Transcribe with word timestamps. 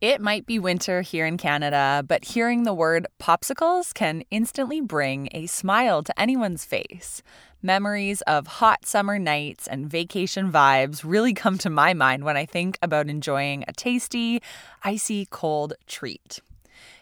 It 0.00 0.22
might 0.22 0.46
be 0.46 0.58
winter 0.58 1.02
here 1.02 1.26
in 1.26 1.36
Canada, 1.36 2.02
but 2.08 2.24
hearing 2.24 2.62
the 2.62 2.72
word 2.72 3.06
popsicles 3.20 3.92
can 3.92 4.22
instantly 4.30 4.80
bring 4.80 5.28
a 5.32 5.46
smile 5.46 6.02
to 6.02 6.18
anyone's 6.18 6.64
face. 6.64 7.22
Memories 7.60 8.22
of 8.22 8.46
hot 8.46 8.86
summer 8.86 9.18
nights 9.18 9.68
and 9.68 9.90
vacation 9.90 10.50
vibes 10.50 11.02
really 11.04 11.34
come 11.34 11.58
to 11.58 11.68
my 11.68 11.92
mind 11.92 12.24
when 12.24 12.38
I 12.38 12.46
think 12.46 12.78
about 12.80 13.10
enjoying 13.10 13.62
a 13.68 13.74
tasty, 13.74 14.40
icy 14.82 15.26
cold 15.26 15.74
treat. 15.86 16.40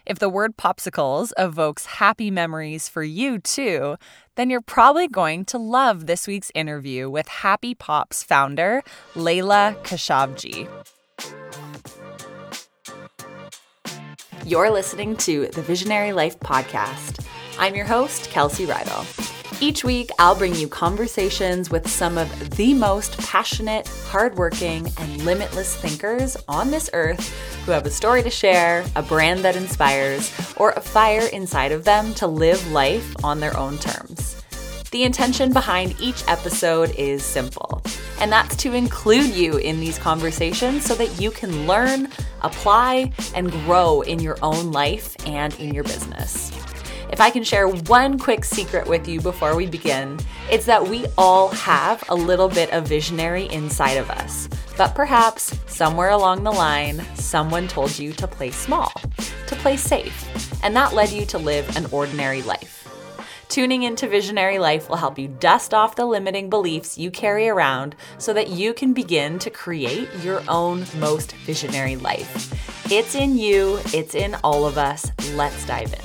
If 0.05 0.19
the 0.19 0.27
word 0.27 0.57
popsicles 0.57 1.31
evokes 1.37 1.85
happy 1.85 2.29
memories 2.29 2.89
for 2.89 3.03
you 3.03 3.39
too, 3.39 3.95
then 4.35 4.49
you're 4.49 4.59
probably 4.59 5.07
going 5.07 5.45
to 5.45 5.57
love 5.57 6.05
this 6.05 6.27
week's 6.27 6.51
interview 6.53 7.09
with 7.09 7.29
Happy 7.29 7.73
Pops 7.73 8.23
founder, 8.23 8.83
Layla 9.15 9.81
Khashoggi. 9.83 10.67
You're 14.49 14.71
listening 14.71 15.15
to 15.17 15.45
the 15.45 15.61
Visionary 15.61 16.11
Life 16.11 16.39
Podcast. 16.39 17.23
I'm 17.59 17.75
your 17.75 17.85
host, 17.85 18.31
Kelsey 18.31 18.65
Reidl. 18.65 19.61
Each 19.61 19.83
week, 19.83 20.09
I'll 20.17 20.35
bring 20.35 20.55
you 20.55 20.67
conversations 20.67 21.69
with 21.69 21.87
some 21.87 22.17
of 22.17 22.57
the 22.57 22.73
most 22.73 23.15
passionate, 23.19 23.87
hardworking, 24.07 24.87
and 24.97 25.23
limitless 25.23 25.75
thinkers 25.75 26.35
on 26.47 26.71
this 26.71 26.89
earth 26.93 27.29
who 27.63 27.73
have 27.73 27.85
a 27.85 27.91
story 27.91 28.23
to 28.23 28.31
share, 28.31 28.83
a 28.95 29.03
brand 29.03 29.41
that 29.41 29.55
inspires, 29.55 30.33
or 30.57 30.71
a 30.71 30.81
fire 30.81 31.27
inside 31.31 31.71
of 31.71 31.83
them 31.83 32.11
to 32.15 32.25
live 32.25 32.71
life 32.71 33.23
on 33.23 33.39
their 33.39 33.55
own 33.55 33.77
terms. 33.77 34.41
The 34.89 35.03
intention 35.03 35.53
behind 35.53 35.95
each 36.01 36.23
episode 36.27 36.89
is 36.95 37.21
simple, 37.21 37.83
and 38.19 38.31
that's 38.31 38.55
to 38.57 38.73
include 38.73 39.35
you 39.35 39.57
in 39.57 39.79
these 39.79 39.97
conversations 39.97 40.85
so 40.85 40.95
that 40.95 41.19
you 41.19 41.31
can 41.31 41.67
learn, 41.67 42.09
apply, 42.41 43.11
and 43.33 43.51
grow 43.51 44.01
in 44.01 44.19
your 44.19 44.37
own 44.41 44.71
life 44.71 45.15
and 45.25 45.53
in 45.59 45.73
your 45.73 45.83
business. 45.83 46.51
If 47.11 47.21
I 47.21 47.31
can 47.31 47.43
share 47.43 47.67
one 47.67 48.19
quick 48.19 48.45
secret 48.45 48.87
with 48.87 49.07
you 49.07 49.19
before 49.19 49.55
we 49.55 49.65
begin, 49.65 50.19
it's 50.51 50.65
that 50.65 50.87
we 50.87 51.05
all 51.17 51.49
have 51.49 52.03
a 52.07 52.15
little 52.15 52.49
bit 52.49 52.71
of 52.71 52.87
visionary 52.87 53.45
inside 53.45 53.95
of 53.95 54.11
us. 54.11 54.47
But 54.77 54.93
perhaps 54.93 55.57
somewhere 55.65 56.11
along 56.11 56.43
the 56.43 56.51
line, 56.51 57.03
someone 57.15 57.67
told 57.67 57.97
you 57.97 58.13
to 58.13 58.27
play 58.27 58.51
small, 58.51 58.93
to 59.47 59.55
play 59.55 59.75
safe, 59.75 60.63
and 60.63 60.75
that 60.75 60.93
led 60.93 61.09
you 61.09 61.25
to 61.27 61.37
live 61.39 61.75
an 61.75 61.87
ordinary 61.91 62.43
life. 62.43 62.78
Tuning 63.49 63.81
into 63.81 64.07
Visionary 64.07 64.59
Life 64.59 64.89
will 64.89 64.97
help 64.97 65.17
you 65.17 65.27
dust 65.27 65.73
off 65.73 65.95
the 65.95 66.05
limiting 66.05 66.51
beliefs 66.51 66.99
you 66.99 67.09
carry 67.09 67.49
around 67.49 67.95
so 68.19 68.31
that 68.31 68.49
you 68.49 68.75
can 68.75 68.93
begin 68.93 69.39
to 69.39 69.49
create 69.49 70.07
your 70.21 70.43
own 70.47 70.85
most 70.99 71.31
visionary 71.47 71.95
life. 71.95 72.91
It's 72.91 73.15
in 73.15 73.39
you, 73.39 73.79
it's 73.85 74.13
in 74.13 74.35
all 74.43 74.67
of 74.67 74.77
us. 74.77 75.11
Let's 75.33 75.65
dive 75.65 75.91
in. 75.91 75.99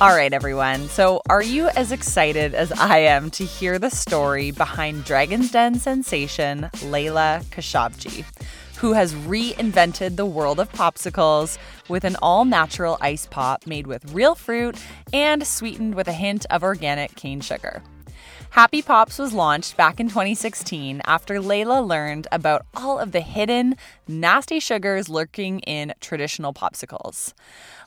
All 0.00 0.16
right, 0.16 0.32
everyone. 0.32 0.88
So, 0.88 1.20
are 1.28 1.42
you 1.42 1.68
as 1.68 1.92
excited 1.92 2.54
as 2.54 2.72
I 2.72 2.98
am 2.98 3.30
to 3.32 3.44
hear 3.44 3.78
the 3.78 3.90
story 3.90 4.50
behind 4.50 5.04
Dragon's 5.04 5.52
Den 5.52 5.74
sensation 5.74 6.70
Layla 6.76 7.44
Khashoggi? 7.44 8.24
Who 8.84 8.92
has 8.92 9.14
reinvented 9.14 10.16
the 10.16 10.26
world 10.26 10.60
of 10.60 10.70
popsicles 10.72 11.56
with 11.88 12.04
an 12.04 12.16
all 12.20 12.44
natural 12.44 12.98
ice 13.00 13.24
pop 13.24 13.66
made 13.66 13.86
with 13.86 14.12
real 14.12 14.34
fruit 14.34 14.76
and 15.10 15.46
sweetened 15.46 15.94
with 15.94 16.06
a 16.06 16.12
hint 16.12 16.44
of 16.50 16.62
organic 16.62 17.14
cane 17.14 17.40
sugar. 17.40 17.82
Happy 18.50 18.82
Pops 18.82 19.18
was 19.18 19.32
launched 19.32 19.78
back 19.78 20.00
in 20.00 20.10
2016 20.10 21.00
after 21.06 21.36
Layla 21.36 21.88
learned 21.88 22.26
about 22.30 22.66
all 22.76 22.98
of 22.98 23.12
the 23.12 23.22
hidden, 23.22 23.74
nasty 24.06 24.60
sugars 24.60 25.08
lurking 25.08 25.60
in 25.60 25.94
traditional 26.02 26.52
popsicles. 26.52 27.32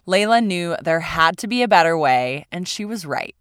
Layla 0.08 0.44
knew 0.44 0.76
there 0.82 1.02
had 1.02 1.38
to 1.38 1.48
be 1.48 1.62
a 1.62 1.68
better 1.68 1.96
way, 1.96 2.48
and 2.52 2.68
she 2.68 2.86
was 2.86 3.06
right. 3.06 3.36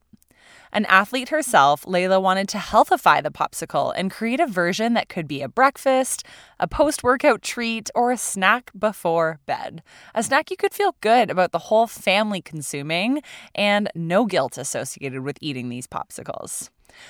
An 0.76 0.84
athlete 0.90 1.30
herself, 1.30 1.86
Layla 1.86 2.20
wanted 2.20 2.50
to 2.50 2.58
healthify 2.58 3.22
the 3.22 3.30
popsicle 3.30 3.94
and 3.96 4.10
create 4.10 4.40
a 4.40 4.46
version 4.46 4.92
that 4.92 5.08
could 5.08 5.26
be 5.26 5.40
a 5.40 5.48
breakfast, 5.48 6.22
a 6.60 6.68
post 6.68 7.02
workout 7.02 7.40
treat, 7.40 7.88
or 7.94 8.12
a 8.12 8.18
snack 8.18 8.70
before 8.78 9.40
bed. 9.46 9.82
A 10.14 10.22
snack 10.22 10.50
you 10.50 10.56
could 10.58 10.74
feel 10.74 10.94
good 11.00 11.30
about 11.30 11.52
the 11.52 11.70
whole 11.70 11.86
family 11.86 12.42
consuming 12.42 13.22
and 13.54 13.90
no 13.94 14.26
guilt 14.26 14.58
associated 14.58 15.22
with 15.22 15.38
eating 15.40 15.70
these 15.70 15.86
popsicles. 15.86 16.68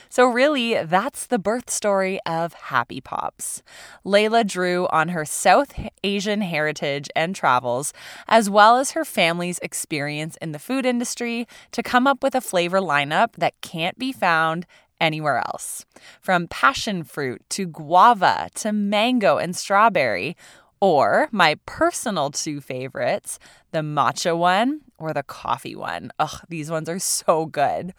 So, 0.08 0.26
really, 0.26 0.82
that's 0.82 1.26
the 1.26 1.38
birth 1.38 1.70
story 1.70 2.20
of 2.26 2.52
Happy 2.54 3.00
Pops. 3.00 3.62
Layla 4.04 4.46
drew 4.46 4.86
on 4.88 5.08
her 5.08 5.24
South 5.24 5.74
Asian 6.04 6.40
heritage 6.40 7.08
and 7.14 7.34
travels, 7.34 7.92
as 8.28 8.48
well 8.50 8.76
as 8.76 8.92
her 8.92 9.04
family's 9.04 9.58
experience 9.60 10.36
in 10.40 10.52
the 10.52 10.58
food 10.58 10.86
industry, 10.86 11.46
to 11.72 11.82
come 11.82 12.06
up 12.06 12.22
with 12.22 12.34
a 12.34 12.40
flavor 12.40 12.80
lineup 12.80 13.32
that 13.36 13.60
can't 13.60 13.98
be 13.98 14.12
found 14.12 14.66
anywhere 15.00 15.38
else. 15.38 15.84
From 16.20 16.48
passion 16.48 17.04
fruit 17.04 17.42
to 17.50 17.66
guava 17.66 18.48
to 18.56 18.72
mango 18.72 19.36
and 19.38 19.54
strawberry, 19.54 20.36
or 20.80 21.28
my 21.32 21.56
personal 21.66 22.30
two 22.30 22.60
favorites, 22.60 23.38
the 23.72 23.80
matcha 23.80 24.36
one 24.36 24.82
or 24.98 25.12
the 25.12 25.22
coffee 25.22 25.76
one. 25.76 26.10
Ugh, 26.18 26.40
these 26.48 26.70
ones 26.70 26.88
are 26.88 26.98
so 26.98 27.46
good. 27.46 27.94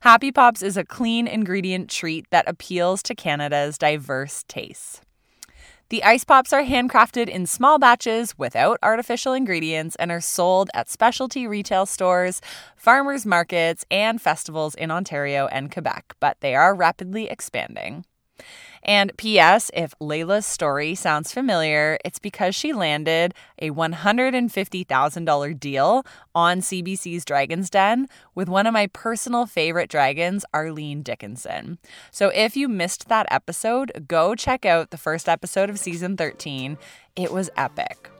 Happy 0.00 0.32
Pops 0.32 0.62
is 0.62 0.76
a 0.76 0.84
clean 0.84 1.26
ingredient 1.26 1.90
treat 1.90 2.28
that 2.30 2.48
appeals 2.48 3.02
to 3.04 3.14
Canada's 3.14 3.78
diverse 3.78 4.44
tastes. 4.48 5.00
The 5.90 6.04
ice 6.04 6.22
pops 6.22 6.52
are 6.52 6.62
handcrafted 6.62 7.28
in 7.28 7.46
small 7.46 7.80
batches 7.80 8.38
without 8.38 8.78
artificial 8.80 9.32
ingredients 9.32 9.96
and 9.96 10.12
are 10.12 10.20
sold 10.20 10.70
at 10.72 10.88
specialty 10.88 11.48
retail 11.48 11.84
stores, 11.84 12.40
farmers 12.76 13.26
markets, 13.26 13.84
and 13.90 14.22
festivals 14.22 14.76
in 14.76 14.92
Ontario 14.92 15.48
and 15.48 15.72
Quebec, 15.72 16.14
but 16.20 16.36
they 16.40 16.54
are 16.54 16.76
rapidly 16.76 17.28
expanding. 17.28 18.04
And 18.82 19.12
P.S. 19.16 19.70
If 19.74 19.94
Layla's 20.00 20.46
story 20.46 20.94
sounds 20.94 21.32
familiar, 21.32 21.98
it's 22.04 22.18
because 22.18 22.54
she 22.54 22.72
landed 22.72 23.34
a 23.58 23.70
$150,000 23.70 25.60
deal 25.60 26.06
on 26.34 26.60
CBC's 26.60 27.24
Dragon's 27.24 27.68
Den 27.68 28.08
with 28.34 28.48
one 28.48 28.66
of 28.66 28.72
my 28.72 28.86
personal 28.86 29.46
favorite 29.46 29.90
dragons, 29.90 30.44
Arlene 30.54 31.02
Dickinson. 31.02 31.78
So 32.10 32.28
if 32.28 32.56
you 32.56 32.68
missed 32.68 33.08
that 33.08 33.26
episode, 33.30 34.06
go 34.08 34.34
check 34.34 34.64
out 34.64 34.90
the 34.90 34.96
first 34.96 35.28
episode 35.28 35.68
of 35.68 35.78
season 35.78 36.16
13. 36.16 36.78
It 37.16 37.32
was 37.32 37.50
epic. 37.56 38.10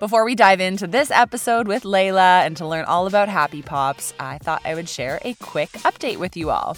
Before 0.00 0.24
we 0.24 0.34
dive 0.34 0.60
into 0.60 0.86
this 0.86 1.10
episode 1.10 1.68
with 1.68 1.82
Layla 1.82 2.46
and 2.46 2.56
to 2.56 2.66
learn 2.66 2.86
all 2.86 3.06
about 3.06 3.28
Happy 3.28 3.60
Pops, 3.60 4.14
I 4.18 4.38
thought 4.38 4.62
I 4.64 4.74
would 4.74 4.88
share 4.88 5.20
a 5.22 5.34
quick 5.34 5.68
update 5.72 6.16
with 6.16 6.38
you 6.38 6.48
all. 6.48 6.76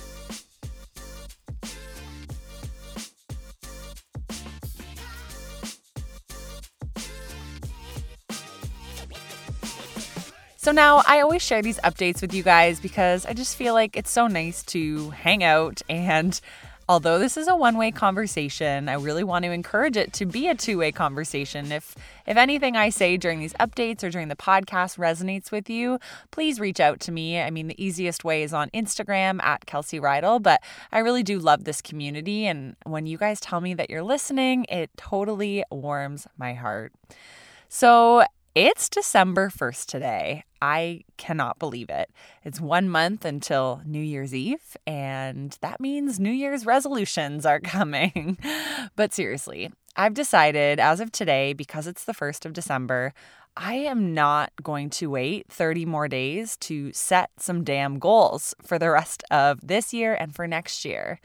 So 10.63 10.71
now 10.71 11.03
I 11.09 11.23
always 11.23 11.43
share 11.43 11.61
these 11.61 11.81
updates 11.81 12.23
with 12.23 12.33
you 12.33 12.45
guys 12.45 12.79
because 12.79 13.27
I 13.27 13.33
just 13.33 13.57
feel 13.57 13.75
like 13.75 13.97
it's 13.97 14.13
so 14.13 14.29
nice 14.29 14.63
to 14.67 15.11
hang 15.11 15.43
out 15.43 15.83
and 15.89 16.41
although 16.89 17.19
this 17.19 17.37
is 17.37 17.49
a 17.49 17.57
one-way 17.57 17.91
conversation, 17.91 18.89
I 18.89 18.93
really 18.93 19.25
want 19.25 19.45
to 19.45 19.51
encourage 19.51 19.97
it 19.97 20.13
to 20.13 20.25
be 20.25 20.47
a 20.47 20.55
two-way 20.55 20.93
conversation. 20.93 21.73
If 21.73 21.97
if 22.29 22.37
anything 22.37 22.77
I 22.77 22.91
say 22.91 23.17
during 23.17 23.41
these 23.41 23.55
updates 23.55 24.05
or 24.05 24.11
during 24.11 24.29
the 24.29 24.37
podcast 24.37 24.99
resonates 24.99 25.51
with 25.51 25.69
you, 25.69 25.99
please 26.31 26.61
reach 26.61 26.79
out 26.79 27.01
to 27.01 27.11
me. 27.11 27.41
I 27.41 27.51
mean, 27.51 27.67
the 27.67 27.85
easiest 27.85 28.23
way 28.23 28.45
is 28.45 28.55
on 28.55 28.71
Instagram 28.71 29.43
at 29.43 29.67
Kelsey 29.67 29.99
Reidl, 29.99 30.41
but 30.41 30.63
I 30.93 31.01
really 31.01 31.25
do 31.25 31.41
love 31.41 31.65
this 31.65 31.83
community 31.83 32.47
and 32.47 32.77
when 32.85 33.07
you 33.07 33.19
guys 33.19 33.41
tell 33.41 33.61
me 33.61 33.75
that 33.75 33.91
you're 33.91 34.05
listening, 34.05 34.67
it 34.69 34.91
totally 34.97 35.65
warms 35.73 36.29
my 36.39 36.55
heart. 36.55 36.93
So, 37.69 38.23
it's 38.55 38.89
December 38.89 39.49
1st 39.49 39.87
today. 39.87 40.45
I 40.63 41.01
cannot 41.17 41.59
believe 41.59 41.91
it. 41.91 42.09
It's 42.45 42.61
one 42.61 42.89
month 42.89 43.25
until 43.25 43.83
New 43.85 44.01
Year's 44.01 44.33
Eve, 44.33 44.77
and 44.87 45.59
that 45.61 45.81
means 45.81 46.21
New 46.21 46.31
Year's 46.31 46.65
resolutions 46.65 47.45
are 47.45 47.59
coming. 47.79 48.39
but 48.95 49.13
seriously, 49.13 49.73
I've 49.97 50.15
decided 50.15 50.79
as 50.79 51.01
of 51.01 51.11
today, 51.11 51.53
because 51.53 51.89
it's 51.89 52.05
the 52.05 52.15
1st 52.15 52.47
of 52.47 52.53
December, 52.53 53.13
I 53.57 53.75
am 53.75 54.15
not 54.15 54.53
going 54.63 54.89
to 54.91 55.11
wait 55.11 55.49
30 55.49 55.85
more 55.85 56.07
days 56.07 56.57
to 56.59 56.93
set 56.93 57.31
some 57.39 57.65
damn 57.65 57.99
goals 57.99 58.55
for 58.63 58.79
the 58.79 58.91
rest 58.91 59.25
of 59.33 59.59
this 59.67 59.93
year 59.93 60.15
and 60.15 60.33
for 60.33 60.47
next 60.47 60.85
year. 60.85 61.21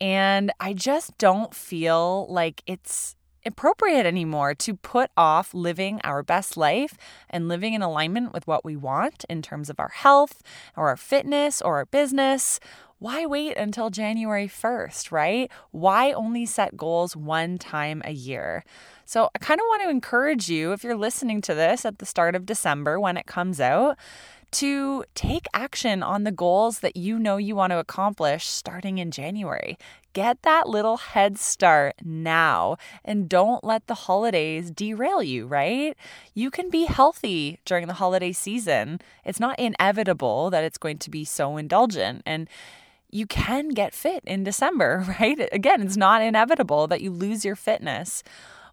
And 0.00 0.52
I 0.58 0.72
just 0.72 1.16
don't 1.18 1.54
feel 1.54 2.26
like 2.28 2.60
it's 2.66 3.14
appropriate 3.46 4.06
anymore 4.06 4.54
to 4.54 4.74
put 4.74 5.10
off 5.16 5.54
living 5.54 6.00
our 6.04 6.22
best 6.22 6.56
life 6.56 6.96
and 7.30 7.48
living 7.48 7.74
in 7.74 7.82
alignment 7.82 8.32
with 8.32 8.46
what 8.46 8.64
we 8.64 8.76
want 8.76 9.24
in 9.28 9.42
terms 9.42 9.70
of 9.70 9.78
our 9.78 9.88
health 9.88 10.42
or 10.76 10.88
our 10.88 10.96
fitness 10.96 11.60
or 11.60 11.76
our 11.76 11.86
business 11.86 12.60
why 13.04 13.26
wait 13.26 13.56
until 13.58 13.90
January 13.90 14.48
1st, 14.48 15.12
right? 15.12 15.50
Why 15.72 16.12
only 16.12 16.46
set 16.46 16.74
goals 16.74 17.14
one 17.14 17.58
time 17.58 18.00
a 18.02 18.12
year? 18.12 18.64
So, 19.04 19.28
I 19.34 19.38
kind 19.38 19.60
of 19.60 19.64
want 19.68 19.82
to 19.82 19.90
encourage 19.90 20.48
you, 20.48 20.72
if 20.72 20.82
you're 20.82 20.96
listening 20.96 21.42
to 21.42 21.54
this 21.54 21.84
at 21.84 21.98
the 21.98 22.06
start 22.06 22.34
of 22.34 22.46
December 22.46 22.98
when 22.98 23.18
it 23.18 23.26
comes 23.26 23.60
out, 23.60 23.98
to 24.54 25.04
take 25.14 25.46
action 25.52 26.02
on 26.02 26.22
the 26.22 26.30
goals 26.30 26.78
that 26.78 26.96
you 26.96 27.18
know 27.18 27.36
you 27.36 27.56
want 27.56 27.72
to 27.72 27.78
accomplish 27.78 28.46
starting 28.46 28.98
in 28.98 29.10
January. 29.10 29.76
Get 30.12 30.42
that 30.42 30.68
little 30.68 30.96
head 30.96 31.38
start 31.38 31.96
now 32.04 32.76
and 33.04 33.28
don't 33.28 33.64
let 33.64 33.88
the 33.88 33.94
holidays 33.94 34.70
derail 34.70 35.24
you, 35.24 35.46
right? 35.46 35.96
You 36.34 36.52
can 36.52 36.70
be 36.70 36.84
healthy 36.84 37.58
during 37.64 37.88
the 37.88 37.94
holiday 37.94 38.30
season. 38.30 39.00
It's 39.24 39.40
not 39.40 39.58
inevitable 39.58 40.50
that 40.50 40.62
it's 40.62 40.78
going 40.78 40.98
to 40.98 41.10
be 41.10 41.24
so 41.24 41.56
indulgent. 41.56 42.22
And 42.24 42.48
you 43.10 43.26
can 43.26 43.70
get 43.70 43.92
fit 43.92 44.22
in 44.24 44.44
December, 44.44 45.04
right? 45.20 45.48
Again, 45.50 45.82
it's 45.82 45.96
not 45.96 46.22
inevitable 46.22 46.86
that 46.86 47.00
you 47.00 47.10
lose 47.10 47.44
your 47.44 47.56
fitness 47.56 48.22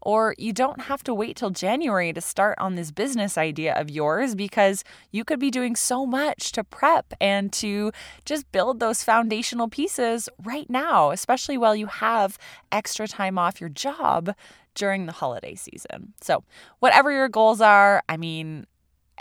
or 0.02 0.36
you 0.38 0.54
don't 0.54 0.82
have 0.82 1.04
to 1.04 1.14
wait 1.14 1.36
till 1.36 1.50
January 1.50 2.12
to 2.14 2.22
start 2.22 2.58
on 2.60 2.76
this 2.76 2.92
business 2.92 3.38
idea 3.38 3.74
of 3.74 3.90
yours 3.90 4.36
because 4.36 4.84
you 5.12 5.24
could 5.24 5.40
be 5.40 5.52
doing 5.52 5.76
so 5.76 6.06
much 6.06 6.52
to 6.52 6.64
prep 6.64 7.14
and 7.22 7.52
to 7.54 7.92
just 8.26 8.52
build 8.52 8.80
those 8.80 9.04
foundational 9.04 9.68
pieces 9.68 10.28
right 10.44 10.70
now, 10.70 11.12
especially 11.12 11.58
while 11.58 11.76
you 11.76 11.88
have 11.88 12.38
extra 12.72 13.08
time 13.08 13.38
off 13.38 13.62
your 13.62 13.70
job 13.70 14.34
during 14.76 15.06
the 15.06 15.12
holiday 15.12 15.56
season. 15.56 16.14
So, 16.22 16.44
whatever 16.80 17.12
your 17.12 17.30
goals 17.30 17.62
are, 17.62 18.04
I 18.08 18.18
mean, 18.18 18.66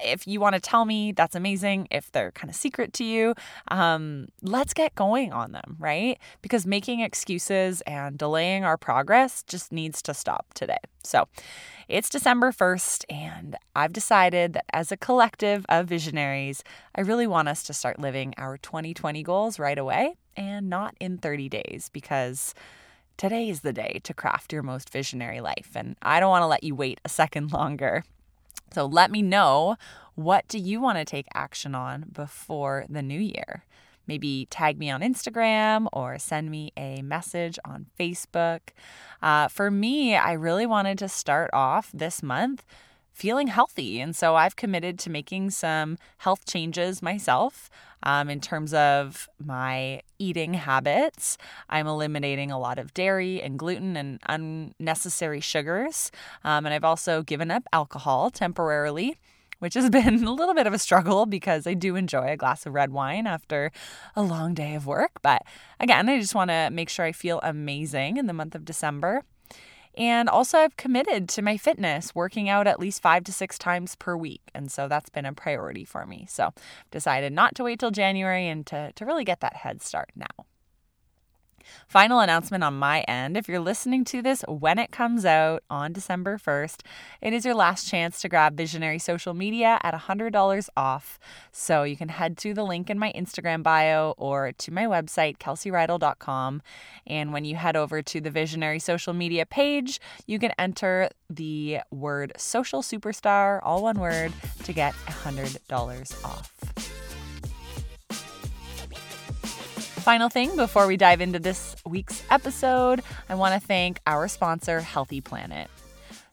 if 0.02 0.26
you 0.26 0.40
want 0.40 0.54
to 0.54 0.60
tell 0.60 0.84
me, 0.84 1.12
that's 1.12 1.34
amazing. 1.34 1.88
If 1.90 2.10
they're 2.12 2.32
kind 2.32 2.50
of 2.50 2.56
secret 2.56 2.92
to 2.94 3.04
you, 3.04 3.34
um, 3.68 4.28
let's 4.42 4.74
get 4.74 4.94
going 4.94 5.32
on 5.32 5.52
them, 5.52 5.76
right? 5.78 6.18
Because 6.42 6.66
making 6.66 7.00
excuses 7.00 7.80
and 7.82 8.18
delaying 8.18 8.64
our 8.64 8.76
progress 8.76 9.42
just 9.42 9.72
needs 9.72 10.02
to 10.02 10.14
stop 10.14 10.46
today. 10.54 10.78
So 11.02 11.28
it's 11.88 12.08
December 12.08 12.52
1st, 12.52 13.04
and 13.08 13.56
I've 13.74 13.92
decided 13.92 14.52
that 14.52 14.64
as 14.72 14.92
a 14.92 14.96
collective 14.96 15.66
of 15.68 15.86
visionaries, 15.86 16.62
I 16.94 17.00
really 17.00 17.26
want 17.26 17.48
us 17.48 17.62
to 17.64 17.72
start 17.72 17.98
living 17.98 18.34
our 18.38 18.58
2020 18.58 19.22
goals 19.22 19.58
right 19.58 19.78
away 19.78 20.14
and 20.36 20.68
not 20.68 20.94
in 21.00 21.18
30 21.18 21.48
days 21.48 21.90
because 21.92 22.54
today 23.16 23.48
is 23.48 23.60
the 23.60 23.72
day 23.72 24.00
to 24.04 24.14
craft 24.14 24.52
your 24.52 24.62
most 24.62 24.90
visionary 24.90 25.40
life. 25.40 25.70
And 25.74 25.96
I 26.00 26.20
don't 26.20 26.30
want 26.30 26.42
to 26.42 26.46
let 26.46 26.64
you 26.64 26.74
wait 26.74 27.00
a 27.04 27.08
second 27.08 27.52
longer. 27.52 28.04
So 28.72 28.86
let 28.86 29.10
me 29.10 29.22
know 29.22 29.76
what 30.14 30.46
do 30.48 30.58
you 30.58 30.80
want 30.80 30.98
to 30.98 31.04
take 31.04 31.26
action 31.34 31.74
on 31.74 32.06
before 32.12 32.84
the 32.88 33.02
new 33.02 33.20
year? 33.20 33.64
Maybe 34.06 34.46
tag 34.50 34.78
me 34.78 34.90
on 34.90 35.02
Instagram 35.02 35.86
or 35.92 36.18
send 36.18 36.50
me 36.50 36.72
a 36.76 37.00
message 37.02 37.58
on 37.64 37.86
Facebook. 37.98 38.60
Uh, 39.22 39.48
for 39.48 39.70
me, 39.70 40.16
I 40.16 40.32
really 40.32 40.66
wanted 40.66 40.98
to 40.98 41.08
start 41.08 41.50
off 41.52 41.90
this 41.94 42.22
month 42.22 42.64
feeling 43.20 43.48
healthy. 43.48 44.00
And 44.00 44.16
so 44.16 44.34
I've 44.34 44.56
committed 44.56 44.98
to 45.00 45.10
making 45.10 45.50
some 45.50 45.98
health 46.16 46.46
changes 46.46 47.02
myself 47.02 47.68
um, 48.02 48.30
in 48.30 48.40
terms 48.40 48.72
of 48.72 49.28
my 49.38 50.00
eating 50.18 50.54
habits. 50.54 51.36
I'm 51.68 51.86
eliminating 51.86 52.50
a 52.50 52.58
lot 52.58 52.78
of 52.78 52.94
dairy 52.94 53.42
and 53.42 53.58
gluten 53.58 53.94
and 53.94 54.20
unnecessary 54.26 55.40
sugars. 55.40 56.10
Um, 56.44 56.64
and 56.64 56.74
I've 56.74 56.82
also 56.82 57.22
given 57.22 57.50
up 57.50 57.64
alcohol 57.74 58.30
temporarily 58.30 59.18
which 59.58 59.74
has 59.74 59.90
been 59.98 60.24
a 60.24 60.32
little 60.32 60.54
bit 60.54 60.66
of 60.66 60.72
a 60.72 60.78
struggle 60.78 61.26
because 61.26 61.66
I 61.66 61.74
do 61.74 61.94
enjoy 61.94 62.28
a 62.28 62.36
glass 62.38 62.64
of 62.64 62.72
red 62.72 62.92
wine 62.92 63.26
after 63.26 63.70
a 64.16 64.22
long 64.22 64.54
day 64.54 64.74
of 64.74 64.86
work. 64.86 65.20
But 65.20 65.42
again, 65.78 66.08
I 66.08 66.18
just 66.18 66.34
want 66.34 66.48
to 66.48 66.70
make 66.72 66.88
sure 66.88 67.04
I 67.04 67.12
feel 67.12 67.40
amazing 67.42 68.16
in 68.16 68.26
the 68.26 68.32
month 68.32 68.54
of 68.54 68.64
December. 68.64 69.22
And 69.96 70.28
also, 70.28 70.58
I've 70.58 70.76
committed 70.76 71.28
to 71.30 71.42
my 71.42 71.56
fitness, 71.56 72.14
working 72.14 72.48
out 72.48 72.66
at 72.66 72.80
least 72.80 73.02
five 73.02 73.24
to 73.24 73.32
six 73.32 73.58
times 73.58 73.96
per 73.96 74.16
week. 74.16 74.42
And 74.54 74.70
so 74.70 74.88
that's 74.88 75.10
been 75.10 75.26
a 75.26 75.32
priority 75.32 75.84
for 75.84 76.06
me. 76.06 76.26
So 76.28 76.52
decided 76.90 77.32
not 77.32 77.54
to 77.56 77.64
wait 77.64 77.80
till 77.80 77.90
January 77.90 78.48
and 78.48 78.66
to, 78.68 78.92
to 78.92 79.04
really 79.04 79.24
get 79.24 79.40
that 79.40 79.56
head 79.56 79.82
start 79.82 80.10
now. 80.14 80.46
Final 81.86 82.20
announcement 82.20 82.64
on 82.64 82.74
my 82.74 83.00
end 83.02 83.36
if 83.36 83.48
you're 83.48 83.60
listening 83.60 84.04
to 84.04 84.22
this 84.22 84.42
when 84.48 84.78
it 84.78 84.90
comes 84.90 85.24
out 85.24 85.62
on 85.70 85.92
December 85.92 86.38
1st, 86.38 86.82
it 87.20 87.32
is 87.32 87.44
your 87.44 87.54
last 87.54 87.88
chance 87.88 88.20
to 88.20 88.28
grab 88.28 88.56
Visionary 88.56 88.98
social 88.98 89.34
media 89.34 89.78
at 89.82 89.94
$100 89.94 90.68
off. 90.76 91.18
So 91.52 91.82
you 91.82 91.96
can 91.96 92.08
head 92.08 92.36
to 92.38 92.54
the 92.54 92.64
link 92.64 92.90
in 92.90 92.98
my 92.98 93.12
Instagram 93.12 93.62
bio 93.62 94.14
or 94.16 94.52
to 94.52 94.70
my 94.70 94.84
website, 94.84 95.38
kelseyreidl.com. 95.38 96.62
And 97.06 97.32
when 97.32 97.44
you 97.44 97.56
head 97.56 97.76
over 97.76 98.02
to 98.02 98.20
the 98.20 98.30
Visionary 98.30 98.78
social 98.78 99.12
media 99.12 99.46
page, 99.46 100.00
you 100.26 100.38
can 100.38 100.52
enter 100.58 101.08
the 101.28 101.80
word 101.90 102.32
social 102.36 102.82
superstar, 102.82 103.60
all 103.62 103.82
one 103.82 103.98
word, 103.98 104.32
to 104.64 104.72
get 104.72 104.94
$100 105.06 106.24
off. 106.24 106.99
Final 110.00 110.30
thing 110.30 110.56
before 110.56 110.86
we 110.86 110.96
dive 110.96 111.20
into 111.20 111.38
this 111.38 111.76
week's 111.84 112.24
episode, 112.30 113.02
I 113.28 113.34
want 113.34 113.60
to 113.60 113.66
thank 113.66 114.00
our 114.06 114.28
sponsor, 114.28 114.80
Healthy 114.80 115.20
Planet. 115.20 115.68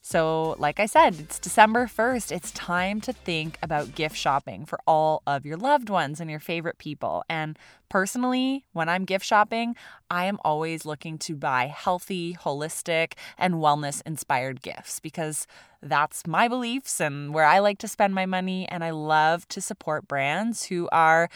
So, 0.01 0.55
like 0.57 0.79
I 0.79 0.85
said, 0.85 1.15
it's 1.19 1.37
December 1.37 1.85
1st. 1.85 2.31
It's 2.31 2.51
time 2.53 3.01
to 3.01 3.11
think 3.11 3.59
about 3.61 3.93
gift 3.93 4.15
shopping 4.15 4.65
for 4.65 4.79
all 4.87 5.21
of 5.27 5.45
your 5.45 5.57
loved 5.57 5.89
ones 5.89 6.21
and 6.21 6.31
your 6.31 6.39
favorite 6.39 6.77
people. 6.77 7.25
And 7.29 7.59
personally, 7.89 8.63
when 8.71 8.87
I'm 8.87 9.03
gift 9.03 9.25
shopping, 9.25 9.75
I 10.09 10.25
am 10.25 10.39
always 10.45 10.85
looking 10.85 11.17
to 11.19 11.35
buy 11.35 11.65
healthy, 11.65 12.35
holistic, 12.35 13.13
and 13.37 13.55
wellness 13.55 14.01
inspired 14.05 14.61
gifts 14.61 15.01
because 15.01 15.45
that's 15.81 16.25
my 16.25 16.47
beliefs 16.47 17.01
and 17.01 17.33
where 17.33 17.45
I 17.45 17.59
like 17.59 17.79
to 17.79 17.87
spend 17.89 18.15
my 18.15 18.25
money. 18.25 18.65
And 18.69 18.85
I 18.85 18.91
love 18.91 19.45
to 19.49 19.59
support 19.59 20.07
brands 20.07 20.67
who 20.67 20.87
are 20.93 21.29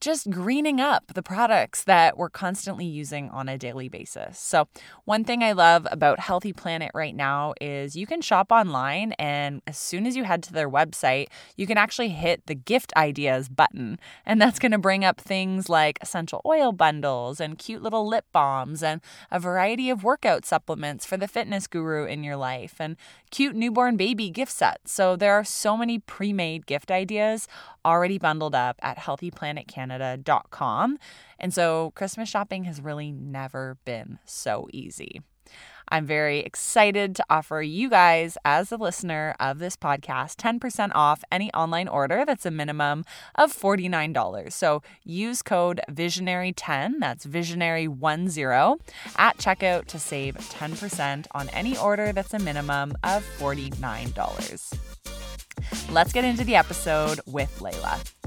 just 0.00 0.30
greening 0.30 0.80
up 0.80 1.12
the 1.14 1.22
products 1.22 1.82
that 1.84 2.16
we're 2.16 2.30
constantly 2.30 2.86
using 2.86 3.28
on 3.30 3.48
a 3.48 3.58
daily 3.58 3.88
basis. 3.88 4.38
So, 4.38 4.68
one 5.04 5.24
thing 5.24 5.42
I 5.42 5.52
love 5.52 5.86
about 5.90 6.20
Healthy 6.20 6.52
Planet 6.52 6.90
right 6.94 7.14
now 7.14 7.54
is 7.60 7.96
you 7.96 8.06
can 8.06 8.20
shop 8.20 8.52
online, 8.52 9.12
and 9.18 9.60
as 9.66 9.76
soon 9.76 10.06
as 10.06 10.16
you 10.16 10.24
head 10.24 10.42
to 10.44 10.52
their 10.52 10.70
website, 10.70 11.26
you 11.56 11.66
can 11.66 11.78
actually 11.78 12.10
hit 12.10 12.46
the 12.46 12.54
gift 12.54 12.92
ideas 12.96 13.48
button. 13.48 13.98
And 14.24 14.40
that's 14.40 14.58
going 14.58 14.72
to 14.72 14.78
bring 14.78 15.04
up 15.04 15.20
things 15.20 15.68
like 15.68 15.98
essential 16.00 16.42
oil 16.46 16.72
bundles 16.72 17.40
and 17.40 17.58
cute 17.58 17.82
little 17.82 18.06
lip 18.06 18.26
balms 18.32 18.82
and 18.82 19.00
a 19.30 19.40
variety 19.40 19.90
of 19.90 20.04
workout 20.04 20.44
supplements 20.44 21.04
for 21.04 21.16
the 21.16 21.28
fitness 21.28 21.66
guru 21.66 22.04
in 22.04 22.22
your 22.22 22.36
life 22.36 22.76
and 22.78 22.96
cute 23.30 23.56
newborn 23.56 23.96
baby 23.96 24.30
gift 24.30 24.52
sets. 24.52 24.92
So, 24.92 25.16
there 25.16 25.34
are 25.34 25.44
so 25.44 25.76
many 25.76 25.98
pre 25.98 26.32
made 26.32 26.66
gift 26.66 26.90
ideas 26.90 27.48
already 27.84 28.18
bundled 28.18 28.54
up 28.54 28.76
at 28.82 28.98
healthyplanetcanada.com. 29.88 30.98
And 31.38 31.54
so 31.54 31.92
Christmas 31.94 32.28
shopping 32.28 32.64
has 32.64 32.80
really 32.80 33.12
never 33.12 33.78
been 33.84 34.18
so 34.24 34.68
easy. 34.72 35.22
I'm 35.90 36.04
very 36.04 36.40
excited 36.40 37.16
to 37.16 37.24
offer 37.30 37.62
you 37.62 37.88
guys, 37.88 38.36
as 38.44 38.70
a 38.70 38.76
listener 38.76 39.34
of 39.40 39.58
this 39.58 39.74
podcast, 39.74 40.36
10% 40.36 40.90
off 40.94 41.24
any 41.32 41.50
online 41.54 41.88
order 41.88 42.26
that's 42.26 42.44
a 42.44 42.50
minimum 42.50 43.06
of 43.36 43.56
$49. 43.56 44.52
So 44.52 44.82
use 45.02 45.40
code 45.40 45.80
Visionary10, 45.90 46.98
that's 47.00 47.24
Visionary10, 47.24 48.78
at 49.16 49.38
checkout 49.38 49.86
to 49.86 49.98
save 49.98 50.34
10% 50.36 51.26
on 51.32 51.48
any 51.50 51.78
order 51.78 52.12
that's 52.12 52.34
a 52.34 52.38
minimum 52.38 52.92
of 53.02 53.24
$49. 53.38 54.78
Let's 55.90 56.12
get 56.12 56.24
into 56.24 56.44
the 56.44 56.56
episode 56.56 57.20
with 57.26 57.60
Layla. 57.60 58.17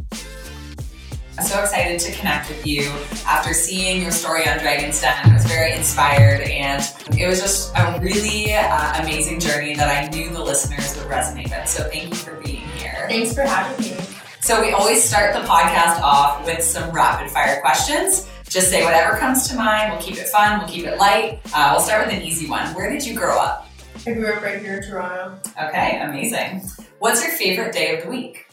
I'm 1.41 1.47
so 1.47 1.59
excited 1.59 1.99
to 2.01 2.11
connect 2.11 2.49
with 2.49 2.67
you 2.67 2.83
after 3.25 3.51
seeing 3.51 4.03
your 4.03 4.11
story 4.11 4.47
on 4.47 4.59
Dragon's 4.59 5.01
Den. 5.01 5.15
I 5.23 5.33
was 5.33 5.43
very 5.45 5.73
inspired, 5.73 6.41
and 6.41 6.83
it 7.19 7.25
was 7.25 7.41
just 7.41 7.75
a 7.75 7.99
really 7.99 8.53
uh, 8.53 9.01
amazing 9.01 9.39
journey 9.39 9.73
that 9.73 9.89
I 9.89 10.07
knew 10.15 10.29
the 10.29 10.39
listeners 10.39 10.95
would 10.97 11.07
resonate 11.07 11.49
with. 11.49 11.67
So, 11.67 11.89
thank 11.89 12.09
you 12.09 12.15
for 12.15 12.35
being 12.41 12.67
here. 12.77 13.07
Thanks 13.09 13.33
for 13.33 13.41
having 13.41 13.83
me. 13.83 13.97
So, 14.41 14.61
we 14.61 14.69
always 14.71 15.03
start 15.03 15.33
the 15.33 15.39
podcast 15.39 15.99
off 16.01 16.45
with 16.45 16.61
some 16.61 16.91
rapid 16.91 17.31
fire 17.31 17.59
questions. 17.61 18.29
Just 18.47 18.69
say 18.69 18.85
whatever 18.85 19.17
comes 19.17 19.47
to 19.47 19.55
mind. 19.55 19.93
We'll 19.93 20.01
keep 20.03 20.17
it 20.17 20.27
fun, 20.27 20.59
we'll 20.59 20.69
keep 20.69 20.85
it 20.85 20.99
light. 20.99 21.39
Uh, 21.55 21.71
we'll 21.73 21.81
start 21.81 22.05
with 22.05 22.15
an 22.15 22.21
easy 22.21 22.47
one. 22.47 22.67
Where 22.75 22.91
did 22.91 23.03
you 23.03 23.15
grow 23.15 23.39
up? 23.39 23.67
I 24.05 24.13
grew 24.13 24.31
up 24.31 24.43
right 24.43 24.61
here 24.61 24.75
in 24.75 24.83
Toronto. 24.83 25.39
Okay, 25.59 26.01
amazing. 26.01 26.69
What's 26.99 27.23
your 27.23 27.31
favorite 27.31 27.73
day 27.73 27.97
of 27.97 28.03
the 28.03 28.11
week? 28.11 28.45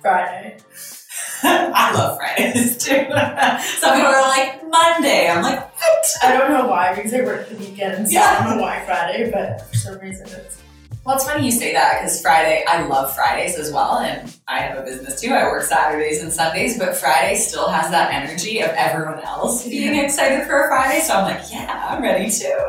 Friday. 0.00 0.58
I 1.42 1.92
love 1.94 2.18
Fridays 2.18 2.76
too. 2.76 2.90
Some 3.78 3.94
people 3.94 4.12
are 4.12 4.28
like 4.28 4.68
Monday. 4.68 5.28
I'm 5.30 5.42
like, 5.42 5.60
what? 5.74 6.06
I 6.22 6.36
don't 6.36 6.50
know 6.50 6.66
why 6.66 6.94
because 6.94 7.14
I 7.14 7.22
work 7.22 7.48
the 7.48 7.56
weekends. 7.56 8.12
Yeah. 8.12 8.38
I 8.40 8.44
don't 8.44 8.56
know 8.56 8.62
why 8.62 8.84
Friday, 8.84 9.30
but 9.30 9.66
for 9.68 9.76
some 9.76 9.98
reason 9.98 10.26
it's 10.26 10.60
Well, 11.04 11.16
it's 11.16 11.24
funny 11.24 11.46
you 11.46 11.52
say 11.52 11.72
that 11.72 12.00
because 12.00 12.20
Friday, 12.20 12.64
I 12.68 12.86
love 12.86 13.14
Fridays 13.14 13.58
as 13.58 13.72
well. 13.72 13.98
And 13.98 14.36
I 14.48 14.58
have 14.60 14.78
a 14.78 14.82
business 14.82 15.20
too. 15.20 15.32
I 15.32 15.44
work 15.44 15.62
Saturdays 15.62 16.22
and 16.22 16.32
Sundays, 16.32 16.78
but 16.78 16.96
Friday 16.96 17.36
still 17.36 17.68
has 17.68 17.90
that 17.90 18.12
energy 18.12 18.60
of 18.60 18.70
everyone 18.70 19.20
else 19.20 19.66
being 19.66 19.96
excited 19.96 20.46
for 20.46 20.66
a 20.66 20.68
Friday. 20.68 21.00
So 21.00 21.14
I'm 21.14 21.24
like, 21.24 21.50
yeah, 21.50 21.86
I'm 21.88 22.02
ready 22.02 22.30
too. 22.30 22.54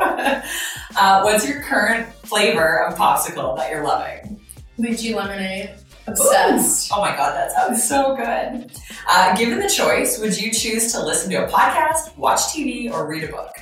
uh, 0.96 1.22
what's 1.22 1.46
your 1.46 1.62
current 1.62 2.12
flavor 2.24 2.84
of 2.84 2.96
popsicle 2.96 3.56
that 3.58 3.70
you're 3.70 3.84
loving? 3.84 4.40
Lychee 4.78 5.14
lemonade. 5.14 5.70
Obsessed. 6.12 6.90
Ooh. 6.90 6.94
Oh 6.96 7.00
my 7.00 7.16
God, 7.16 7.34
that 7.34 7.52
sounds 7.52 7.82
so 7.84 8.14
good. 8.16 8.70
Uh, 9.08 9.36
given 9.36 9.58
the 9.58 9.68
choice, 9.68 10.18
would 10.18 10.38
you 10.40 10.52
choose 10.52 10.92
to 10.92 11.04
listen 11.04 11.30
to 11.30 11.44
a 11.46 11.48
podcast, 11.48 12.16
watch 12.16 12.40
TV, 12.40 12.90
or 12.92 13.08
read 13.08 13.24
a 13.24 13.28
book? 13.28 13.52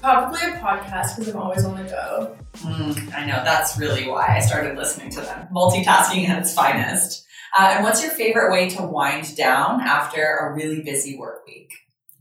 Probably 0.00 0.40
a 0.40 0.54
podcast 0.56 1.16
because 1.16 1.28
I'm 1.28 1.36
always 1.36 1.64
on 1.64 1.76
the 1.76 1.88
go. 1.88 2.36
Mm, 2.56 3.14
I 3.14 3.24
know, 3.26 3.42
that's 3.44 3.78
really 3.78 4.08
why 4.08 4.36
I 4.36 4.40
started 4.40 4.76
listening 4.76 5.10
to 5.10 5.20
them. 5.20 5.48
Multitasking 5.54 6.28
at 6.28 6.38
its 6.38 6.52
finest. 6.54 7.24
Uh, 7.58 7.72
and 7.76 7.84
what's 7.84 8.02
your 8.02 8.12
favorite 8.12 8.52
way 8.52 8.68
to 8.70 8.82
wind 8.82 9.34
down 9.36 9.80
after 9.80 10.22
a 10.22 10.54
really 10.54 10.82
busy 10.82 11.16
work 11.16 11.46
week? 11.46 11.70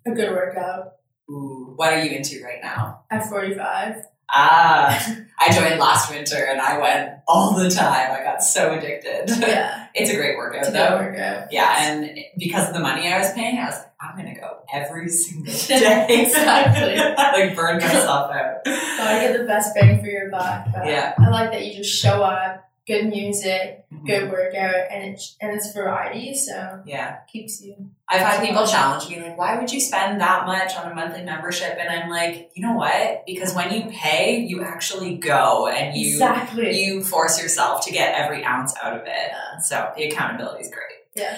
A 0.08 0.12
good 0.12 0.32
workout. 0.32 0.94
Ooh, 1.30 1.74
what 1.76 1.92
are 1.92 2.04
you 2.04 2.12
into 2.12 2.44
right 2.44 2.60
now? 2.62 3.02
F45. 3.12 4.02
Ah, 4.34 5.16
I 5.40 5.52
joined 5.54 5.80
last 5.80 6.10
winter 6.12 6.36
and 6.50 6.60
I 6.60 6.78
went 6.80 7.12
all 7.28 7.54
the 7.54 7.70
time. 7.70 8.12
I 8.12 8.24
got 8.24 8.44
so 8.44 8.74
addicted. 8.74 9.30
Yeah. 9.40 9.88
it's 9.94 10.10
a 10.12 10.16
great 10.16 10.36
workout 10.38 10.62
It's 10.62 10.70
a 10.70 10.72
though. 10.72 10.96
workout. 10.98 11.52
Yeah, 11.52 11.76
and 11.92 12.18
because 12.38 12.68
of 12.68 12.74
the 12.74 12.80
money 12.80 13.08
I 13.12 13.20
was 13.20 13.32
paying, 13.34 13.58
I 13.60 13.66
was 13.66 13.76
like, 13.76 13.92
I'm 14.02 14.18
gonna 14.18 14.36
go 14.36 14.60
every 14.74 15.08
single 15.10 15.54
day. 15.68 16.08
Exactly. 16.26 16.96
like 17.18 17.56
burn 17.56 17.78
myself 17.80 18.32
out. 18.32 18.64
Gotta 18.66 19.20
get 19.20 19.38
the 19.38 19.46
best 19.46 19.74
bang 19.76 20.00
for 20.02 20.08
your 20.08 20.30
buck. 20.30 20.68
Yeah. 20.86 21.14
I 21.18 21.30
like 21.30 21.52
that 21.52 21.66
you 21.66 21.76
just 21.76 22.02
show 22.02 22.24
up, 22.24 22.65
good 22.88 23.08
music, 23.08 23.84
Mhm. 23.92 24.06
good 24.06 24.32
workout, 24.32 24.92
and 24.92 25.04
it's 25.14 25.36
and 25.42 25.56
it's 25.56 25.72
variety, 25.74 26.36
so 26.36 26.82
Yeah. 26.86 27.18
keeps 27.32 27.62
you. 27.62 27.76
I've 28.08 28.22
had 28.22 28.46
people 28.46 28.66
challenge 28.68 29.10
me 29.10 29.20
like, 29.22 29.38
why 29.38 29.58
would 29.58 29.72
you 29.72 29.80
spend 29.80 30.22
that 30.22 30.46
much 30.46 30.76
on 30.76 30.92
a 30.92 30.96
monthly 30.96 31.24
membership? 31.24 31.78
And 31.80 31.90
I'm 31.90 32.10
like, 32.10 32.52
you 32.54 32.66
know 32.66 32.74
what? 32.76 33.24
Because 33.26 33.56
when 33.56 33.74
you 33.74 33.90
pay, 33.90 34.38
you 34.38 34.64
actually 34.64 35.16
go 35.18 35.68
and 35.68 35.96
you 35.98 36.14
exactly. 36.14 36.80
you 36.80 37.04
force 37.04 37.42
yourself 37.42 37.84
to 37.86 37.92
get 37.92 38.14
every 38.14 38.44
ounce 38.44 38.76
out 38.84 38.94
of 38.94 39.02
it. 39.08 39.32
So 39.64 39.92
the 39.98 40.04
accountability 40.08 40.64
is 40.66 40.70
great. 40.70 40.84
Yeah. 41.16 41.38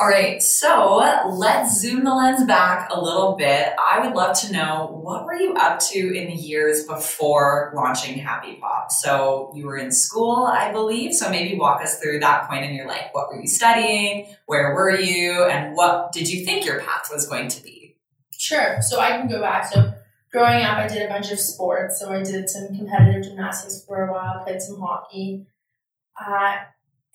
All 0.00 0.08
right, 0.08 0.42
so 0.42 1.24
let's 1.28 1.80
zoom 1.80 2.02
the 2.02 2.12
lens 2.12 2.44
back 2.46 2.88
a 2.90 3.00
little 3.00 3.36
bit. 3.36 3.72
I 3.78 4.04
would 4.04 4.16
love 4.16 4.36
to 4.40 4.52
know 4.52 4.88
what 4.90 5.24
were 5.24 5.36
you 5.36 5.54
up 5.54 5.78
to 5.90 5.98
in 5.98 6.26
the 6.26 6.34
years 6.34 6.84
before 6.84 7.72
launching 7.76 8.18
Happy 8.18 8.56
Pop? 8.56 8.90
So 8.90 9.52
you 9.54 9.66
were 9.66 9.76
in 9.76 9.92
school, 9.92 10.46
I 10.46 10.72
believe. 10.72 11.14
So 11.14 11.30
maybe 11.30 11.56
walk 11.56 11.80
us 11.80 12.00
through 12.00 12.18
that 12.20 12.50
point 12.50 12.64
in 12.64 12.74
your 12.74 12.88
life. 12.88 13.06
What 13.12 13.28
were 13.28 13.40
you 13.40 13.46
studying? 13.46 14.26
Where 14.46 14.74
were 14.74 14.98
you? 14.98 15.44
And 15.44 15.76
what 15.76 16.10
did 16.10 16.28
you 16.28 16.44
think 16.44 16.66
your 16.66 16.80
path 16.80 17.08
was 17.12 17.28
going 17.28 17.46
to 17.46 17.62
be? 17.62 17.96
Sure. 18.36 18.82
So 18.82 18.98
I 18.98 19.10
can 19.10 19.28
go 19.28 19.40
back. 19.40 19.72
So 19.72 19.94
growing 20.32 20.64
up, 20.64 20.76
I 20.76 20.88
did 20.88 21.02
a 21.02 21.08
bunch 21.08 21.30
of 21.30 21.38
sports. 21.38 22.00
So 22.00 22.12
I 22.12 22.24
did 22.24 22.50
some 22.50 22.66
competitive 22.76 23.22
gymnastics 23.22 23.84
for 23.86 24.08
a 24.08 24.12
while, 24.12 24.42
played 24.42 24.60
some 24.60 24.80
hockey, 24.80 25.46
uh, 26.20 26.56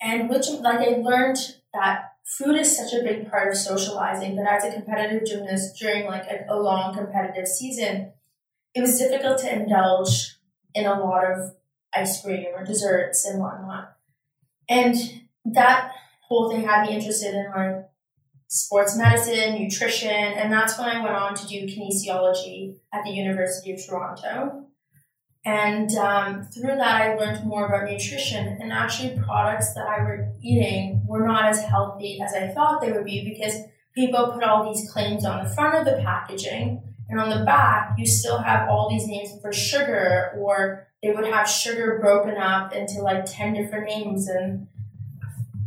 and 0.00 0.30
which 0.30 0.48
like 0.48 0.80
I 0.80 1.02
learned 1.02 1.36
that 1.74 2.09
food 2.24 2.56
is 2.56 2.76
such 2.76 2.92
a 2.92 3.02
big 3.02 3.30
part 3.30 3.48
of 3.48 3.56
socializing. 3.56 4.36
But 4.36 4.46
as 4.46 4.64
a 4.64 4.72
competitive 4.72 5.26
gymnast 5.26 5.78
during 5.78 6.06
like 6.06 6.24
a, 6.24 6.52
a 6.52 6.56
long 6.56 6.94
competitive 6.94 7.46
season, 7.46 8.12
it 8.74 8.80
was 8.80 8.98
difficult 8.98 9.38
to 9.38 9.52
indulge 9.52 10.36
in 10.74 10.86
a 10.86 11.00
lot 11.00 11.24
of 11.24 11.54
ice 11.94 12.22
cream 12.22 12.46
or 12.54 12.64
desserts 12.64 13.24
and 13.24 13.40
whatnot. 13.40 13.96
And 14.68 14.94
that 15.44 15.92
whole 16.28 16.50
thing 16.50 16.62
had 16.62 16.86
me 16.86 16.94
interested 16.94 17.34
in 17.34 17.50
like 17.54 17.90
sports 18.46 18.96
medicine, 18.96 19.60
nutrition, 19.60 20.10
and 20.10 20.52
that's 20.52 20.78
when 20.78 20.88
I 20.88 21.02
went 21.02 21.14
on 21.14 21.34
to 21.34 21.46
do 21.46 21.66
kinesiology 21.66 22.76
at 22.92 23.04
the 23.04 23.10
University 23.10 23.72
of 23.72 23.84
Toronto. 23.84 24.66
And 25.44 25.90
um, 25.96 26.44
through 26.44 26.76
that, 26.76 27.02
I 27.02 27.14
learned 27.16 27.46
more 27.46 27.66
about 27.66 27.90
nutrition. 27.90 28.58
And 28.60 28.72
actually 28.72 29.18
products 29.24 29.72
that 29.74 29.86
I 29.86 30.02
were 30.02 30.28
eating 30.42 31.02
were 31.06 31.26
not 31.26 31.46
as 31.46 31.62
healthy 31.62 32.20
as 32.20 32.34
I 32.34 32.48
thought 32.48 32.80
they 32.80 32.92
would 32.92 33.06
be 33.06 33.24
because 33.24 33.54
people 33.94 34.32
put 34.32 34.44
all 34.44 34.70
these 34.70 34.90
claims 34.90 35.24
on 35.24 35.42
the 35.42 35.50
front 35.50 35.76
of 35.76 35.84
the 35.84 36.02
packaging 36.02 36.82
and 37.08 37.20
on 37.20 37.30
the 37.30 37.44
back 37.44 37.94
you 37.98 38.06
still 38.06 38.38
have 38.38 38.68
all 38.68 38.88
these 38.88 39.06
names 39.06 39.30
for 39.42 39.52
sugar 39.52 40.32
or 40.38 40.86
they 41.02 41.10
would 41.10 41.26
have 41.26 41.48
sugar 41.48 41.98
broken 42.00 42.36
up 42.36 42.72
into 42.72 43.00
like 43.02 43.24
10 43.26 43.54
different 43.54 43.86
names 43.86 44.28
and 44.28 44.68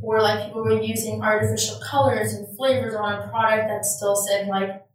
or 0.01 0.22
like 0.22 0.46
people 0.46 0.63
were 0.63 0.82
using 0.82 1.22
artificial 1.22 1.80
colors 1.80 2.34
and 2.34 2.56
flavors 2.56 2.96
on 2.96 3.13
a 3.13 3.27
product 3.27 3.68
that 3.68 3.86
still 3.86 4.15
said 4.15 4.48
like 4.48 4.86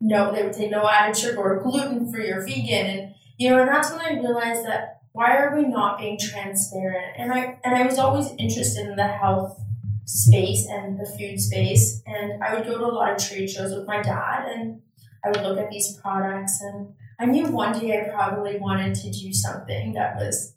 no 0.00 0.32
they 0.34 0.42
would 0.42 0.54
say 0.54 0.68
no 0.68 0.88
added 0.88 1.16
sugar 1.16 1.38
or 1.38 1.62
gluten 1.62 2.10
free 2.10 2.30
or 2.30 2.44
vegan. 2.44 2.86
And 2.86 3.14
you 3.36 3.48
know 3.48 3.60
and 3.60 3.68
that's 3.68 3.90
when 3.90 4.00
i 4.00 4.18
realized 4.18 4.64
that 4.66 5.00
why 5.12 5.36
are 5.36 5.56
we 5.56 5.66
not 5.66 5.98
being 5.98 6.18
transparent 6.18 7.14
and 7.16 7.32
i 7.32 7.58
and 7.64 7.74
i 7.74 7.84
was 7.84 7.98
always 7.98 8.30
interested 8.38 8.86
in 8.86 8.96
the 8.96 9.06
health 9.06 9.60
space 10.04 10.66
and 10.70 10.98
the 10.98 11.06
food 11.06 11.40
space 11.40 12.02
and 12.06 12.42
i 12.42 12.54
would 12.54 12.66
go 12.66 12.78
to 12.78 12.84
a 12.84 12.86
lot 12.86 13.12
of 13.12 13.18
trade 13.18 13.48
shows 13.48 13.74
with 13.74 13.86
my 13.86 14.00
dad 14.02 14.48
and 14.48 14.80
i 15.24 15.28
would 15.30 15.42
look 15.42 15.58
at 15.58 15.70
these 15.70 15.96
products 16.00 16.60
and 16.60 16.92
i 17.18 17.24
knew 17.24 17.46
one 17.46 17.78
day 17.78 18.00
i 18.00 18.08
probably 18.08 18.58
wanted 18.58 18.94
to 18.94 19.10
do 19.10 19.32
something 19.32 19.92
that 19.94 20.16
was 20.16 20.54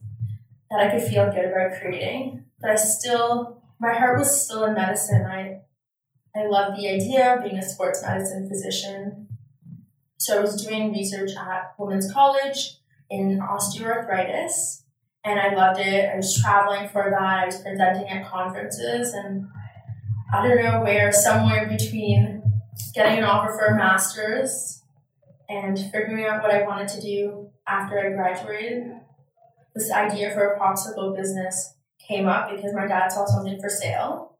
that 0.69 0.79
i 0.79 0.89
could 0.89 1.07
feel 1.07 1.31
good 1.31 1.45
about 1.45 1.79
creating 1.79 2.43
but 2.61 2.69
i 2.69 2.75
still 2.75 3.59
my 3.79 3.93
heart 3.93 4.19
was 4.19 4.45
still 4.45 4.65
in 4.65 4.73
medicine. 4.73 5.25
I 5.25 5.61
I 6.35 6.45
loved 6.45 6.77
the 6.77 6.87
idea 6.87 7.35
of 7.35 7.43
being 7.43 7.57
a 7.57 7.67
sports 7.67 8.03
medicine 8.03 8.47
physician. 8.47 9.28
So 10.29 10.37
I 10.37 10.41
was 10.41 10.63
doing 10.63 10.91
research 10.91 11.31
at 11.35 11.73
Women's 11.79 12.13
College 12.13 12.77
in 13.09 13.39
osteoarthritis, 13.39 14.83
and 15.25 15.39
I 15.39 15.55
loved 15.55 15.79
it. 15.79 16.07
I 16.07 16.17
was 16.17 16.39
traveling 16.39 16.87
for 16.87 17.09
that. 17.09 17.39
I 17.39 17.45
was 17.47 17.57
presenting 17.63 18.07
at 18.07 18.29
conferences, 18.29 19.11
and 19.13 19.47
I 20.31 20.47
don't 20.47 20.63
know 20.63 20.81
where, 20.81 21.11
somewhere 21.11 21.67
between 21.67 22.43
getting 22.93 23.17
an 23.17 23.23
offer 23.23 23.57
for 23.57 23.73
a 23.73 23.75
master's 23.75 24.83
and 25.49 25.79
figuring 25.91 26.23
out 26.27 26.43
what 26.43 26.53
I 26.53 26.61
wanted 26.61 26.89
to 26.89 27.01
do 27.01 27.49
after 27.67 27.97
I 27.97 28.11
graduated, 28.11 28.83
this 29.73 29.91
idea 29.91 30.31
for 30.31 30.53
a 30.53 30.59
popsicle 30.59 31.17
business 31.17 31.73
came 32.07 32.27
up 32.27 32.51
because 32.51 32.75
my 32.75 32.85
dad 32.85 33.11
saw 33.11 33.25
something 33.25 33.59
for 33.59 33.69
sale. 33.69 34.37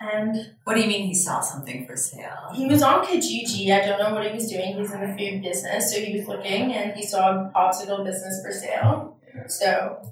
And 0.00 0.36
What 0.64 0.74
do 0.74 0.80
you 0.82 0.88
mean 0.88 1.06
he 1.06 1.14
saw 1.14 1.40
something 1.40 1.86
for 1.86 1.96
sale? 1.96 2.50
he 2.54 2.66
was 2.66 2.82
on 2.82 3.04
Kijiji. 3.04 3.70
I 3.72 3.86
don't 3.86 3.98
know 3.98 4.14
what 4.14 4.26
he 4.26 4.32
was 4.34 4.50
doing. 4.50 4.76
He's 4.76 4.92
in 4.92 5.00
the 5.00 5.16
food 5.16 5.42
business. 5.42 5.92
So 5.92 6.00
he 6.00 6.18
was 6.18 6.28
looking 6.28 6.72
and 6.74 6.92
he 6.94 7.04
saw 7.04 7.30
a 7.30 7.52
popsicle 7.54 8.04
business 8.04 8.40
for 8.44 8.52
sale. 8.52 9.18
So 9.48 10.02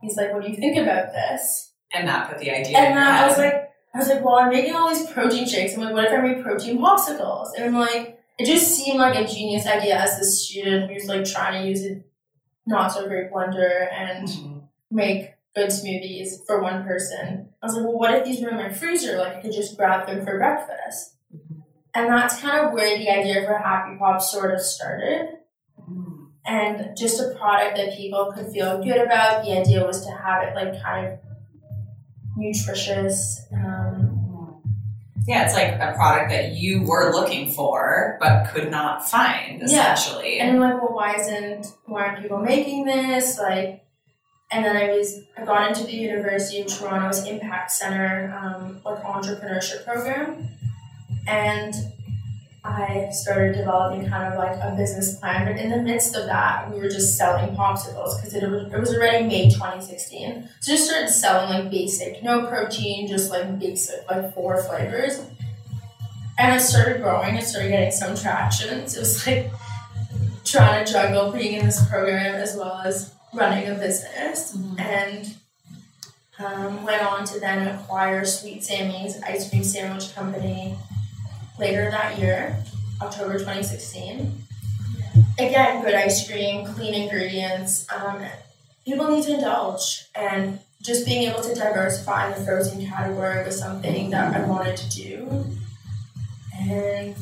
he's 0.00 0.16
like, 0.16 0.32
What 0.32 0.42
do 0.42 0.50
you 0.50 0.56
think 0.56 0.76
about 0.76 1.12
this? 1.12 1.72
And 1.94 2.06
that 2.08 2.28
put 2.28 2.38
the 2.38 2.50
idea 2.50 2.76
in 2.78 2.84
And 2.84 2.98
I 2.98 3.26
was 3.28 3.38
like, 3.38 3.70
I 3.94 3.98
was 3.98 4.08
like, 4.08 4.24
well, 4.24 4.34
I'm 4.34 4.50
making 4.50 4.74
all 4.74 4.88
these 4.92 5.06
protein 5.06 5.46
shakes. 5.46 5.74
I'm 5.74 5.80
like, 5.84 5.94
what 5.94 6.04
if 6.06 6.12
I 6.12 6.20
make 6.20 6.42
protein 6.42 6.78
popsicles? 6.78 7.50
And 7.56 7.64
I'm 7.66 7.74
like, 7.78 8.18
it 8.40 8.46
just 8.46 8.74
seemed 8.74 8.98
like 8.98 9.14
a 9.14 9.24
genius 9.32 9.66
idea 9.68 9.96
as 9.96 10.18
the 10.18 10.24
student 10.24 10.90
who's 10.90 11.06
like 11.06 11.24
trying 11.24 11.62
to 11.62 11.68
use 11.68 11.84
a 11.86 12.02
not 12.66 12.88
so 12.88 13.06
great 13.06 13.30
blender 13.30 13.86
and 13.92 14.26
Mhm. 14.28 14.62
make 14.90 15.34
good 15.54 15.68
smoothies 15.68 16.44
for 16.44 16.60
one 16.60 16.82
person. 16.84 17.50
I 17.64 17.66
was 17.66 17.76
like, 17.76 17.84
well, 17.84 17.98
what 17.98 18.14
if 18.14 18.24
these 18.26 18.42
were 18.42 18.50
in 18.50 18.56
my 18.56 18.70
freezer? 18.70 19.16
Like, 19.16 19.36
I 19.36 19.40
could 19.40 19.52
just 19.52 19.74
grab 19.78 20.06
them 20.06 20.22
for 20.22 20.36
breakfast. 20.36 21.16
And 21.94 22.10
that's 22.10 22.38
kind 22.40 22.66
of 22.66 22.74
where 22.74 22.98
the 22.98 23.08
idea 23.08 23.42
for 23.46 23.56
Happy 23.56 23.96
Pop 23.98 24.20
sort 24.20 24.52
of 24.52 24.60
started. 24.60 25.28
And 26.44 26.94
just 26.94 27.18
a 27.20 27.34
product 27.38 27.78
that 27.78 27.96
people 27.96 28.32
could 28.34 28.48
feel 28.52 28.82
good 28.84 28.98
about. 29.00 29.44
The 29.46 29.58
idea 29.58 29.82
was 29.86 30.04
to 30.04 30.12
have 30.12 30.42
it 30.42 30.54
like 30.54 30.82
kind 30.82 31.06
of 31.14 31.18
nutritious. 32.36 33.40
Um, 33.54 34.62
Yeah, 35.26 35.44
it's 35.46 35.54
like 35.54 35.72
a 35.80 35.94
product 35.96 36.28
that 36.32 36.52
you 36.52 36.82
were 36.82 37.12
looking 37.12 37.50
for 37.50 38.18
but 38.20 38.50
could 38.52 38.70
not 38.70 39.08
find, 39.08 39.62
Yeah. 39.64 39.96
and 40.38 40.50
I'm 40.50 40.60
like, 40.60 40.82
well, 40.82 40.92
why 40.92 41.14
isn't 41.14 41.66
why 41.86 42.04
aren't 42.08 42.20
people 42.22 42.40
making 42.40 42.84
this? 42.84 43.38
Like, 43.38 43.83
and 44.54 44.64
then 44.64 44.76
I 44.76 44.96
was 44.96 45.20
I 45.36 45.44
got 45.44 45.68
into 45.68 45.84
the 45.84 45.96
University 45.96 46.60
of 46.60 46.68
Toronto's 46.68 47.26
Impact 47.26 47.72
Center 47.72 48.32
um, 48.40 48.80
like 48.84 49.02
entrepreneurship 49.02 49.84
program, 49.84 50.48
and 51.26 51.74
I 52.62 53.08
started 53.10 53.56
developing 53.56 54.08
kind 54.08 54.32
of 54.32 54.38
like 54.38 54.56
a 54.62 54.76
business 54.76 55.16
plan. 55.18 55.44
But 55.44 55.60
in 55.60 55.70
the 55.70 55.82
midst 55.82 56.14
of 56.14 56.26
that, 56.26 56.70
we 56.72 56.78
were 56.78 56.88
just 56.88 57.18
selling 57.18 57.54
popsicles 57.56 58.16
because 58.16 58.32
it 58.32 58.48
was 58.48 58.72
it 58.72 58.78
was 58.78 58.94
already 58.94 59.26
May 59.26 59.50
2016. 59.50 60.48
So 60.60 60.72
just 60.72 60.88
started 60.88 61.08
selling 61.08 61.50
like 61.50 61.70
basic, 61.72 62.22
no 62.22 62.46
protein, 62.46 63.08
just 63.08 63.30
like 63.30 63.58
basic 63.58 64.08
like 64.08 64.32
four 64.34 64.62
flavors. 64.62 65.20
And 66.38 66.54
it 66.54 66.60
started 66.60 67.02
growing. 67.02 67.34
It 67.34 67.44
started 67.44 67.70
getting 67.70 67.90
some 67.90 68.14
traction. 68.14 68.86
So 68.86 68.98
it 68.98 69.00
was 69.00 69.26
like 69.26 69.50
trying 70.44 70.84
to 70.84 70.92
juggle 70.92 71.32
being 71.32 71.54
in 71.54 71.66
this 71.66 71.84
program 71.88 72.36
as 72.36 72.56
well 72.56 72.80
as 72.84 73.13
running 73.34 73.68
a 73.68 73.74
business 73.74 74.56
Mhm. 74.56 74.80
and 74.80 75.34
um, 76.38 76.84
went 76.84 77.02
on 77.02 77.24
to 77.26 77.38
then 77.38 77.68
acquire 77.68 78.24
Sweet 78.24 78.64
Sammy's 78.64 79.22
ice 79.22 79.48
cream 79.48 79.62
sandwich 79.62 80.14
company 80.16 80.76
later 81.60 81.88
that 81.90 82.18
year, 82.18 82.56
October 83.00 83.38
2016. 83.38 84.42
Again, 85.38 85.82
good 85.82 85.94
ice 85.94 86.28
cream, 86.28 86.66
clean 86.66 86.94
ingredients. 86.94 87.86
Um, 87.94 88.24
people 88.84 89.08
need 89.08 89.22
to 89.24 89.34
indulge, 89.34 90.06
and 90.16 90.58
just 90.82 91.06
being 91.06 91.28
able 91.30 91.40
to 91.42 91.54
diversify 91.54 92.32
in 92.32 92.38
the 92.38 92.44
frozen 92.44 92.84
category 92.84 93.44
was 93.44 93.58
something 93.58 94.10
that 94.10 94.34
I 94.34 94.40
wanted 94.44 94.76
to 94.76 94.88
do. 94.90 95.46
And 96.58 97.14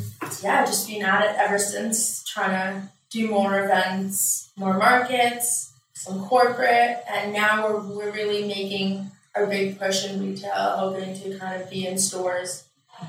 yeah, 0.43 0.65
just 0.65 0.89
been 0.89 1.05
at 1.05 1.23
it 1.25 1.37
ever 1.39 1.59
since, 1.59 2.25
trying 2.25 2.51
to 2.51 2.89
do 3.11 3.29
more 3.29 3.63
events, 3.63 4.51
more 4.57 4.75
markets, 4.79 5.72
some 6.03 6.25
corporate, 6.25 7.05
and 7.09 7.33
now 7.33 7.69
we're, 7.69 7.81
we're 7.81 8.11
really 8.11 8.45
making 8.49 9.09
a 9.37 9.47
big 9.47 9.79
push 9.79 10.05
in 10.05 10.21
retail, 10.21 10.53
hoping 10.53 11.15
to 11.15 11.39
kind 11.39 11.63
of 11.63 11.71
be 11.71 11.87
in 11.87 11.97
stores 11.97 12.65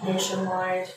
nationwide. 0.05 0.89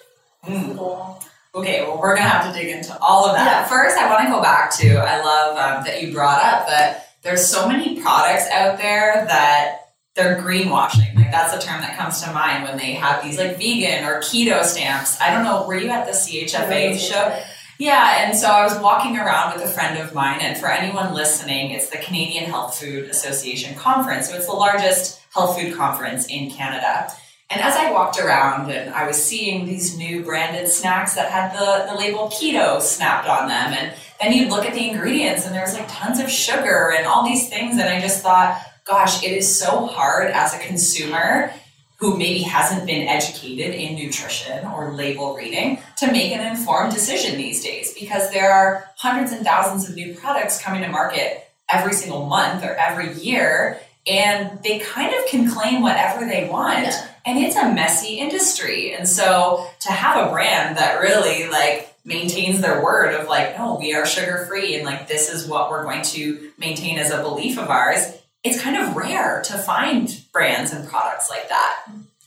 Mm. 0.44 1.24
Okay, 1.54 1.82
well, 1.82 1.98
we're 1.98 2.14
gonna 2.14 2.28
have 2.28 2.52
to 2.52 2.58
dig 2.58 2.68
into 2.68 2.96
all 3.00 3.26
of 3.26 3.34
that. 3.34 3.62
Yeah. 3.62 3.64
First, 3.66 3.96
I 3.96 4.10
want 4.10 4.26
to 4.26 4.30
go 4.30 4.42
back 4.42 4.70
to 4.76 4.98
I 4.98 5.22
love 5.24 5.56
um, 5.56 5.84
that 5.84 6.02
you 6.02 6.12
brought 6.12 6.44
up 6.44 6.66
that 6.68 7.14
there's 7.22 7.46
so 7.46 7.66
many 7.66 8.00
products 8.02 8.46
out 8.50 8.76
there 8.76 9.24
that 9.26 9.78
they're 10.14 10.36
greenwashing. 10.36 11.16
Like 11.16 11.30
that's 11.30 11.54
the 11.54 11.60
term 11.60 11.80
that 11.80 11.96
comes 11.96 12.20
to 12.22 12.32
mind 12.32 12.64
when 12.64 12.76
they 12.76 12.92
have 12.92 13.24
these 13.24 13.38
like 13.38 13.56
vegan 13.56 14.04
or 14.04 14.20
keto 14.20 14.62
stamps. 14.64 15.18
I 15.18 15.30
don't 15.32 15.44
know. 15.44 15.66
Were 15.66 15.76
you 15.76 15.88
at 15.88 16.04
the 16.06 16.12
CHFA 16.12 16.98
show? 16.98 17.42
Yeah, 17.78 18.24
and 18.24 18.36
so 18.36 18.48
I 18.48 18.62
was 18.62 18.78
walking 18.80 19.18
around 19.18 19.54
with 19.54 19.68
a 19.68 19.68
friend 19.68 19.98
of 19.98 20.14
mine, 20.14 20.40
and 20.40 20.56
for 20.56 20.68
anyone 20.68 21.12
listening, 21.12 21.72
it's 21.72 21.90
the 21.90 21.98
Canadian 21.98 22.44
Health 22.44 22.78
Food 22.78 23.10
Association 23.10 23.74
conference. 23.74 24.30
So 24.30 24.36
it's 24.36 24.46
the 24.46 24.52
largest 24.52 25.20
health 25.34 25.60
food 25.60 25.74
conference 25.74 26.26
in 26.26 26.50
Canada. 26.50 27.12
And 27.50 27.60
as 27.60 27.76
I 27.76 27.92
walked 27.92 28.18
around 28.18 28.70
and 28.70 28.92
I 28.92 29.06
was 29.06 29.22
seeing 29.22 29.66
these 29.66 29.96
new 29.96 30.24
branded 30.24 30.68
snacks 30.68 31.14
that 31.14 31.30
had 31.30 31.52
the, 31.52 31.92
the 31.92 31.96
label 31.96 32.28
keto 32.28 32.80
snapped 32.80 33.28
on 33.28 33.46
them, 33.46 33.72
and 33.72 33.94
then 34.20 34.32
you'd 34.32 34.48
look 34.48 34.64
at 34.64 34.72
the 34.72 34.88
ingredients 34.88 35.44
and 35.44 35.54
there 35.54 35.62
was 35.62 35.74
like 35.74 35.86
tons 35.88 36.18
of 36.18 36.30
sugar 36.30 36.94
and 36.96 37.06
all 37.06 37.24
these 37.24 37.48
things, 37.50 37.78
and 37.78 37.88
I 37.88 38.00
just 38.00 38.22
thought, 38.22 38.58
gosh, 38.84 39.22
it 39.22 39.32
is 39.32 39.58
so 39.58 39.86
hard 39.86 40.30
as 40.30 40.54
a 40.54 40.58
consumer 40.60 41.52
who 41.98 42.16
maybe 42.16 42.40
hasn't 42.40 42.86
been 42.86 43.08
educated 43.08 43.74
in 43.74 43.96
nutrition 43.96 44.66
or 44.66 44.92
label 44.92 45.34
reading 45.34 45.78
to 45.96 46.10
make 46.12 46.32
an 46.32 46.46
informed 46.46 46.92
decision 46.92 47.36
these 47.38 47.64
days. 47.64 47.94
Because 47.94 48.30
there 48.30 48.52
are 48.52 48.88
hundreds 48.96 49.32
and 49.32 49.44
thousands 49.44 49.88
of 49.88 49.94
new 49.94 50.14
products 50.14 50.60
coming 50.60 50.82
to 50.82 50.88
market 50.88 51.48
every 51.68 51.94
single 51.94 52.26
month 52.26 52.64
or 52.64 52.74
every 52.74 53.14
year 53.14 53.80
and 54.06 54.62
they 54.62 54.78
kind 54.78 55.12
of 55.14 55.26
can 55.26 55.50
claim 55.50 55.82
whatever 55.82 56.24
they 56.24 56.48
want. 56.48 56.84
Yeah. 56.84 57.08
and 57.24 57.38
it's 57.38 57.56
a 57.56 57.72
messy 57.72 58.18
industry. 58.18 58.94
And 58.94 59.08
so 59.08 59.66
to 59.80 59.90
have 59.90 60.28
a 60.28 60.30
brand 60.30 60.76
that 60.76 61.00
really 61.00 61.48
like 61.48 61.92
maintains 62.04 62.60
their 62.60 62.82
word 62.82 63.14
of 63.14 63.26
like 63.26 63.58
no 63.58 63.76
we 63.80 63.92
are 63.92 64.06
sugar 64.06 64.46
free 64.48 64.76
and 64.76 64.84
like 64.84 65.08
this 65.08 65.28
is 65.28 65.48
what 65.48 65.70
we're 65.70 65.82
going 65.82 66.02
to 66.02 66.52
maintain 66.56 66.98
as 66.98 67.10
a 67.10 67.20
belief 67.20 67.58
of 67.58 67.68
ours 67.68 68.16
it's 68.44 68.62
kind 68.62 68.76
of 68.76 68.94
rare 68.94 69.42
to 69.42 69.58
find 69.58 70.22
brands 70.36 70.72
and 70.72 70.86
products 70.88 71.30
like 71.30 71.48
that 71.48 71.74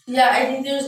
Yeah, 0.08 0.30
I 0.40 0.46
think 0.46 0.66
there's 0.66 0.88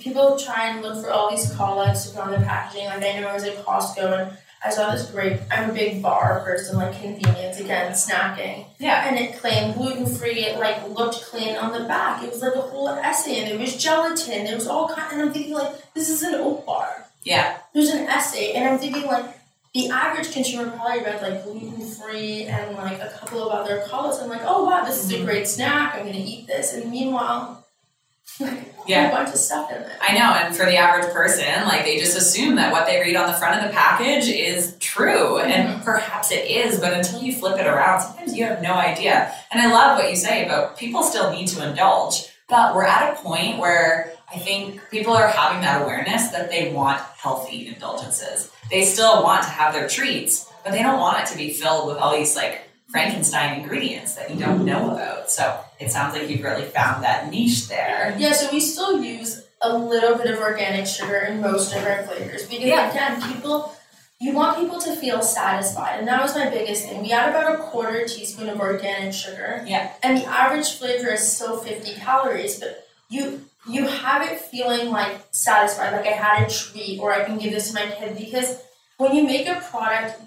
people 0.00 0.38
try 0.38 0.68
and 0.68 0.82
look 0.82 1.04
for 1.04 1.10
all 1.10 1.30
these 1.30 1.52
call 1.56 1.80
outs 1.80 2.06
to 2.08 2.14
put 2.14 2.24
on 2.26 2.30
the 2.32 2.38
packaging. 2.46 2.86
Like 2.86 3.02
I 3.04 3.18
know 3.20 3.28
I 3.28 3.34
was 3.34 3.44
at 3.44 3.56
Costco 3.64 4.04
and 4.20 4.38
I 4.64 4.70
saw 4.70 4.92
this 4.92 5.10
great 5.10 5.40
I'm 5.50 5.70
a 5.70 5.72
big 5.72 6.00
bar 6.00 6.40
person, 6.46 6.76
like 6.76 6.92
convenience 7.00 7.58
again, 7.58 7.92
snacking. 7.92 8.66
yeah 8.78 9.08
And 9.08 9.18
it 9.18 9.38
claimed 9.40 9.74
gluten 9.74 10.06
free, 10.06 10.44
it 10.48 10.58
like 10.58 10.78
looked 10.88 11.18
clean 11.30 11.56
on 11.56 11.72
the 11.76 11.84
back. 11.88 12.22
It 12.22 12.30
was 12.30 12.40
like 12.46 12.54
a 12.54 12.60
whole 12.60 12.88
essay 12.88 13.40
and 13.40 13.50
there 13.50 13.58
was 13.58 13.76
gelatin, 13.76 14.44
there 14.44 14.54
was 14.54 14.68
all 14.68 14.88
kind 14.88 15.12
and 15.12 15.22
I'm 15.22 15.32
thinking 15.32 15.54
like 15.54 15.72
this 15.94 16.08
is 16.08 16.22
an 16.22 16.34
oat 16.36 16.64
bar. 16.64 16.88
yeah 17.24 17.58
There's 17.74 17.90
an 17.90 18.06
essay 18.06 18.52
and 18.54 18.62
I'm 18.68 18.78
thinking 18.78 19.06
like 19.06 19.26
the 19.74 19.88
average 19.88 20.32
consumer 20.32 20.70
probably 20.70 21.02
read 21.02 21.22
like 21.22 21.44
gluten 21.44 21.80
free 21.80 22.44
and 22.44 22.76
like 22.76 23.00
a 23.00 23.08
couple 23.18 23.42
of 23.42 23.52
other 23.52 23.82
colors. 23.88 24.18
I'm 24.18 24.28
like, 24.28 24.42
oh 24.44 24.64
wow, 24.64 24.84
this 24.84 25.02
is 25.02 25.10
a 25.10 25.16
mm-hmm. 25.16 25.24
great 25.24 25.48
snack. 25.48 25.94
I'm 25.94 26.04
gonna 26.04 26.18
eat 26.18 26.46
this. 26.46 26.74
And 26.74 26.90
meanwhile, 26.90 27.66
like 28.40 28.52
a 28.52 28.64
Yeah. 28.86 29.08
whole 29.08 29.16
bunch 29.16 29.30
of 29.30 29.36
stuff 29.36 29.70
in 29.70 29.78
it. 29.78 29.90
I 30.00 30.12
know, 30.12 30.34
and 30.34 30.54
for 30.54 30.66
the 30.66 30.76
average 30.76 31.10
person, 31.14 31.46
like 31.64 31.84
they 31.84 31.98
just 31.98 32.18
assume 32.18 32.56
that 32.56 32.70
what 32.70 32.86
they 32.86 33.00
read 33.00 33.16
on 33.16 33.26
the 33.26 33.32
front 33.32 33.62
of 33.62 33.66
the 33.66 33.74
package 33.74 34.28
is 34.28 34.76
true, 34.78 35.38
and 35.38 35.70
mm-hmm. 35.70 35.82
perhaps 35.84 36.30
it 36.30 36.50
is, 36.50 36.78
but 36.78 36.92
until 36.92 37.22
you 37.22 37.34
flip 37.34 37.58
it 37.58 37.66
around, 37.66 38.02
sometimes 38.02 38.36
you 38.36 38.44
have 38.44 38.60
no 38.60 38.74
idea. 38.74 39.34
And 39.50 39.62
I 39.62 39.72
love 39.72 39.98
what 39.98 40.10
you 40.10 40.16
say 40.16 40.44
about 40.44 40.76
people 40.76 41.02
still 41.02 41.32
need 41.32 41.48
to 41.48 41.66
indulge, 41.66 42.28
but 42.46 42.74
we're 42.74 42.84
at 42.84 43.14
a 43.14 43.16
point 43.22 43.58
where 43.58 44.12
I 44.30 44.38
think 44.38 44.82
people 44.90 45.14
are 45.14 45.28
having 45.28 45.62
that 45.62 45.82
awareness 45.82 46.28
that 46.28 46.50
they 46.50 46.72
want 46.72 47.00
healthy 47.16 47.68
indulgences. 47.68 48.51
They 48.70 48.84
still 48.84 49.22
want 49.22 49.42
to 49.44 49.48
have 49.50 49.74
their 49.74 49.88
treats, 49.88 50.50
but 50.64 50.72
they 50.72 50.82
don't 50.82 50.98
want 51.00 51.20
it 51.20 51.26
to 51.32 51.36
be 51.36 51.52
filled 51.52 51.88
with 51.88 51.96
all 51.98 52.16
these 52.16 52.34
like 52.36 52.62
Frankenstein 52.90 53.60
ingredients 53.60 54.14
that 54.14 54.30
you 54.30 54.38
don't 54.38 54.64
know 54.64 54.90
about. 54.92 55.30
So 55.30 55.58
it 55.80 55.90
sounds 55.90 56.14
like 56.14 56.28
you've 56.28 56.42
really 56.42 56.64
found 56.64 57.02
that 57.04 57.30
niche 57.30 57.68
there. 57.68 58.14
Yeah, 58.18 58.32
so 58.32 58.50
we 58.52 58.60
still 58.60 59.02
use 59.02 59.44
a 59.62 59.76
little 59.76 60.16
bit 60.16 60.26
of 60.30 60.40
organic 60.40 60.86
sugar 60.86 61.16
in 61.18 61.40
most 61.40 61.74
of 61.74 61.84
our 61.84 62.02
flavors 62.04 62.42
because 62.46 62.64
Yeah. 62.64 62.90
again, 62.90 63.22
people 63.32 63.74
you 64.20 64.32
want 64.32 64.56
people 64.56 64.80
to 64.80 64.94
feel 64.94 65.20
satisfied, 65.20 65.98
and 65.98 66.06
that 66.06 66.22
was 66.22 66.36
my 66.36 66.48
biggest 66.48 66.84
thing. 66.86 67.02
We 67.02 67.10
add 67.10 67.30
about 67.30 67.54
a 67.56 67.58
quarter 67.58 68.06
teaspoon 68.06 68.48
of 68.48 68.60
organic 68.60 69.12
sugar. 69.12 69.64
Yeah. 69.66 69.90
And 70.00 70.18
the 70.18 70.24
average 70.26 70.78
flavor 70.78 71.08
is 71.08 71.26
still 71.32 71.56
50 71.58 71.94
calories, 71.94 72.60
but 72.60 72.86
you 73.08 73.46
you 73.68 73.86
have 73.86 74.22
it 74.22 74.40
feeling 74.40 74.90
like 74.90 75.16
satisfied, 75.30 75.92
like 75.92 76.06
I 76.06 76.10
had 76.16 76.46
a 76.46 76.50
treat, 76.52 76.98
or 77.00 77.12
I 77.12 77.24
can 77.24 77.38
give 77.38 77.52
this 77.52 77.68
to 77.68 77.74
my 77.74 77.86
kid 77.90 78.16
because 78.18 78.58
when 78.98 79.14
you 79.14 79.24
make 79.24 79.46
a 79.48 79.60
product, 79.60 80.20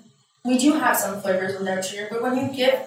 we 0.44 0.58
do 0.58 0.74
have 0.74 0.96
some 0.98 1.22
flavors 1.22 1.58
without 1.58 1.84
sugar, 1.84 2.08
but 2.10 2.22
when 2.22 2.38
you 2.38 2.54
give 2.56 2.80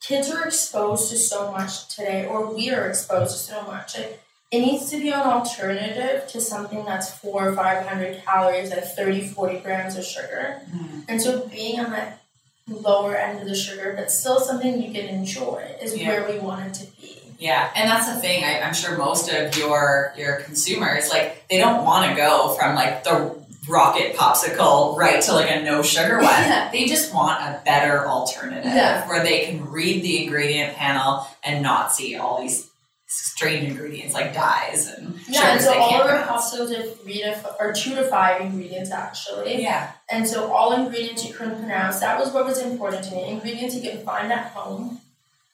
kids 0.00 0.30
are 0.30 0.44
exposed 0.46 1.10
to 1.10 1.16
so 1.18 1.52
much 1.52 1.94
today, 1.94 2.26
or 2.26 2.54
we 2.54 2.70
are 2.70 2.88
exposed 2.88 3.32
to 3.32 3.38
so 3.52 3.62
much. 3.62 3.98
Like, 3.98 4.20
it 4.50 4.60
needs 4.60 4.90
to 4.90 4.96
be 4.98 5.10
an 5.10 5.20
alternative 5.20 6.26
to 6.28 6.40
something 6.40 6.84
that's 6.84 7.10
four 7.10 7.48
or 7.48 7.54
five 7.54 7.86
hundred 7.86 8.24
calories 8.24 8.70
at 8.72 8.96
30, 8.96 9.28
40 9.28 9.58
grams 9.58 9.96
of 9.96 10.04
sugar. 10.04 10.62
Mhm. 10.74 11.04
And 11.08 11.22
so 11.22 11.46
being 11.46 11.78
on 11.80 11.90
that 11.92 12.18
lower 12.66 13.14
end 13.14 13.40
of 13.40 13.46
the 13.48 13.54
sugar, 13.54 13.92
but 13.96 14.10
still 14.10 14.40
something 14.40 14.80
you 14.82 14.92
can 14.92 15.08
enjoy 15.08 15.76
is 15.82 15.96
Yeah. 15.96 16.08
where 16.08 16.28
we 16.30 16.38
want 16.38 16.66
it 16.66 16.74
to 16.80 16.86
be. 17.00 17.09
Yeah, 17.40 17.70
and 17.74 17.88
that's 17.90 18.06
the 18.12 18.20
thing. 18.20 18.44
I, 18.44 18.60
I'm 18.60 18.74
sure 18.74 18.96
most 18.98 19.30
of 19.32 19.56
your 19.56 20.12
your 20.16 20.36
consumers 20.42 21.08
like 21.10 21.48
they 21.48 21.58
don't 21.58 21.84
want 21.84 22.08
to 22.10 22.16
go 22.16 22.54
from 22.58 22.74
like 22.74 23.02
the 23.02 23.34
rocket 23.68 24.16
popsicle 24.16 24.96
right 24.96 25.22
to 25.22 25.32
like 25.32 25.50
a 25.50 25.62
no 25.62 25.82
sugar 25.82 26.16
one. 26.22 26.24
Yeah. 26.24 26.70
They 26.70 26.86
just 26.86 27.14
want 27.14 27.40
a 27.42 27.60
better 27.64 28.06
alternative 28.06 28.64
Yeah. 28.64 29.08
where 29.08 29.22
they 29.24 29.46
can 29.46 29.70
read 29.70 30.02
the 30.02 30.24
ingredient 30.24 30.76
panel 30.76 31.26
and 31.42 31.62
not 31.62 31.92
see 31.94 32.16
all 32.16 32.40
these 32.42 32.68
strange 33.06 33.68
ingredients 33.68 34.14
like 34.14 34.32
dyes 34.34 34.86
and 34.88 35.18
Yeah, 35.28 35.52
and 35.52 35.60
so 35.60 35.72
all 35.78 36.00
of 36.00 36.08
our 36.10 36.22
pastas 36.22 36.70
are 36.78 36.82
three 36.94 37.18
to 37.22 37.28
f- 37.28 37.56
or 37.58 37.72
two 37.72 37.94
to 37.96 38.04
five 38.04 38.40
ingredients 38.42 38.90
actually. 38.92 39.62
Yeah, 39.62 39.92
And 40.10 40.26
so 40.28 40.52
all 40.52 40.72
ingredients 40.74 41.26
you 41.26 41.34
couldn't 41.34 41.58
pronounce. 41.58 42.00
That 42.00 42.18
was 42.20 42.32
what 42.32 42.44
was 42.44 42.58
important 42.62 43.02
to 43.06 43.14
me. 43.14 43.28
Ingredients 43.30 43.74
you 43.74 43.82
can 43.82 44.04
find 44.04 44.32
at 44.32 44.52
home. 44.52 45.00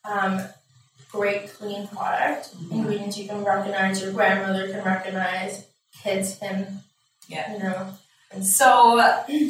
Um, 0.05 0.41
great 1.11 1.53
clean 1.57 1.87
product. 1.89 2.55
Mhm. 2.57 2.73
Ingredients 2.73 3.17
you 3.19 3.29
can 3.29 3.45
recognize, 3.45 4.03
your 4.03 4.13
grandmother 4.13 4.69
can 4.69 4.83
recognize, 4.85 5.65
kids 6.03 6.37
can 6.39 6.83
Yeah. 7.29 7.53
you 7.53 7.59
know. 7.59 7.89
So 8.43 8.95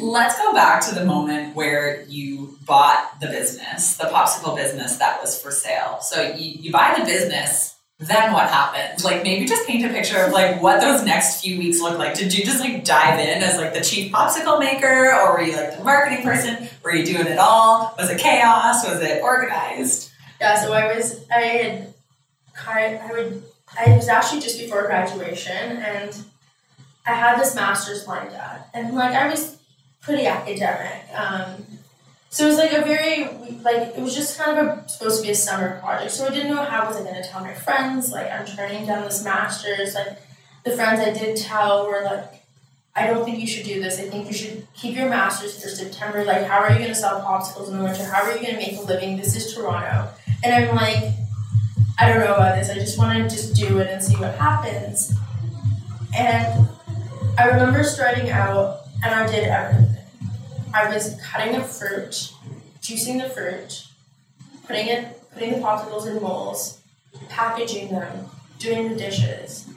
let's 0.01 0.37
go 0.37 0.53
back 0.53 0.81
to 0.87 0.95
the 0.95 1.03
moment 1.03 1.55
where 1.55 2.03
you 2.07 2.57
bought 2.65 3.19
the 3.19 3.27
business, 3.27 3.97
the 3.97 4.05
popsicle 4.05 4.55
business 4.55 4.97
that 4.97 5.21
was 5.21 5.39
for 5.41 5.51
sale. 5.51 5.97
So 6.01 6.21
you, 6.21 6.57
you 6.61 6.71
buy 6.71 6.95
the 6.97 7.03
business, 7.03 7.73
then 7.99 8.31
what 8.31 8.47
happened? 8.49 9.03
Like 9.03 9.23
maybe 9.23 9.45
just 9.45 9.67
paint 9.67 9.83
a 9.83 9.89
picture 9.89 10.23
of 10.23 10.31
like 10.31 10.61
what 10.61 10.79
those 10.79 11.03
next 11.03 11.41
few 11.41 11.57
weeks 11.57 11.81
look 11.81 11.97
like. 11.97 12.13
Did 12.13 12.33
you 12.37 12.45
just 12.45 12.59
like 12.59 12.85
dive 12.85 13.19
in 13.19 13.41
as 13.43 13.57
like 13.57 13.73
the 13.73 13.81
chief 13.81 14.11
popsicle 14.11 14.59
maker 14.59 15.11
or 15.15 15.33
were 15.33 15.41
you 15.41 15.55
like 15.57 15.77
the 15.77 15.83
marketing 15.83 16.23
person? 16.23 16.69
Were 16.83 16.93
you 16.93 17.05
doing 17.05 17.25
it 17.27 17.39
all? 17.39 17.93
Was 17.97 18.09
it 18.11 18.19
chaos? 18.19 18.87
Was 18.87 19.01
it 19.01 19.21
organized? 19.23 20.11
Yeah, 20.39 20.59
so 20.61 20.73
I 20.73 20.95
was 20.95 21.25
I 21.29 21.39
had 21.39 21.93
kind 22.53 22.99
I 22.99 23.11
would 23.11 23.43
I 23.77 23.95
was 23.95 24.07
actually 24.07 24.41
just 24.41 24.59
before 24.59 24.83
graduation 24.83 25.77
and 25.77 26.15
I 27.05 27.13
had 27.13 27.39
this 27.39 27.55
master's 27.55 28.07
lined 28.07 28.33
up 28.35 28.69
and 28.73 28.95
like 28.95 29.13
I 29.13 29.29
was 29.29 29.57
pretty 30.01 30.25
academic. 30.25 31.03
Um, 31.13 31.65
so 32.29 32.45
it 32.45 32.49
was 32.49 32.57
like 32.57 32.73
a 32.73 32.81
very 32.81 33.25
like 33.63 33.97
it 33.97 34.01
was 34.01 34.15
just 34.15 34.37
kind 34.37 34.57
of 34.57 34.65
a, 34.65 34.89
supposed 34.89 35.21
to 35.21 35.27
be 35.27 35.31
a 35.31 35.35
summer 35.35 35.79
project. 35.79 36.11
So 36.11 36.27
I 36.27 36.29
didn't 36.29 36.53
know 36.53 36.63
how 36.63 36.83
I 36.83 36.87
was 36.87 36.97
I 36.97 37.03
gonna 37.03 37.23
tell 37.23 37.41
my 37.41 37.53
friends 37.53 38.11
like 38.11 38.31
I'm 38.31 38.45
turning 38.45 38.85
down 38.85 39.03
this 39.03 39.23
master's. 39.23 39.95
Like 39.95 40.19
the 40.63 40.71
friends 40.71 40.99
I 40.99 41.11
did 41.11 41.37
tell 41.37 41.87
were 41.87 42.03
like 42.03 42.37
I 42.97 43.05
don't 43.05 43.23
think 43.23 43.39
you 43.39 43.45
should 43.45 43.65
do 43.65 43.79
this. 43.79 43.99
I 43.99 44.09
think 44.09 44.25
you 44.25 44.33
should 44.33 44.67
keep 44.73 44.95
your 44.95 45.07
masters 45.07 45.61
for 45.61 45.69
September. 45.69 46.25
Like, 46.25 46.45
how 46.45 46.57
are 46.57 46.71
you 46.71 46.79
going 46.79 46.89
to 46.89 46.95
sell 46.95 47.21
popsicles 47.21 47.67
in 47.69 47.77
the 47.77 47.83
winter? 47.83 48.03
How 48.03 48.23
are 48.23 48.35
you 48.35 48.41
going 48.41 48.55
to 48.55 48.57
make 48.57 48.75
a 48.75 48.81
living? 48.81 49.17
This 49.17 49.35
is 49.35 49.53
Toronto. 49.53 50.09
And 50.43 50.53
I'm 50.53 50.75
like, 50.75 51.13
I 51.99 52.09
don't 52.09 52.19
know 52.19 52.35
about 52.35 52.55
this. 52.55 52.69
I 52.69 52.75
just 52.75 52.97
want 52.97 53.17
to 53.17 53.35
just 53.35 53.55
do 53.55 53.79
it 53.79 53.89
and 53.89 54.03
see 54.03 54.15
what 54.15 54.35
happens. 54.35 55.13
And 56.15 56.67
I 57.37 57.47
remember 57.47 57.83
starting 57.83 58.29
out, 58.29 58.81
and 59.03 59.13
I 59.13 59.27
did 59.27 59.45
everything. 59.45 60.03
I 60.73 60.93
was 60.93 61.19
cutting 61.23 61.53
the 61.53 61.63
fruit, 61.63 62.33
juicing 62.81 63.21
the 63.21 63.29
fruit, 63.29 63.87
putting 64.65 64.87
it, 64.87 65.21
putting 65.33 65.53
the 65.53 65.59
popsicles 65.59 66.07
in 66.07 66.21
molds, 66.21 66.81
packaging 67.29 67.89
them, 67.89 68.25
doing 68.59 68.89
the 68.89 68.95
dishes, 68.95 69.67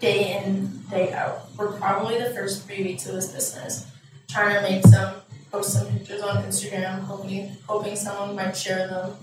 day 0.00 0.42
in, 0.44 0.82
day 0.90 1.12
out. 1.12 1.48
We're 1.56 1.72
probably 1.72 2.18
the 2.18 2.30
first 2.30 2.66
three 2.66 2.82
weeks 2.82 3.06
of 3.06 3.14
this 3.14 3.32
business, 3.32 3.86
trying 4.28 4.54
to 4.56 4.62
make 4.62 4.84
some, 4.86 5.16
post 5.52 5.72
some 5.72 5.86
pictures 5.88 6.20
on 6.22 6.42
Instagram, 6.44 7.00
hoping 7.00 7.56
hoping 7.68 7.96
someone 7.96 8.34
might 8.34 8.56
share 8.56 8.88
them, 8.88 9.16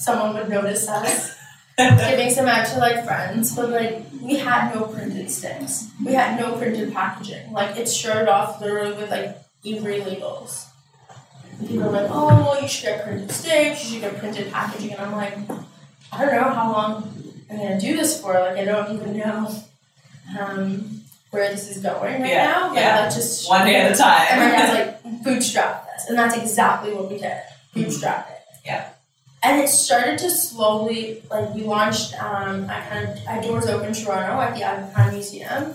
someone 0.00 0.34
would 0.34 0.48
notice 0.48 0.88
us. 0.88 1.36
giving 1.78 2.28
some 2.30 2.46
out 2.46 2.66
to 2.66 2.78
like 2.78 3.04
friends, 3.06 3.54
but 3.56 3.70
like 3.70 4.04
we 4.20 4.36
had 4.36 4.74
no 4.74 4.84
printed 4.84 5.30
sticks. 5.30 5.88
We 6.04 6.12
had 6.12 6.38
no 6.38 6.56
printed 6.56 6.92
packaging. 6.92 7.52
Like 7.52 7.76
it 7.76 7.88
started 7.88 8.28
off 8.28 8.60
literally 8.60 8.92
with 8.96 9.10
like 9.10 9.38
Avery 9.64 10.00
labels. 10.02 10.66
And 11.58 11.66
people 11.68 11.84
are 11.88 11.92
like, 12.02 12.10
oh, 12.10 12.26
well, 12.26 12.60
you 12.60 12.68
should 12.68 12.84
get 12.86 13.04
printed 13.04 13.30
sticks, 13.30 13.84
you 13.84 13.92
should 13.92 14.00
get 14.02 14.18
printed 14.18 14.52
packaging, 14.52 14.92
and 14.92 15.00
I'm 15.00 15.12
like, 15.12 15.38
I 16.12 16.24
don't 16.24 16.34
know 16.34 16.50
how 16.50 16.72
long 16.72 17.34
I'm 17.50 17.56
gonna 17.56 17.80
do 17.80 17.96
this 17.96 18.20
for. 18.20 18.34
Like 18.34 18.58
I 18.58 18.64
don't 18.64 18.94
even 18.94 19.16
know 19.16 19.48
um, 20.38 21.00
where 21.30 21.50
this 21.50 21.70
is 21.74 21.82
going 21.82 22.20
right 22.22 22.30
Yeah, 22.30 22.44
now. 22.46 22.68
But 22.74 22.76
yeah. 22.80 23.00
let's 23.00 23.14
just 23.16 23.48
One 23.48 23.64
day 23.66 23.76
at 23.76 23.92
a 23.92 23.94
time. 23.96 24.26
and 24.30 24.40
my 24.40 24.50
dad's 24.50 25.02
like, 25.04 25.24
bootstrap 25.24 25.86
this. 25.86 26.08
And 26.10 26.18
that's 26.18 26.36
exactly 26.36 26.92
what 26.92 27.10
we 27.10 27.18
did. 27.18 27.40
Bootstrap 27.74 28.28
it. 28.30 28.38
Yeah. 28.66 28.88
And 29.42 29.60
it 29.62 29.68
started 29.68 30.18
to 30.18 30.30
slowly, 30.30 31.22
like, 31.30 31.54
we 31.54 31.62
launched, 31.62 32.14
um, 32.22 32.64
of, 32.64 33.18
I 33.28 33.40
Doors 33.42 33.66
Open 33.66 33.92
Toronto 33.94 34.38
at 34.40 34.54
the 34.54 34.64
Aga 34.64 34.92
Khan 34.94 35.12
Museum. 35.14 35.74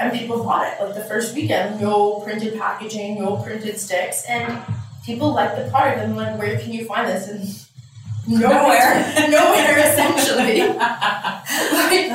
And 0.00 0.12
people 0.12 0.42
bought 0.42 0.72
it. 0.72 0.82
Like, 0.82 0.94
the 0.94 1.04
first 1.04 1.34
weekend, 1.34 1.80
no 1.80 2.20
printed 2.20 2.58
packaging, 2.58 3.22
no 3.22 3.36
printed 3.36 3.78
sticks. 3.78 4.24
And 4.28 4.58
people 5.04 5.32
liked 5.34 5.56
the 5.56 5.70
product. 5.70 5.98
And 6.00 6.16
like, 6.16 6.38
where 6.38 6.58
can 6.58 6.72
you 6.72 6.84
find 6.86 7.08
this? 7.08 7.28
And 7.28 7.48
Nowhere. 8.40 9.12
nowhere, 9.30 9.78
essentially. 9.78 10.60
like, 10.66 12.10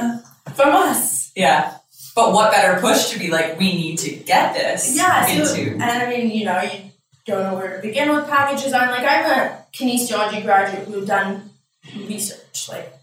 from 0.55 0.75
us. 0.75 1.31
yeah. 1.35 1.75
But 2.15 2.33
what 2.33 2.51
better 2.51 2.81
push 2.81 3.11
to 3.11 3.19
be 3.19 3.29
like, 3.29 3.59
we 3.59 3.73
need 3.73 3.99
to 3.99 4.09
get 4.11 4.53
this 4.55 4.97
Yeah, 4.97 5.25
so, 5.25 5.53
into. 5.53 5.71
and 5.73 5.83
I 5.83 6.09
mean, 6.09 6.31
you 6.31 6.45
know, 6.45 6.59
you 6.61 6.89
don't 7.29 7.43
know 7.43 7.55
where 7.55 7.75
to 7.75 7.81
begin 7.81 8.13
with 8.13 8.27
package 8.27 8.63
design. 8.63 8.89
Like, 8.89 9.03
I'm 9.07 9.25
a 9.25 9.65
kinesiology 9.73 10.43
graduate 10.43 10.87
who've 10.87 11.07
done 11.07 11.49
research. 11.95 12.69
Like, 12.69 12.93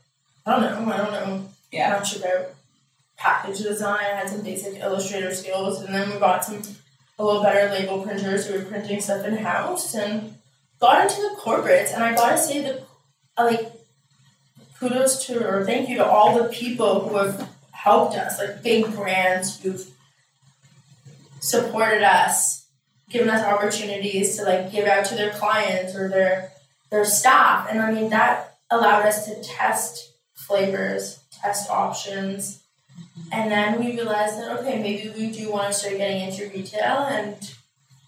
I 0.45 0.51
don't 0.53 0.87
know, 0.87 0.93
I 0.93 0.97
don't 0.97 1.13
know 1.13 1.49
Yeah. 1.73 1.91
much 1.91 2.17
about 2.17 2.55
package 3.17 3.59
design. 3.59 4.01
I 4.01 4.17
had 4.17 4.29
some 4.29 4.43
basic 4.43 4.79
Illustrator 4.81 5.35
skills, 5.35 5.81
and 5.81 5.95
then 5.95 6.11
we 6.11 6.19
got 6.19 6.45
some 6.45 6.63
a 7.19 7.25
little 7.25 7.43
better 7.43 7.71
label 7.71 8.03
printers 8.03 8.47
who 8.47 8.59
were 8.59 8.65
printing 8.67 9.01
stuff 9.01 9.25
in 9.25 9.37
house, 9.39 9.95
and 9.95 10.37
got 10.81 11.03
into 11.03 11.23
the 11.23 11.37
corporates. 11.41 11.95
And 11.95 12.05
I 12.05 12.15
gotta 12.15 12.37
say 12.37 12.61
that, 12.61 12.83
uh, 13.39 13.45
like, 13.45 13.73
kudos 14.79 15.25
to 15.27 15.43
or 15.47 15.65
thank 15.65 15.89
you 15.89 15.97
to 15.97 16.05
all 16.05 16.37
the 16.37 16.51
people 16.51 17.09
who 17.09 17.17
have 17.17 17.49
helped 17.73 18.17
us, 18.17 18.39
like 18.39 18.63
big 18.63 18.95
brands 18.95 19.61
who've 19.61 19.91
supported 21.41 22.03
us, 22.03 22.66
given 23.09 23.31
us 23.31 23.45
opportunities 23.45 24.37
to 24.37 24.45
like 24.45 24.73
give 24.73 24.87
out 24.87 25.05
to 25.07 25.15
their 25.15 25.31
clients 25.31 25.95
or 25.95 26.09
their 26.09 26.53
their 26.91 27.05
staff. 27.05 27.69
And 27.71 27.81
I 27.81 27.93
mean 27.93 28.11
that 28.11 28.59
allowed 28.71 29.07
us 29.07 29.27
to 29.27 29.43
test 29.43 30.13
flavors, 30.35 31.21
test 31.31 31.71
options. 31.71 32.63
And 33.33 33.51
then 33.51 33.79
we 33.79 33.93
realized 33.93 34.39
that 34.39 34.59
okay, 34.59 34.81
maybe 34.83 35.11
we 35.17 35.31
do 35.31 35.51
want 35.51 35.69
to 35.69 35.79
start 35.79 35.99
getting 35.99 36.23
into 36.23 36.49
retail 36.49 37.07
and 37.09 37.37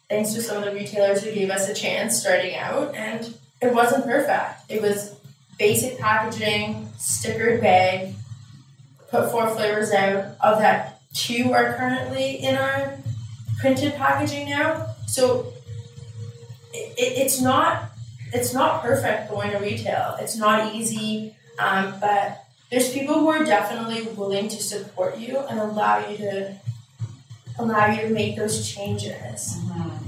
thanks 0.09 0.33
to 0.35 0.43
some 0.43 0.59
of 0.59 0.65
the 0.65 0.73
retailers 0.73 1.23
who 1.23 1.33
gave 1.33 1.51
us 1.51 1.69
a 1.69 1.75
chance 1.75 2.19
starting 2.19 2.57
out 2.57 2.95
and 2.95 3.35
it 3.61 3.75
wasn't 3.75 4.05
perfect. 4.05 4.71
It 4.71 4.81
was 4.81 5.15
basic 5.59 5.99
packaging, 5.99 6.89
stickered 6.97 7.61
bag, 7.61 8.15
put 9.11 9.31
four 9.31 9.49
flavors 9.51 9.93
out. 9.93 10.37
Of 10.41 10.59
that, 10.61 11.01
two 11.13 11.53
are 11.53 11.75
currently 11.75 12.43
in 12.43 12.57
our 12.57 12.97
printed 13.61 13.95
packaging 13.95 14.51
now. 14.51 14.88
So 15.09 15.53
it, 16.73 16.95
it, 16.99 17.19
it's 17.19 17.41
not 17.41 17.91
it's 18.33 18.53
not 18.53 18.83
perfect 18.83 19.31
going 19.31 19.51
to 19.53 19.59
retail. 19.59 20.17
It's 20.21 20.37
not 20.37 20.75
easy, 20.75 21.35
um, 21.59 21.95
but 21.99 22.45
there's 22.71 22.93
people 22.93 23.15
who 23.15 23.29
are 23.29 23.43
definitely 23.45 24.03
willing 24.15 24.49
to 24.49 24.63
support 24.63 25.17
you 25.19 25.39
and 25.39 25.59
allow 25.59 26.07
you 26.07 26.19
to 26.19 26.55
allow 27.59 27.87
you 27.87 28.03
to 28.03 28.11
make 28.11 28.37
those 28.37 28.69
changes. 28.69 29.57
Mhm. 29.57 29.99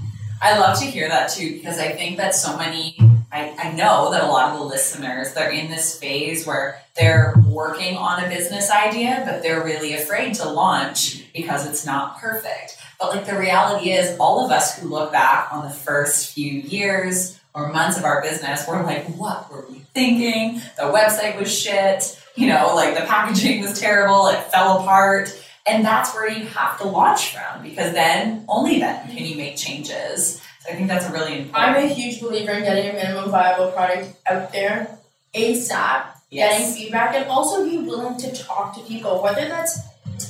I 0.43 0.59
love 0.59 0.79
to 0.79 0.85
hear 0.85 1.09
that 1.09 1.31
too 1.31 1.55
because 1.55 1.79
I 1.79 1.93
think 1.93 2.17
that 2.17 2.35
so 2.35 2.57
many, 2.57 2.97
I, 3.31 3.55
I 3.59 3.73
know 3.73 4.11
that 4.11 4.23
a 4.23 4.27
lot 4.27 4.53
of 4.53 4.59
the 4.59 4.65
listeners, 4.65 5.35
they're 5.35 5.51
in 5.51 5.71
this 5.71 5.99
phase 5.99 6.47
where 6.47 6.81
they're 6.97 7.35
working 7.47 7.97
on 7.97 8.25
a 8.25 8.29
business 8.29 8.71
idea, 8.71 9.23
but 9.27 9.43
they're 9.43 9.63
really 9.63 9.95
afraid 9.95 10.35
to 10.35 10.49
launch 10.49 11.25
because 11.35 11.67
it's 11.67 11.85
not 11.85 12.19
perfect. 12.19 12.79
But 13.01 13.17
like 13.17 13.27
the 13.27 13.39
reality 13.39 13.93
is, 13.93 14.17
all 14.19 14.45
of 14.45 14.53
us 14.53 14.79
who 14.79 14.89
look 14.89 15.11
back 15.11 15.53
on 15.53 15.65
the 15.65 15.73
first 15.73 16.35
few 16.35 16.53
years 16.53 17.41
or 17.55 17.73
months 17.73 17.99
of 17.99 18.05
our 18.05 18.21
business, 18.23 18.67
we're 18.69 18.85
like, 18.85 19.07
what 19.17 19.51
were 19.51 19.65
we 19.71 19.79
thinking? 19.95 20.61
The 20.77 20.83
website 20.83 21.39
was 21.39 21.53
shit, 21.57 22.21
you 22.37 22.47
know, 22.47 22.75
like 22.75 22.95
the 22.95 23.07
packaging 23.07 23.63
was 23.63 23.81
terrible, 23.81 24.29
it 24.29 24.43
fell 24.53 24.81
apart. 24.81 25.35
And 25.67 25.85
that's 25.85 26.15
where 26.15 26.29
you 26.29 26.47
have 26.47 26.79
to 26.81 26.89
launch 26.89 27.35
from 27.35 27.63
because 27.63 27.93
then, 27.93 28.45
only 28.49 28.79
then, 28.81 29.09
can 29.09 29.25
you 29.25 29.37
make 29.37 29.57
changes. 29.57 30.41
So 30.61 30.73
I 30.73 30.75
think 30.75 30.89
that's 30.89 31.09
a 31.09 31.13
really 31.13 31.39
important. 31.39 31.77
I'm 31.77 31.77
a 31.77 31.87
huge 31.87 32.21
believer 32.21 32.53
in 32.53 32.65
getting 32.65 32.91
a 32.91 32.93
minimum 32.93 33.31
viable 33.31 33.71
product 33.73 34.15
out 34.27 34.53
there 34.53 34.99
ASAP, 35.35 36.07
yes. 36.31 36.59
getting 36.59 36.75
feedback, 36.75 37.15
and 37.15 37.27
also 37.27 37.69
be 37.69 37.79
willing 37.79 38.19
to 38.19 38.33
talk 38.35 38.75
to 38.75 38.83
people, 38.83 39.23
whether 39.23 39.49
that's 39.49 39.79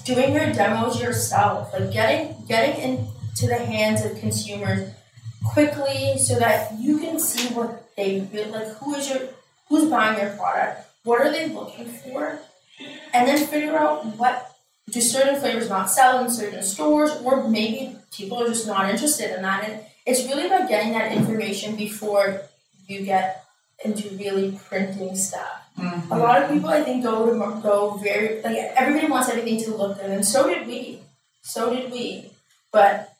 doing 0.00 0.33
your 0.35 0.53
demos 0.53 1.00
yourself, 1.00 1.72
like 1.72 1.92
getting 1.92 2.37
getting 2.46 2.81
into 2.83 3.46
the 3.46 3.59
hands 3.59 4.05
of 4.05 4.18
consumers 4.18 4.90
quickly 5.53 6.18
so 6.18 6.38
that 6.38 6.72
you 6.79 6.98
can 6.98 7.18
see 7.18 7.53
what 7.55 7.88
they 7.96 8.20
like 8.20 8.68
who 8.79 8.94
is 8.94 9.09
your 9.09 9.29
who's 9.68 9.88
buying 9.88 10.20
your 10.20 10.37
product, 10.37 10.87
what 11.05 11.20
are 11.20 11.31
they 11.31 11.48
looking 11.48 11.87
for, 11.87 12.38
and 13.14 13.29
then 13.29 13.46
figure 13.46 13.76
out 13.76 14.05
what 14.16 14.50
do 14.90 15.00
certain 15.00 15.38
flavors 15.40 15.68
not 15.68 15.90
sell 15.90 16.24
in 16.24 16.31
certain 16.31 16.62
stores, 16.62 17.11
or 17.22 17.48
maybe 17.48 17.96
people 18.12 18.42
are 18.42 18.48
just 18.48 18.66
not 18.66 18.90
interested 18.90 19.35
in 19.35 19.42
that. 19.42 19.64
And 19.68 19.81
it's 20.07 20.24
really 20.26 20.46
about 20.46 20.68
getting 20.68 20.92
that 20.92 21.12
information 21.12 21.76
before 21.76 22.42
you 22.88 23.03
get 23.03 23.44
into 23.85 24.09
really 24.16 24.59
printing 24.68 25.14
stuff. 25.16 25.60
Mhm. 25.81 26.11
A 26.11 26.19
lot 26.19 26.43
of 26.43 26.51
people, 26.51 26.69
I 26.69 26.83
think, 26.83 27.03
go 27.03 27.27
to 27.27 27.61
go 27.62 27.93
very 28.03 28.43
like 28.43 28.57
everybody 28.77 29.09
wants 29.11 29.29
everything 29.29 29.62
to 29.64 29.71
look 29.77 30.01
good, 30.01 30.11
and 30.11 30.27
so 30.27 30.49
did 30.49 30.66
we. 30.66 31.01
So 31.43 31.75
did 31.75 31.90
we, 31.90 32.31
but 32.73 33.12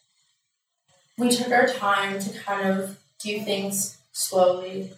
we 1.19 1.31
took 1.31 1.51
our 1.53 1.67
time 1.67 2.19
to 2.21 2.31
kind 2.39 2.69
of 2.69 2.99
do 3.19 3.41
things 3.41 3.99
slowly, 4.13 4.93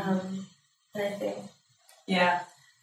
um, 0.00 0.46
and 0.94 1.04
I 1.04 1.10
think 1.18 1.36
Yeah. 2.06 2.40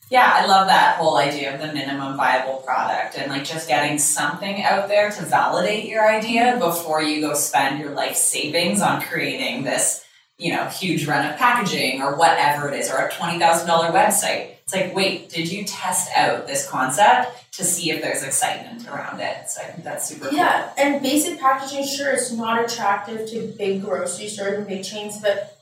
Yeah, 0.09 0.31
I 0.35 0.45
love 0.45 0.67
that 0.67 0.97
whole 0.97 1.17
idea 1.17 1.53
of 1.55 1.61
the 1.61 1.73
minimum 1.73 2.17
viable 2.17 2.57
product 2.57 3.17
and 3.17 3.31
like 3.31 3.45
just 3.45 3.67
getting 3.67 3.97
something 3.97 4.61
out 4.61 4.87
there 4.87 5.09
to 5.09 5.25
validate 5.25 5.85
your 5.85 6.07
idea 6.07 6.57
before 6.59 7.01
you 7.01 7.21
go 7.21 7.33
spend 7.33 7.79
your 7.79 7.91
life 7.91 8.15
savings 8.15 8.81
on 8.81 9.01
creating 9.01 9.63
this, 9.63 10.02
you 10.37 10.51
know, 10.51 10.65
huge 10.65 11.05
run 11.07 11.29
of 11.29 11.37
packaging 11.37 12.01
or 12.01 12.15
whatever 12.15 12.69
it 12.69 12.79
is, 12.79 12.89
or 12.89 12.97
a 12.97 13.11
$20,000 13.11 13.67
website. 13.91 14.49
It's 14.63 14.73
like, 14.73 14.95
wait, 14.95 15.29
did 15.29 15.51
you 15.51 15.63
test 15.65 16.09
out 16.15 16.47
this 16.47 16.67
concept 16.69 17.51
to 17.53 17.63
see 17.63 17.91
if 17.91 18.01
there's 18.01 18.23
excitement 18.23 18.87
around 18.87 19.19
it? 19.19 19.49
So 19.49 19.61
I 19.61 19.65
think 19.65 19.83
that's 19.83 20.07
super 20.07 20.29
cool. 20.29 20.37
Yeah, 20.37 20.71
and 20.77 21.01
basic 21.03 21.39
packaging, 21.39 21.85
sure, 21.85 22.11
it's 22.13 22.31
not 22.31 22.63
attractive 22.63 23.29
to 23.29 23.53
big 23.57 23.83
grocery 23.83 24.27
stores 24.27 24.57
and 24.57 24.67
big 24.67 24.83
chains, 24.83 25.21
but 25.21 25.57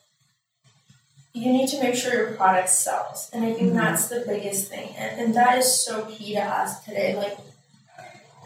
you 1.34 1.51
need 1.51 1.67
to 1.69 1.81
make 1.81 1.95
sure 1.95 2.13
your 2.13 2.31
product 2.34 2.69
sells. 2.69 3.29
And 3.34 3.43
I 3.45 3.53
think 3.53 3.71
Mhm. 3.73 3.75
that's 3.75 4.07
the 4.07 4.23
biggest 4.27 4.69
thing. 4.69 4.93
And, 4.97 5.19
and 5.19 5.34
that 5.34 5.57
is 5.57 5.84
so 5.84 6.05
key 6.05 6.34
to 6.36 6.41
us 6.41 6.84
today. 6.84 7.15
Like, 7.15 7.38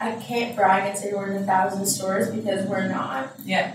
I 0.00 0.12
can't 0.12 0.56
brag 0.56 0.88
and 0.88 0.98
say 0.98 1.12
we're 1.12 1.30
in 1.32 1.42
a 1.42 1.46
thousand 1.46 1.86
stores 1.86 2.28
because 2.30 2.66
we're 2.66 2.88
not. 2.88 3.32
Yeah. 3.44 3.72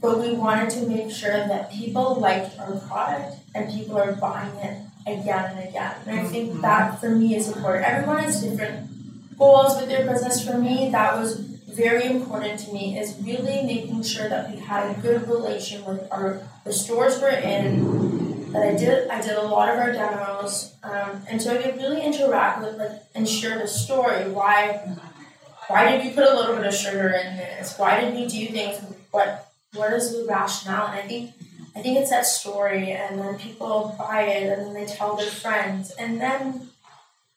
But 0.00 0.20
we 0.20 0.32
wanted 0.32 0.70
to 0.70 0.86
make 0.86 1.10
sure 1.10 1.32
that 1.32 1.72
people 1.72 2.16
liked 2.16 2.58
our 2.58 2.76
product 2.76 3.36
and 3.54 3.72
people 3.72 3.98
are 3.98 4.12
buying 4.12 4.54
it 4.56 4.78
again 5.06 5.56
and 5.56 5.68
again. 5.68 5.94
And 6.06 6.20
I 6.20 6.24
think 6.24 6.54
Mhm. 6.54 6.62
that 6.62 7.00
for 7.00 7.10
me 7.10 7.34
is 7.34 7.48
important. 7.48 7.86
Everyone 7.86 8.22
has 8.22 8.42
different 8.42 9.38
goals 9.38 9.76
with 9.76 9.88
their 9.88 10.06
business. 10.06 10.40
For 10.46 10.58
me, 10.58 10.90
that 10.90 11.18
was 11.18 11.40
very 11.68 12.06
important 12.06 12.58
to 12.58 12.72
me 12.72 12.98
is 12.98 13.14
really 13.22 13.62
making 13.62 14.02
sure 14.02 14.28
that 14.28 14.50
we 14.50 14.58
had 14.58 14.90
a 14.90 14.94
good 15.00 15.28
relation 15.28 15.84
with 15.84 16.00
our 16.10 16.40
the 16.64 16.72
stores 16.72 17.20
we're 17.20 17.28
in. 17.30 18.52
That 18.52 18.62
I 18.62 18.74
did 18.74 19.08
I 19.08 19.20
did 19.20 19.36
a 19.36 19.42
lot 19.42 19.68
of 19.68 19.78
our 19.78 19.92
demos, 19.92 20.72
um, 20.82 21.22
and 21.28 21.40
so 21.40 21.54
I 21.54 21.58
could 21.58 21.76
really 21.76 22.02
interact 22.02 22.62
with 22.62 22.76
like 22.78 23.02
and 23.14 23.28
share 23.28 23.58
the 23.58 23.68
story. 23.68 24.28
Why 24.30 24.80
why 25.68 25.90
did 25.90 26.04
we 26.04 26.10
put 26.10 26.24
a 26.24 26.34
little 26.34 26.56
bit 26.56 26.66
of 26.66 26.74
sugar 26.74 27.10
in 27.10 27.36
this? 27.36 27.78
Why 27.78 28.00
did 28.00 28.14
we 28.14 28.26
do 28.26 28.46
things? 28.48 28.80
What 29.10 29.47
what 29.74 29.92
is 29.92 30.12
the 30.12 30.26
rationale? 30.28 30.86
And 30.86 31.00
I 31.00 31.02
think 31.02 31.32
I 31.76 31.82
think 31.82 31.98
it's 31.98 32.10
that 32.10 32.26
story, 32.26 32.90
and 32.90 33.20
then 33.20 33.38
people 33.38 33.94
buy 33.98 34.22
it, 34.22 34.58
and 34.58 34.66
then 34.66 34.74
they 34.74 34.86
tell 34.86 35.16
their 35.16 35.30
friends, 35.30 35.92
and 35.92 36.20
then 36.20 36.70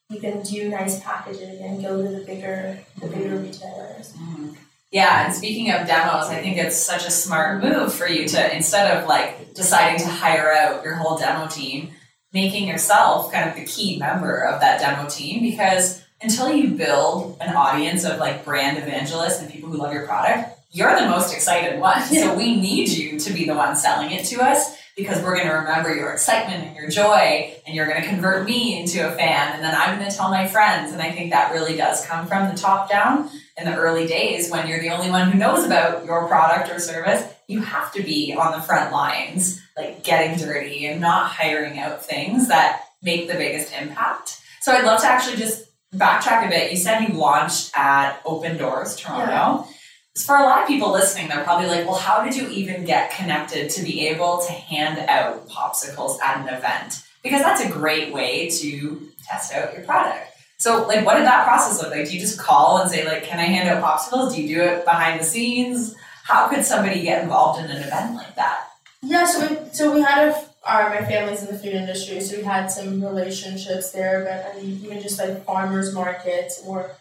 you 0.09 0.19
can 0.19 0.41
do 0.41 0.69
nice 0.69 0.99
packaging 1.01 1.61
and 1.61 1.81
go 1.81 2.01
to 2.01 2.09
the 2.09 2.25
bigger 2.25 2.79
the 2.99 3.07
bigger 3.07 3.37
retailers. 3.37 4.13
Mm. 4.13 4.55
Yeah, 4.91 5.25
and 5.25 5.33
speaking 5.33 5.71
of 5.71 5.87
demos, 5.87 6.27
I 6.27 6.41
think 6.41 6.57
it's 6.57 6.75
such 6.75 7.05
a 7.05 7.11
smart 7.11 7.63
move 7.63 7.93
for 7.93 8.07
you 8.07 8.27
to 8.27 8.55
instead 8.55 8.97
of 8.97 9.07
like 9.07 9.53
deciding 9.53 9.99
to 9.99 10.07
hire 10.07 10.51
out 10.51 10.83
your 10.83 10.95
whole 10.95 11.17
demo 11.17 11.47
team, 11.47 11.91
making 12.33 12.67
yourself 12.67 13.31
kind 13.31 13.49
of 13.49 13.55
the 13.55 13.65
key 13.65 13.97
member 13.99 14.39
of 14.39 14.59
that 14.59 14.81
demo 14.81 15.07
team 15.07 15.41
because 15.41 16.03
until 16.21 16.51
you 16.51 16.71
build 16.71 17.37
an 17.39 17.55
audience 17.55 18.03
of 18.03 18.19
like 18.19 18.43
brand 18.43 18.77
evangelists 18.77 19.39
and 19.39 19.49
people 19.49 19.69
who 19.69 19.77
love 19.77 19.93
your 19.93 20.05
product, 20.05 20.59
you're 20.71 20.97
the 20.97 21.07
most 21.07 21.33
excited 21.33 21.79
one. 21.79 22.01
So 22.03 22.35
we 22.35 22.55
need 22.55 22.89
you 22.89 23.19
to 23.19 23.33
be 23.33 23.45
the 23.45 23.55
one 23.55 23.75
selling 23.75 24.11
it 24.11 24.25
to 24.25 24.41
us 24.41 24.77
because 24.95 25.21
we're 25.21 25.35
going 25.35 25.47
to 25.47 25.53
remember 25.53 25.93
your 25.93 26.11
excitement 26.11 26.63
and 26.65 26.75
your 26.75 26.89
joy 26.89 27.55
and 27.65 27.75
you're 27.75 27.87
going 27.87 28.01
to 28.01 28.07
convert 28.07 28.45
me 28.45 28.79
into 28.79 29.05
a 29.07 29.11
fan. 29.11 29.53
And 29.53 29.63
then 29.63 29.73
I'm 29.75 29.97
going 29.97 30.09
to 30.09 30.15
tell 30.15 30.29
my 30.29 30.47
friends. 30.47 30.91
And 30.93 31.01
I 31.01 31.11
think 31.11 31.31
that 31.31 31.51
really 31.51 31.75
does 31.75 32.05
come 32.05 32.27
from 32.27 32.49
the 32.49 32.59
top 32.59 32.89
down 32.89 33.29
in 33.57 33.65
the 33.65 33.75
early 33.75 34.07
days 34.07 34.49
when 34.49 34.67
you're 34.67 34.81
the 34.81 34.89
only 34.89 35.09
one 35.09 35.29
who 35.29 35.37
knows 35.37 35.65
about 35.65 36.05
your 36.05 36.27
product 36.27 36.69
or 36.69 36.79
service 36.79 37.23
you 37.51 37.61
have 37.61 37.91
to 37.91 38.01
be 38.01 38.33
on 38.33 38.53
the 38.53 38.61
front 38.61 38.91
lines 38.91 39.61
like 39.75 40.03
getting 40.03 40.37
dirty 40.37 40.85
and 40.85 41.01
not 41.01 41.29
hiring 41.29 41.77
out 41.79 42.03
things 42.03 42.47
that 42.47 42.85
make 43.03 43.27
the 43.27 43.33
biggest 43.33 43.73
impact. 43.73 44.39
So 44.61 44.71
I'd 44.71 44.85
love 44.85 45.01
to 45.01 45.07
actually 45.07 45.37
just 45.37 45.65
backtrack 45.93 46.47
a 46.47 46.49
bit. 46.49 46.71
You 46.71 46.77
said 46.77 47.01
you 47.01 47.13
launched 47.15 47.71
at 47.75 48.21
Open 48.25 48.57
Doors 48.57 48.95
Toronto. 48.95 49.65
Yeah 49.67 49.73
for 50.17 50.35
a 50.37 50.43
lot 50.43 50.61
of 50.61 50.67
people 50.67 50.91
listening, 50.91 51.29
they're 51.29 51.43
probably 51.43 51.67
like, 51.67 51.85
well, 51.85 51.95
how 51.95 52.23
did 52.23 52.35
you 52.35 52.47
even 52.49 52.83
get 52.83 53.11
connected 53.11 53.69
to 53.71 53.83
be 53.83 54.07
able 54.07 54.39
to 54.45 54.51
hand 54.51 54.99
out 55.07 55.47
popsicles 55.47 56.19
at 56.19 56.37
an 56.37 56.53
event? 56.53 57.03
Because 57.23 57.41
that's 57.41 57.61
a 57.61 57.69
great 57.69 58.13
way 58.13 58.49
to 58.49 59.09
test 59.25 59.53
out 59.53 59.73
your 59.73 59.83
product. 59.83 60.27
So, 60.57 60.85
like, 60.85 61.05
what 61.05 61.15
did 61.15 61.25
that 61.25 61.45
process 61.45 61.81
look 61.81 61.91
like? 61.91 62.07
Do 62.07 62.13
you 62.13 62.19
just 62.19 62.37
call 62.37 62.81
and 62.81 62.91
say, 62.91 63.05
like, 63.05 63.23
can 63.23 63.39
I 63.39 63.45
hand 63.45 63.69
out 63.69 63.83
popsicles? 63.83 64.35
Do 64.35 64.41
you 64.41 64.55
do 64.55 64.61
it 64.61 64.85
behind 64.85 65.19
the 65.19 65.23
scenes? 65.23 65.95
How 66.23 66.49
could 66.49 66.65
somebody 66.65 67.01
get 67.01 67.23
involved 67.23 67.63
in 67.63 67.71
an 67.71 67.81
event 67.81 68.15
like 68.15 68.35
that? 68.35 68.67
Yeah, 69.01 69.25
so 69.25 69.47
we, 69.47 69.57
so 69.71 69.93
we 69.93 70.01
had 70.01 70.27
a, 70.27 70.45
our, 70.63 70.89
my 70.89 71.03
family's 71.05 71.41
in 71.41 71.47
the 71.47 71.57
food 71.57 71.73
industry, 71.73 72.19
so 72.21 72.37
we 72.37 72.43
had 72.43 72.67
some 72.67 73.03
relationships 73.03 73.91
there, 73.91 74.23
but 74.23 74.55
I 74.55 74.61
mean, 74.61 74.79
even 74.83 75.01
just 75.01 75.17
like 75.17 75.43
farmers 75.45 75.93
markets 75.93 76.61
or 76.67 76.91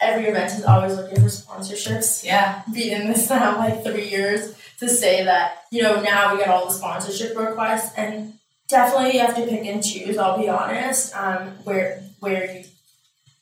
every 0.00 0.26
event 0.26 0.52
is 0.52 0.64
always 0.64 0.96
looking 0.96 1.16
for 1.16 1.28
sponsorships. 1.28 2.24
Yeah. 2.24 2.62
Being 2.72 3.02
in 3.02 3.08
this 3.08 3.28
now 3.28 3.58
like 3.58 3.84
three 3.84 4.08
years 4.08 4.54
to 4.78 4.88
say 4.88 5.24
that, 5.24 5.64
you 5.70 5.82
know, 5.82 6.00
now 6.00 6.32
we 6.32 6.38
get 6.38 6.48
all 6.48 6.66
the 6.66 6.72
sponsorship 6.72 7.36
requests 7.36 7.92
and 7.96 8.34
definitely 8.68 9.14
you 9.14 9.20
have 9.20 9.36
to 9.36 9.46
pick 9.46 9.66
and 9.66 9.84
choose, 9.84 10.16
I'll 10.16 10.38
be 10.38 10.48
honest, 10.48 11.14
um, 11.16 11.58
where 11.64 12.02
where 12.20 12.50
you 12.52 12.64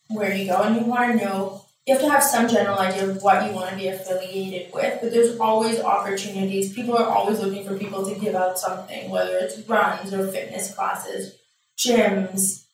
where 0.08 0.34
you 0.34 0.46
go 0.46 0.62
and 0.62 0.76
you 0.76 0.82
wanna 0.82 1.16
know 1.16 1.64
you 1.88 1.94
have 1.94 2.02
to 2.02 2.10
have 2.10 2.22
some 2.22 2.46
general 2.46 2.78
idea 2.78 3.08
of 3.08 3.22
what 3.22 3.46
you 3.46 3.52
want 3.54 3.70
to 3.70 3.76
be 3.76 3.88
affiliated 3.88 4.70
with, 4.74 4.98
but 5.00 5.10
there's 5.10 5.38
always 5.38 5.80
opportunities. 5.80 6.74
People 6.74 6.94
are 6.94 7.06
always 7.06 7.40
looking 7.40 7.66
for 7.66 7.78
people 7.78 8.04
to 8.04 8.14
give 8.20 8.34
out 8.34 8.58
something, 8.58 9.08
whether 9.08 9.38
it's 9.38 9.58
runs 9.66 10.12
or 10.12 10.28
fitness 10.28 10.74
classes, 10.74 11.38
gyms, 11.78 12.66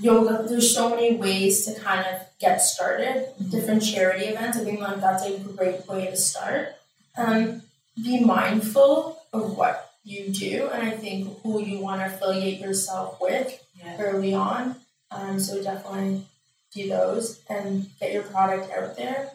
yoga. 0.00 0.46
There's 0.48 0.74
so 0.74 0.88
many 0.88 1.16
ways 1.16 1.66
to 1.66 1.78
kind 1.78 2.06
of 2.06 2.25
get 2.38 2.58
started. 2.58 3.28
Different 3.50 3.82
charity 3.82 4.26
events. 4.26 4.58
I 4.58 4.64
think 4.64 4.80
like 4.80 5.00
that's 5.00 5.24
a 5.24 5.38
great 5.38 5.86
way 5.88 6.06
to 6.06 6.16
start. 6.16 6.76
Um, 7.16 7.62
be 8.02 8.24
mindful 8.24 9.18
of 9.32 9.56
what 9.56 9.92
you 10.04 10.28
do, 10.28 10.68
and 10.72 10.86
I 10.86 10.90
think 10.90 11.40
who 11.42 11.60
you 11.62 11.80
want 11.80 12.00
to 12.00 12.14
affiliate 12.14 12.60
yourself 12.60 13.18
with 13.20 13.58
yeah. 13.78 13.96
early 13.98 14.34
on. 14.34 14.76
Um, 15.10 15.40
so 15.40 15.62
definitely 15.62 16.26
do 16.74 16.88
those 16.88 17.40
and 17.48 17.88
get 17.98 18.12
your 18.12 18.22
product 18.22 18.70
out 18.72 18.96
there, 18.96 19.30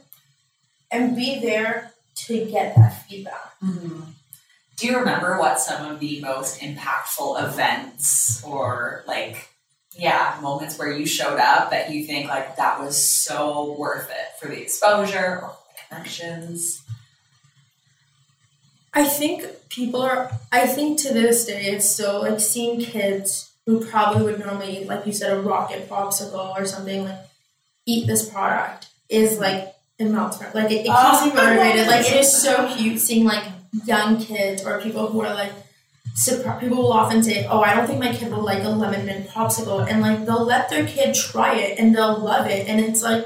and 0.92 1.16
be 1.16 1.40
there 1.40 1.92
to 2.28 2.46
get 2.46 2.76
that 2.76 3.08
feedback. 3.08 3.60
Mm-hmm. 3.64 4.02
Do 4.78 4.88
you 4.88 4.98
remember 4.98 5.38
what 5.40 5.60
some 5.60 5.92
of 5.92 6.00
the 6.00 6.22
most 6.22 6.60
impactful 6.60 7.44
events 7.44 8.44
or 8.44 9.04
like 9.08 9.51
yeah, 9.98 10.38
moments 10.42 10.80
where 10.80 10.92
you 10.92 11.06
showed 11.06 11.40
up 11.40 11.72
that 11.72 11.92
you 11.92 12.06
think 12.06 12.30
like 12.30 12.56
that 12.56 12.80
was 12.80 12.98
so 12.98 13.76
worth 13.78 14.10
it 14.10 14.40
for 14.40 14.48
the 14.48 14.62
exposure 14.62 15.40
or 15.42 15.56
the 15.68 15.96
connections? 15.96 16.84
I 18.94 19.06
think 19.06 19.46
people 19.70 20.02
are, 20.02 20.32
I 20.52 20.68
think 20.68 21.00
to 21.02 21.14
this 21.14 21.46
day, 21.46 21.66
it's 21.68 21.90
still 21.90 22.22
like 22.22 22.40
seeing 22.40 22.80
kids 22.80 23.52
who 23.66 23.86
probably 23.86 24.24
would 24.24 24.40
normally, 24.40 24.86
like 24.86 25.06
you 25.06 25.14
said, 25.14 25.38
a 25.38 25.42
rocket 25.42 25.90
popsicle 25.90 26.58
or 26.58 26.66
something, 26.66 27.06
like 27.06 27.20
eat 27.86 28.08
this 28.08 28.28
product 28.30 28.88
is 29.10 29.40
like, 29.40 29.74
it 29.98 30.06
melts 30.06 30.40
my, 30.40 30.52
like 30.54 30.72
it, 30.72 30.82
it 30.82 30.86
keeps 30.86 30.96
oh, 30.98 31.26
me 31.28 31.34
motivated. 31.34 31.88
Like 31.88 32.06
it 32.06 32.18
is 32.18 32.42
so 32.42 32.74
cute 32.76 33.00
seeing 33.00 33.24
like 33.24 33.44
young 33.86 34.22
kids 34.22 34.66
or 34.66 34.82
people 34.82 35.08
who 35.08 35.22
are 35.22 35.34
like 35.34 35.52
people 36.60 36.78
will 36.78 36.93
often 36.93 37.24
say, 37.24 37.45
"Oh, 37.50 37.62
I 37.62 37.74
don't 37.74 37.88
think 37.88 38.00
my 38.00 38.13
kid 38.13 38.32
will 38.32 38.43
like 38.43 38.63
a 38.63 38.69
lemon 38.69 39.06
mint 39.06 39.30
popsicle," 39.30 39.88
and 39.89 40.02
like 40.02 40.26
they'll 40.26 40.45
let 40.45 40.69
their 40.69 40.86
kid 40.86 41.15
try 41.15 41.56
it 41.56 41.80
and 41.80 41.95
they'll 41.95 42.17
love 42.19 42.47
it, 42.47 42.67
and 42.67 42.80
it's 42.80 43.02
like 43.02 43.26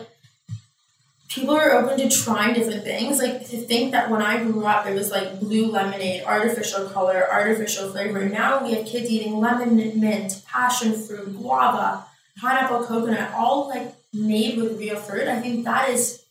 people 1.35 1.55
are 1.55 1.73
open 1.73 1.97
to 1.97 2.09
trying 2.09 2.53
different 2.53 2.83
things. 2.83 3.19
Like 3.19 3.47
to 3.49 3.57
think 3.57 3.91
that 3.91 4.09
when 4.09 4.21
I 4.21 4.41
grew 4.41 4.65
up, 4.65 4.87
it 4.87 4.93
was 4.93 5.11
like 5.11 5.39
blue 5.39 5.67
lemonade, 5.67 6.23
artificial 6.23 6.87
color, 6.89 7.27
artificial 7.29 7.91
flavor. 7.91 8.27
Now 8.27 8.63
we 8.63 8.73
have 8.73 8.85
kids 8.85 9.09
eating 9.09 9.39
lemon 9.39 9.75
mint, 9.99 10.41
passion 10.47 10.93
fruit, 10.93 11.35
guava, 11.35 12.05
pineapple, 12.39 12.85
coconut, 12.85 13.33
all 13.33 13.67
like 13.67 13.93
made 14.13 14.57
with 14.57 14.79
real 14.79 14.95
fruit. 14.95 15.27
I 15.27 15.41
think 15.41 15.65
that 15.65 15.89
is 15.89 16.23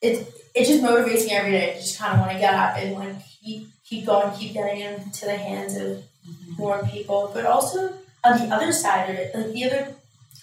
it. 0.00 0.32
It 0.54 0.66
just 0.66 0.82
motivates 0.82 1.26
me 1.26 1.32
every 1.32 1.52
day. 1.52 1.72
I 1.72 1.74
just 1.76 1.98
kind 1.98 2.14
of 2.14 2.20
want 2.20 2.32
to 2.32 2.38
get 2.38 2.54
up 2.54 2.76
and 2.76 2.94
like 2.94 3.16
eat 3.42 3.68
keep 3.84 4.06
going, 4.06 4.34
keep 4.36 4.54
getting 4.54 4.80
into 4.80 5.26
the 5.26 5.36
hands 5.36 5.76
of 5.76 5.98
mm-hmm. 6.28 6.52
more 6.56 6.82
people. 6.90 7.30
But 7.32 7.46
also 7.46 7.94
on 8.24 8.38
the 8.38 8.54
other 8.54 8.72
side 8.72 9.10
of 9.10 9.16
it, 9.16 9.34
like 9.34 9.52
the 9.52 9.64
other 9.64 9.94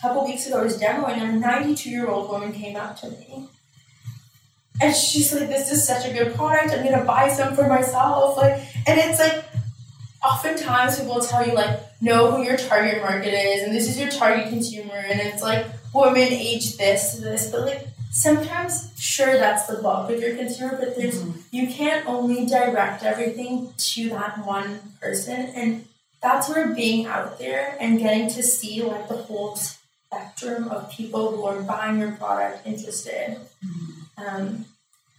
couple 0.01 0.25
weeks 0.25 0.47
ago, 0.47 0.59
I 0.59 0.63
was 0.63 0.79
demoing, 0.79 1.17
and 1.17 1.37
a 1.37 1.39
92 1.39 1.89
year 1.89 2.07
old 2.07 2.29
woman 2.29 2.51
came 2.53 2.75
up 2.75 2.99
to 3.01 3.09
me. 3.09 3.47
And 4.81 4.95
she's 4.95 5.33
like, 5.33 5.49
"This 5.49 5.71
is 5.71 5.85
such 5.85 6.05
a 6.05 6.13
good 6.13 6.35
product. 6.35 6.73
I'm 6.73 6.83
gonna 6.83 7.03
buy 7.03 7.29
some 7.29 7.53
for 7.53 7.67
myself." 7.67 8.37
Like, 8.37 8.61
and 8.87 8.97
it's 8.97 9.19
like, 9.19 9.43
oftentimes 10.23 10.97
people 10.97 11.15
will 11.15 11.21
tell 11.21 11.45
you 11.45 11.53
like, 11.53 11.79
know 12.01 12.31
who 12.31 12.43
your 12.43 12.55
target 12.55 13.01
market 13.01 13.33
is, 13.33 13.63
and 13.63 13.75
this 13.75 13.89
is 13.89 13.99
your 13.99 14.09
target 14.09 14.47
consumer, 14.47 14.95
and 14.95 15.19
it's 15.19 15.41
like 15.41 15.65
women 15.93 16.29
age 16.31 16.77
this, 16.77 17.15
this, 17.15 17.51
but 17.51 17.61
like 17.61 17.87
sometimes 18.09 18.91
sure 18.97 19.37
that's 19.37 19.67
the 19.67 19.81
bulk 19.81 20.09
of 20.09 20.19
your 20.19 20.35
consumer 20.35 20.75
but 20.79 20.95
there's 20.95 21.21
mm-hmm. 21.21 21.39
you 21.51 21.67
can't 21.67 22.07
only 22.07 22.45
direct 22.45 23.03
everything 23.03 23.71
to 23.77 24.09
that 24.09 24.43
one 24.45 24.79
person 24.99 25.51
and 25.55 25.85
that's 26.21 26.49
where 26.49 26.73
being 26.73 27.05
out 27.05 27.37
there 27.37 27.77
and 27.79 27.99
getting 27.99 28.27
to 28.27 28.43
see 28.43 28.81
like 28.83 29.07
the 29.07 29.15
whole 29.15 29.55
spectrum 29.55 30.67
of 30.69 30.89
people 30.91 31.35
who 31.35 31.45
are 31.45 31.61
buying 31.61 31.99
your 31.99 32.11
product 32.13 32.65
interested 32.65 33.37
mm-hmm. 33.63 34.25
um, 34.25 34.65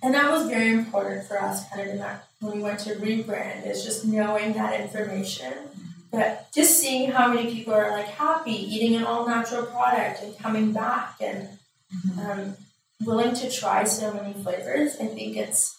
and 0.02 0.14
that 0.14 0.30
was 0.30 0.48
very 0.48 0.70
important 0.70 1.24
for 1.26 1.40
us 1.40 1.68
kind 1.68 1.82
of 1.82 1.88
in 1.88 1.98
that 1.98 2.26
when 2.40 2.56
we 2.56 2.62
went 2.62 2.80
to 2.80 2.94
rebrand 2.96 3.66
is 3.66 3.84
just 3.84 4.04
knowing 4.04 4.52
that 4.52 4.80
information 4.80 5.52
mm-hmm. 5.52 5.90
but 6.10 6.48
just 6.52 6.80
seeing 6.80 7.12
how 7.12 7.32
many 7.32 7.54
people 7.54 7.72
are 7.72 7.92
like 7.92 8.06
happy 8.06 8.52
eating 8.52 8.96
an 8.96 9.04
all 9.04 9.28
natural 9.28 9.64
product 9.66 10.24
and 10.24 10.36
coming 10.38 10.72
back 10.72 11.14
and 11.20 11.48
mm-hmm. 11.94 12.30
um, 12.30 12.56
willing 13.04 13.34
to 13.34 13.50
try 13.50 13.84
so 13.84 14.12
many 14.12 14.34
flavors. 14.34 14.96
I 15.00 15.06
think 15.06 15.36
it's 15.36 15.78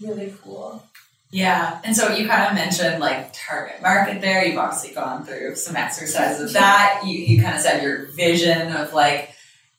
really 0.00 0.34
cool. 0.42 0.82
Yeah, 1.30 1.80
and 1.82 1.96
so 1.96 2.14
you 2.14 2.28
kind 2.28 2.46
of 2.46 2.54
mentioned 2.54 3.00
like 3.00 3.32
target 3.32 3.80
market 3.80 4.20
there. 4.20 4.44
You've 4.44 4.58
obviously 4.58 4.92
gone 4.94 5.24
through 5.24 5.56
some 5.56 5.76
exercises 5.76 6.50
of 6.50 6.52
that. 6.52 7.02
You 7.06 7.18
you 7.18 7.42
kind 7.42 7.54
of 7.54 7.62
said 7.62 7.82
your 7.82 8.06
vision 8.12 8.72
of 8.72 8.92
like 8.92 9.30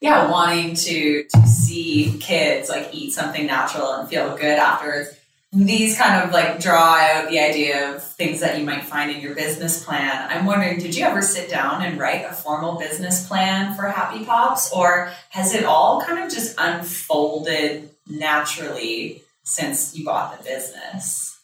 yeah, 0.01 0.31
wanting 0.31 0.73
to 0.75 1.23
to 1.25 1.47
see 1.47 2.17
kids 2.19 2.69
like 2.69 2.89
eat 2.91 3.11
something 3.11 3.45
natural 3.45 3.93
and 3.93 4.09
feel 4.09 4.35
good 4.35 4.57
afterwards. 4.57 5.09
These 5.53 5.95
kind 5.95 6.23
of 6.23 6.31
like 6.31 6.59
draw 6.59 6.95
out 6.95 7.29
the 7.29 7.39
idea 7.39 7.93
of 7.93 8.03
things 8.03 8.39
that 8.39 8.57
you 8.57 8.65
might 8.65 8.83
find 8.83 9.11
in 9.11 9.21
your 9.21 9.35
business 9.35 9.85
plan. 9.85 10.27
I'm 10.29 10.47
wondering, 10.47 10.79
did 10.79 10.95
you 10.95 11.05
ever 11.05 11.21
sit 11.21 11.47
down 11.47 11.83
and 11.83 11.99
write 11.99 12.25
a 12.25 12.33
formal 12.33 12.79
business 12.79 13.27
plan 13.27 13.75
for 13.75 13.83
Happy 13.83 14.25
Pops, 14.25 14.73
or 14.73 15.11
has 15.29 15.53
it 15.53 15.63
all 15.63 16.01
kind 16.01 16.23
of 16.23 16.31
just 16.31 16.55
unfolded 16.57 17.91
naturally 18.09 19.21
since 19.43 19.95
you 19.95 20.03
bought 20.03 20.37
the 20.37 20.43
business? 20.43 21.39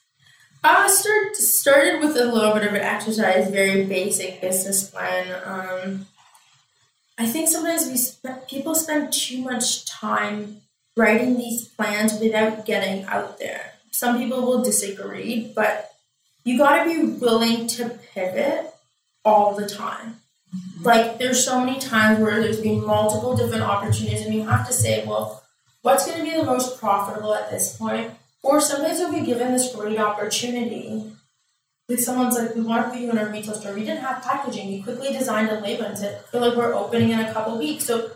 I 0.63 0.87
start, 0.87 1.35
started 1.35 2.01
with 2.01 2.17
a 2.17 2.25
little 2.25 2.53
bit 2.53 2.63
of 2.63 2.73
an 2.73 2.81
exercise, 2.81 3.49
very 3.49 3.85
basic 3.85 4.41
business 4.41 4.89
plan. 4.89 5.39
Um, 5.45 6.07
I 7.17 7.27
think 7.27 7.47
sometimes 7.47 7.87
we 7.87 7.95
sp- 7.95 8.47
people 8.49 8.73
spend 8.73 9.13
too 9.13 9.43
much 9.43 9.85
time 9.85 10.61
writing 10.97 11.37
these 11.37 11.67
plans 11.67 12.19
without 12.19 12.65
getting 12.65 13.05
out 13.05 13.37
there 13.37 13.73
some 13.99 14.17
people 14.17 14.45
will 14.45 14.63
disagree, 14.63 15.51
but 15.53 15.91
you 16.45 16.57
got 16.57 16.81
to 16.81 16.89
be 16.89 17.19
willing 17.19 17.67
to 17.67 17.89
pivot 18.13 18.73
all 19.25 19.53
the 19.53 19.67
time. 19.67 20.15
Mm-hmm. 20.55 20.83
Like, 20.85 21.19
there's 21.19 21.43
so 21.43 21.59
many 21.59 21.79
times 21.79 22.21
where 22.21 22.39
there's 22.41 22.61
been 22.61 22.85
multiple 22.85 23.35
different 23.35 23.63
opportunities, 23.63 24.21
and 24.21 24.33
you 24.33 24.47
have 24.47 24.65
to 24.67 24.73
say, 24.73 25.05
well, 25.05 25.43
what's 25.81 26.05
going 26.05 26.17
to 26.17 26.23
be 26.23 26.37
the 26.37 26.45
most 26.45 26.79
profitable 26.79 27.35
at 27.35 27.51
this 27.51 27.75
point? 27.75 28.13
Or 28.41 28.61
sometimes 28.61 28.99
you'll 28.99 29.11
be 29.11 29.25
given 29.25 29.51
this 29.51 29.75
great 29.75 29.99
opportunity. 29.99 31.11
Like 31.89 31.99
someone's 31.99 32.37
like, 32.37 32.55
we 32.55 32.61
want 32.61 32.85
to 32.85 32.91
put 32.91 33.01
you 33.01 33.09
in 33.09 33.17
a 33.17 33.29
retail 33.29 33.55
store. 33.55 33.73
We 33.73 33.83
didn't 33.83 34.05
have 34.05 34.23
packaging. 34.23 34.69
We 34.69 34.81
quickly 34.81 35.11
designed 35.11 35.49
a 35.49 35.59
label 35.59 35.83
and 35.83 35.97
said, 35.97 36.23
feel 36.27 36.39
like 36.39 36.55
we're 36.55 36.73
opening 36.73 37.09
in 37.09 37.19
a 37.19 37.33
couple 37.33 37.57
weeks. 37.57 37.83
So 37.83 38.11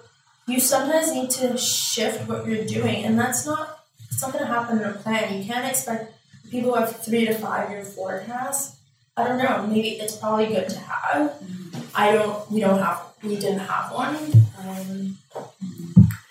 you 0.47 0.61
sometimes 0.61 1.11
need 1.11 1.29
to 1.31 1.57
shift 1.57 2.29
what 2.29 2.45
you're 2.45 2.63
doing, 2.63 3.03
and 3.03 3.19
that's 3.19 3.45
not 3.45 3.82
it's 4.13 4.21
not 4.21 4.31
going 4.31 4.45
to 4.45 4.51
happen 4.51 4.77
in 4.77 4.83
a 4.85 4.93
plan. 4.93 5.35
You 5.35 5.43
can't 5.43 5.67
expect 5.67 6.13
people 6.51 6.73
who 6.73 6.79
have 6.79 7.03
three 7.03 7.25
to 7.25 7.33
five 7.33 7.71
year 7.71 7.83
forecasts. 7.83 8.77
I 9.17 9.27
don't 9.27 9.39
know. 9.39 9.65
Maybe 9.67 9.89
it's 9.89 10.15
probably 10.15 10.47
good 10.47 10.69
to 10.69 10.79
have. 10.79 11.31
Mm-hmm. 11.31 11.79
I 11.95 12.11
don't. 12.11 12.51
We 12.51 12.59
don't 12.59 12.79
have. 12.79 13.01
We 13.23 13.35
didn't 13.35 13.59
have 13.59 13.91
one. 13.91 14.15
Um, 14.59 15.17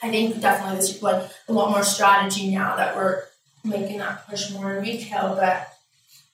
I 0.02 0.10
think 0.10 0.40
definitely 0.40 0.76
there's 0.76 1.02
like 1.02 1.30
a 1.48 1.52
lot 1.52 1.70
more 1.70 1.82
strategy 1.82 2.54
now 2.54 2.76
that 2.76 2.96
we're 2.96 3.24
making 3.64 3.98
that 3.98 4.28
push 4.28 4.52
more 4.52 4.74
in 4.74 4.82
retail. 4.82 5.34
But 5.34 5.72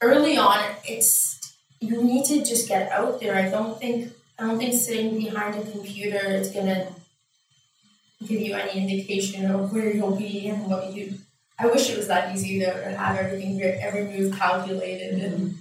early 0.00 0.36
on, 0.36 0.58
it's 0.84 1.54
you 1.80 2.02
need 2.02 2.24
to 2.26 2.38
just 2.44 2.68
get 2.68 2.90
out 2.92 3.20
there. 3.20 3.36
I 3.36 3.48
don't 3.50 3.78
think 3.78 4.12
I 4.38 4.46
don't 4.46 4.58
think 4.58 4.74
sitting 4.74 5.18
behind 5.18 5.54
a 5.54 5.70
computer 5.70 6.26
is 6.28 6.50
gonna 6.50 6.88
give 8.26 8.40
you 8.40 8.54
any 8.54 8.80
indication 8.80 9.50
of 9.50 9.72
where 9.72 9.94
you'll 9.94 10.16
be 10.16 10.48
and 10.48 10.66
what 10.66 10.92
you 10.92 11.14
I 11.58 11.66
wish 11.66 11.90
it 11.90 11.96
was 11.96 12.06
that 12.06 12.34
easy 12.34 12.60
to 12.60 12.70
have 12.96 13.16
everything, 13.16 13.60
every 13.62 14.04
move 14.04 14.38
calculated. 14.38 15.20
And 15.22 15.58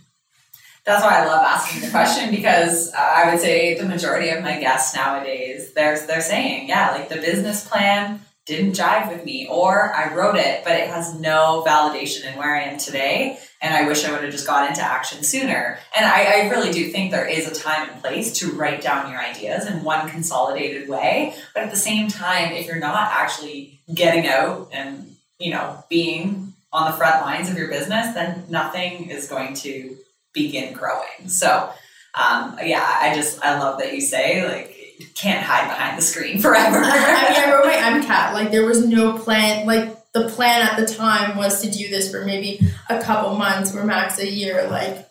that's 0.85 1.03
why 1.03 1.21
I 1.21 1.25
love 1.25 1.43
asking 1.43 1.81
the 1.81 1.89
question 1.89 2.31
because 2.31 2.93
uh, 2.93 2.97
I 2.97 3.31
would 3.31 3.41
say 3.41 3.77
the 3.77 3.85
majority 3.85 4.29
of 4.29 4.43
my 4.43 4.59
guests 4.59 4.95
nowadays, 4.95 5.73
they're 5.73 5.99
they're 6.05 6.21
saying, 6.21 6.69
yeah, 6.69 6.91
like 6.91 7.09
the 7.09 7.15
business 7.15 7.67
plan 7.67 8.21
didn't 8.45 8.77
jive 8.77 9.11
with 9.11 9.25
me, 9.25 9.45
or 9.51 9.93
I 9.93 10.13
wrote 10.13 10.37
it, 10.37 10.63
but 10.63 10.73
it 10.73 10.87
has 10.87 11.19
no 11.19 11.65
validation 11.67 12.31
in 12.31 12.37
where 12.37 12.55
I 12.55 12.61
am 12.61 12.77
today. 12.77 13.37
And 13.61 13.73
I 13.73 13.85
wish 13.85 14.05
I 14.05 14.11
would 14.11 14.23
have 14.23 14.31
just 14.31 14.47
got 14.47 14.69
into 14.69 14.81
action 14.81 15.21
sooner. 15.23 15.79
And 15.97 16.05
I, 16.05 16.43
I, 16.43 16.49
really 16.49 16.71
do 16.71 16.89
think 16.89 17.11
there 17.11 17.27
is 17.27 17.47
a 17.47 17.53
time 17.53 17.89
and 17.89 18.01
place 18.01 18.31
to 18.39 18.51
write 18.51 18.81
down 18.81 19.11
your 19.11 19.19
ideas 19.19 19.65
in 19.65 19.83
one 19.83 20.07
consolidated 20.09 20.87
way. 20.87 21.35
But 21.53 21.63
at 21.63 21.71
the 21.71 21.75
same 21.75 22.07
time, 22.07 22.53
if 22.53 22.67
you're 22.67 22.79
not 22.79 23.11
actually 23.11 23.81
getting 23.93 24.27
out 24.27 24.69
and 24.71 25.16
you 25.39 25.51
know, 25.51 25.83
being 25.89 26.53
on 26.73 26.91
the 26.91 26.97
front 26.97 27.21
lines 27.21 27.49
of 27.49 27.57
your 27.57 27.69
business, 27.69 28.13
then 28.13 28.43
nothing 28.49 29.09
is 29.09 29.27
going 29.27 29.53
to 29.55 29.95
begin 30.33 30.73
growing. 30.73 31.27
So, 31.27 31.71
um, 32.15 32.57
yeah, 32.63 32.85
I 33.01 33.13
just 33.15 33.43
I 33.43 33.59
love 33.59 33.79
that 33.79 33.93
you 33.93 34.01
say 34.01 34.47
like 34.47 34.75
you 34.99 35.07
can't 35.15 35.43
hide 35.43 35.67
behind 35.67 35.97
the 35.97 36.01
screen 36.01 36.39
forever. 36.41 36.77
I 36.77 37.29
mean, 37.29 37.43
I 37.43 37.51
wrote 37.51 37.65
my 37.65 37.73
MCAT. 37.73 38.33
Like 38.33 38.51
there 38.51 38.65
was 38.65 38.85
no 38.85 39.17
plan. 39.17 39.65
Like 39.65 40.11
the 40.13 40.29
plan 40.29 40.67
at 40.67 40.77
the 40.79 40.85
time 40.91 41.37
was 41.37 41.61
to 41.61 41.69
do 41.69 41.89
this 41.89 42.11
for 42.11 42.25
maybe 42.25 42.59
a 42.89 43.01
couple 43.01 43.35
months 43.35 43.75
or 43.75 43.83
max 43.83 44.19
a 44.19 44.29
year. 44.29 44.67
Like 44.69 45.07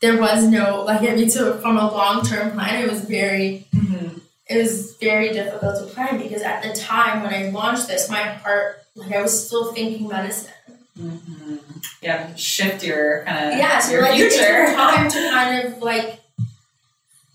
there 0.00 0.18
was 0.18 0.44
no 0.46 0.82
like 0.84 1.02
I 1.02 1.14
mean, 1.14 1.30
so 1.30 1.58
from 1.58 1.76
a 1.76 1.90
long 1.90 2.24
term 2.24 2.52
plan, 2.52 2.82
it 2.82 2.90
was 2.90 3.04
very. 3.04 3.66
Mm-hmm. 3.74 4.18
It 4.48 4.58
was 4.58 4.96
very 4.96 5.32
difficult 5.32 5.78
to 5.78 5.94
plan 5.94 6.18
because 6.18 6.42
at 6.42 6.62
the 6.62 6.72
time 6.72 7.22
when 7.22 7.34
I 7.34 7.50
launched 7.50 7.86
this, 7.88 8.08
my 8.08 8.22
heart 8.22 8.82
like 8.94 9.12
I 9.12 9.22
was 9.22 9.46
still 9.46 9.72
thinking 9.72 10.08
medicine. 10.08 10.52
Mm-hmm. 10.98 11.56
Yeah, 12.02 12.34
shift 12.34 12.82
your 12.82 13.24
kind 13.24 13.52
of 13.52 13.58
yeah, 13.58 13.78
so 13.78 13.92
your 13.92 14.02
like 14.02 14.14
future. 14.14 14.66
time 14.74 15.08
to 15.08 15.18
kind 15.30 15.66
of 15.66 15.82
like. 15.82 16.20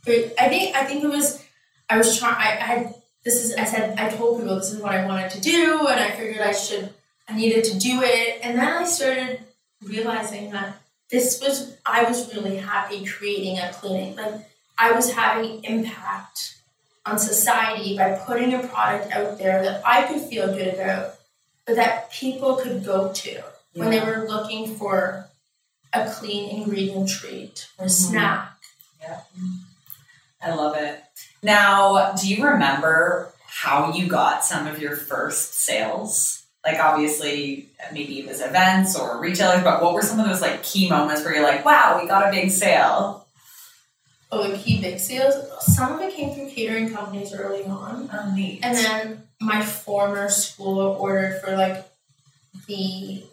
I 0.06 0.50
think 0.50 0.76
I 0.76 0.84
think 0.84 1.04
it 1.04 1.08
was 1.08 1.42
I 1.90 1.98
was 1.98 2.18
trying. 2.20 2.36
I, 2.36 2.58
I 2.58 2.66
had 2.66 2.96
this 3.24 3.36
is 3.44 3.56
I 3.56 3.64
said 3.64 3.98
I 3.98 4.10
told 4.10 4.40
people 4.40 4.56
this 4.56 4.74
is 4.74 4.82
what 4.82 4.94
I 4.94 5.06
wanted 5.06 5.32
to 5.32 5.42
do, 5.42 5.88
and 5.88 6.00
I 6.00 6.12
figured 6.12 6.42
I 6.42 6.52
should 6.52 6.90
I 7.30 7.38
needed 7.38 7.64
to 7.66 7.80
do 7.80 8.02
it, 8.02 8.40
and 8.44 8.58
then 8.58 8.68
I 8.68 8.84
started 8.84 9.40
realizing 9.82 10.52
that 10.52 10.76
this 11.10 11.40
was 11.42 11.78
I 11.86 12.04
was 12.04 12.34
really 12.34 12.58
happy 12.58 13.06
creating 13.06 13.60
a 13.60 13.72
clinic. 13.72 14.18
Like 14.18 14.46
I 14.78 14.92
was 14.92 15.14
having 15.14 15.64
impact 15.64 16.53
on 17.06 17.20
society 17.20 17.98
by 17.98 18.18
putting 18.26 18.54
a 18.54 18.68
product 18.68 19.12
out 19.12 19.38
there 19.38 19.62
that 19.62 19.82
I 19.86 20.04
could 20.04 20.22
feel 20.22 20.48
good 20.48 20.74
about 20.74 21.16
but 21.66 21.76
that 21.76 22.12
people 22.12 22.56
could 22.56 22.84
go 22.84 23.12
to 23.12 23.32
yeah. 23.32 23.44
when 23.74 23.90
they 23.90 24.00
were 24.00 24.28
looking 24.28 24.76
for 24.76 25.30
a 25.94 26.10
clean 26.10 26.50
ingredient 26.50 27.10
treat 27.10 27.68
or 27.78 27.86
mm-hmm. 27.86 27.90
snack. 27.90 28.58
Yeah. 29.02 29.22
I 30.42 30.56
love 30.56 30.76
it. 30.76 31.02
Now, 31.42 32.14
do 32.14 32.28
you 32.28 32.46
remember 32.46 33.34
how 33.46 33.94
you 33.94 34.08
got 34.08 34.44
some 34.44 34.68
of 34.68 34.80
your 34.80 34.96
first 34.96 35.54
sales? 35.54 36.44
Like 36.66 36.80
obviously 36.80 37.70
maybe 37.92 38.20
it 38.20 38.28
was 38.28 38.42
events 38.42 38.98
or 38.98 39.20
retailers, 39.20 39.64
but 39.64 39.82
what 39.82 39.94
were 39.94 40.02
some 40.02 40.20
of 40.20 40.26
those 40.26 40.42
like 40.42 40.64
key 40.64 40.90
moments 40.90 41.24
where 41.24 41.36
you're 41.36 41.44
like, 41.44 41.64
wow, 41.64 42.00
we 42.02 42.08
got 42.08 42.28
a 42.28 42.32
big 42.32 42.52
sale? 42.52 43.23
Oh, 44.34 44.52
the 44.52 44.58
key 44.58 44.82
big 44.82 45.00
sales. 45.00 45.36
Some 45.76 45.94
of 45.94 46.02
it 46.02 46.14
came 46.14 46.34
through 46.34 46.50
catering 46.50 46.92
companies 46.92 47.34
early 47.34 47.64
on. 47.66 48.10
Oh, 48.12 48.32
neat. 48.36 48.62
And 48.64 48.76
then 48.76 49.24
my 49.40 49.64
former 49.64 50.30
school 50.30 50.80
ordered 50.80 51.42
for 51.42 51.56
like 51.56 51.86
the 52.68 53.24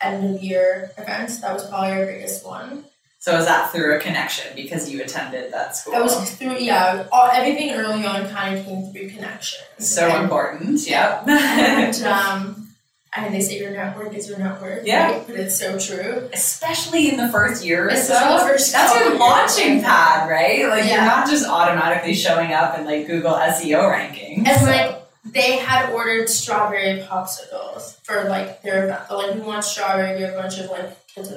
end 0.00 0.36
of 0.36 0.42
year 0.42 0.92
events. 0.96 1.40
That 1.40 1.52
was 1.52 1.68
probably 1.68 1.90
our 1.90 2.06
biggest 2.06 2.46
one. 2.46 2.84
So 3.20 3.36
was 3.36 3.46
that 3.46 3.72
through 3.72 3.96
a 3.96 3.98
connection 3.98 4.54
because 4.54 4.88
you 4.88 5.02
attended 5.02 5.52
that 5.52 5.76
school? 5.76 5.94
It 5.94 6.02
was 6.02 6.34
through 6.36 6.58
yeah. 6.58 7.08
All, 7.10 7.28
everything 7.32 7.72
early 7.72 8.06
on 8.06 8.28
kind 8.28 8.56
of 8.56 8.64
came 8.64 8.92
through 8.92 9.10
connections. 9.10 9.64
So 9.78 10.08
and, 10.08 10.22
important. 10.22 10.86
Yep. 10.86 11.28
and 11.28 12.02
um, 12.04 12.67
I 13.14 13.22
mean, 13.22 13.32
they 13.32 13.40
say 13.40 13.58
your 13.58 13.70
network 13.70 14.14
is 14.14 14.28
your 14.28 14.38
network. 14.38 14.82
Yeah. 14.84 15.12
Right? 15.12 15.26
But 15.26 15.36
it's 15.36 15.58
so 15.58 15.78
true. 15.78 16.28
Especially 16.32 17.08
in 17.08 17.16
the 17.16 17.28
first 17.28 17.64
year 17.64 17.88
or 17.88 17.96
so. 17.96 18.38
First 18.40 18.72
That's 18.72 18.94
your 19.00 19.18
launching 19.18 19.82
pad, 19.82 20.28
right? 20.28 20.68
Like 20.68 20.84
yeah. 20.84 20.96
you're 20.96 21.04
not 21.04 21.28
just 21.28 21.46
automatically 21.46 22.14
showing 22.14 22.52
up 22.52 22.78
in 22.78 22.84
like 22.84 23.06
Google 23.06 23.32
SEO 23.32 23.90
rankings. 23.90 24.46
And 24.46 24.60
so. 24.60 24.66
like 24.66 25.02
they 25.24 25.56
had 25.56 25.90
ordered 25.92 26.28
strawberry 26.28 27.00
popsicles 27.00 27.98
for 28.02 28.28
like 28.28 28.62
their 28.62 28.84
event. 28.84 29.10
like, 29.10 29.34
we 29.34 29.40
want 29.40 29.64
strawberry. 29.64 30.16
We 30.16 30.22
have 30.22 30.34
a 30.34 30.42
bunch 30.42 30.58
of 30.58 30.70
like 30.70 31.06
kids. 31.06 31.32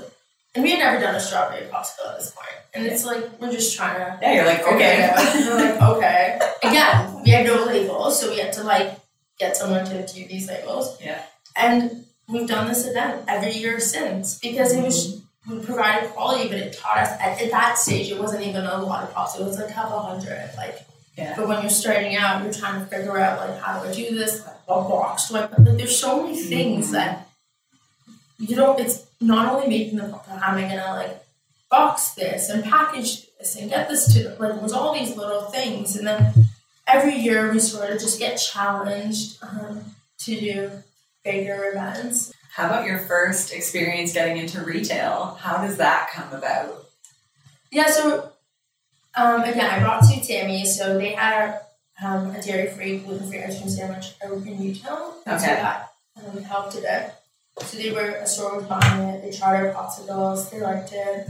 And 0.53 0.63
we 0.63 0.71
had 0.71 0.79
never 0.79 0.99
done 0.99 1.15
a 1.15 1.19
strawberry 1.19 1.67
popsicle 1.67 2.11
at 2.11 2.17
this 2.17 2.31
point. 2.31 2.47
And 2.73 2.85
it's 2.85 3.05
like, 3.05 3.39
we're 3.39 3.51
just 3.51 3.75
trying 3.75 3.95
to. 3.95 4.19
Yeah, 4.21 4.33
you're 4.33 4.45
like, 4.45 4.61
okay. 4.61 5.13
We're 5.45 5.55
like, 5.55 5.81
okay. 5.81 6.39
Again, 6.63 7.21
we 7.23 7.31
had 7.31 7.45
no 7.45 7.65
labels, 7.65 8.19
so 8.19 8.29
we 8.29 8.39
had 8.39 8.53
to 8.53 8.63
like 8.63 8.97
get 9.39 9.57
someone 9.57 9.83
to 9.85 10.07
do 10.07 10.25
these 10.25 10.47
labels. 10.47 10.97
Yeah. 11.01 11.21
And 11.55 12.05
we've 12.27 12.47
done 12.47 12.67
this 12.67 12.87
event 12.87 13.25
every 13.27 13.53
year 13.53 13.79
since 13.79 14.39
because 14.39 14.73
it 14.73 14.83
was 14.83 15.21
we 15.49 15.59
provided 15.59 16.11
quality, 16.11 16.47
but 16.47 16.59
it 16.59 16.73
taught 16.73 16.97
us 16.97 17.09
at, 17.19 17.41
at 17.41 17.51
that 17.51 17.77
stage 17.77 18.11
it 18.11 18.19
wasn't 18.19 18.45
even 18.45 18.63
a 18.65 18.81
lot 18.81 19.03
of 19.03 19.13
popsicles. 19.13 19.39
It 19.39 19.43
was 19.45 19.59
like 19.59 19.69
a 19.71 19.73
couple 19.73 19.99
hundred. 19.99 20.51
Like 20.55 20.85
yeah. 21.17 21.33
But 21.35 21.47
when 21.47 21.61
you're 21.61 21.69
starting 21.69 22.15
out, 22.15 22.43
you're 22.43 22.53
trying 22.53 22.79
to 22.79 22.85
figure 22.85 23.17
out 23.17 23.39
like 23.39 23.59
how 23.59 23.81
do 23.81 23.89
I 23.89 23.93
do 23.93 24.15
this? 24.15 24.45
Like, 24.45 24.67
what 24.67 24.87
box 24.87 25.29
do 25.29 25.35
I 25.35 25.47
put? 25.47 25.65
Like, 25.65 25.77
there's 25.77 25.97
so 25.97 26.23
many 26.23 26.37
things 26.37 26.85
mm-hmm. 26.85 26.93
that 26.93 27.27
you 28.39 28.55
don't. 28.55 28.79
It's 28.79 29.05
not 29.19 29.53
only 29.53 29.67
making 29.67 29.97
the 29.97 30.11
how 30.11 30.51
am 30.51 30.57
I 30.57 30.61
gonna 30.61 30.95
like 30.95 31.23
box 31.69 32.11
this 32.11 32.49
and 32.49 32.63
package 32.63 33.27
this 33.37 33.55
and 33.55 33.69
get 33.69 33.89
this 33.89 34.13
to 34.13 34.29
like 34.39 34.59
there's 34.59 34.73
all 34.73 34.93
these 34.93 35.15
little 35.17 35.43
things, 35.43 35.95
and 35.95 36.07
then 36.07 36.33
every 36.87 37.15
year 37.15 37.51
we 37.51 37.59
sort 37.59 37.89
of 37.89 37.99
just 37.99 38.19
get 38.19 38.35
challenged 38.35 39.37
um, 39.43 39.83
to 40.19 40.39
do 40.39 40.71
bigger 41.23 41.71
events. 41.71 42.33
How 42.53 42.67
about 42.67 42.85
your 42.85 42.99
first 42.99 43.53
experience 43.53 44.13
getting 44.13 44.37
into 44.37 44.61
retail? 44.63 45.37
How 45.39 45.57
does 45.65 45.77
that 45.77 46.09
come 46.13 46.33
about? 46.33 46.85
Yeah, 47.71 47.87
so 47.87 48.31
um, 49.15 49.41
again, 49.41 49.69
I 49.69 49.79
brought 49.79 50.03
to 50.03 50.21
Tammy, 50.21 50.65
so 50.65 50.97
they 50.97 51.13
had 51.13 51.61
um, 52.03 52.31
a 52.35 52.41
dairy 52.41 52.69
free, 52.71 52.99
gluten 52.99 53.29
free 53.29 53.41
ice 53.41 53.57
cream 53.57 53.69
sandwich 53.69 54.13
in 54.23 54.59
retail. 54.59 55.15
Okay. 55.27 55.37
So 55.37 55.45
that 55.45 55.89
um, 56.25 56.43
helped 56.43 56.77
a 56.77 56.81
bit. 56.81 57.13
So 57.59 57.77
they 57.77 57.91
were 57.91 58.09
a 58.09 58.27
store 58.27 58.57
was 58.57 58.65
buying 58.65 59.09
it. 59.09 59.21
They 59.21 59.37
tried 59.37 59.65
our 59.65 59.73
popsicles. 59.73 60.49
They 60.49 60.61
liked 60.61 60.93
it, 60.93 61.27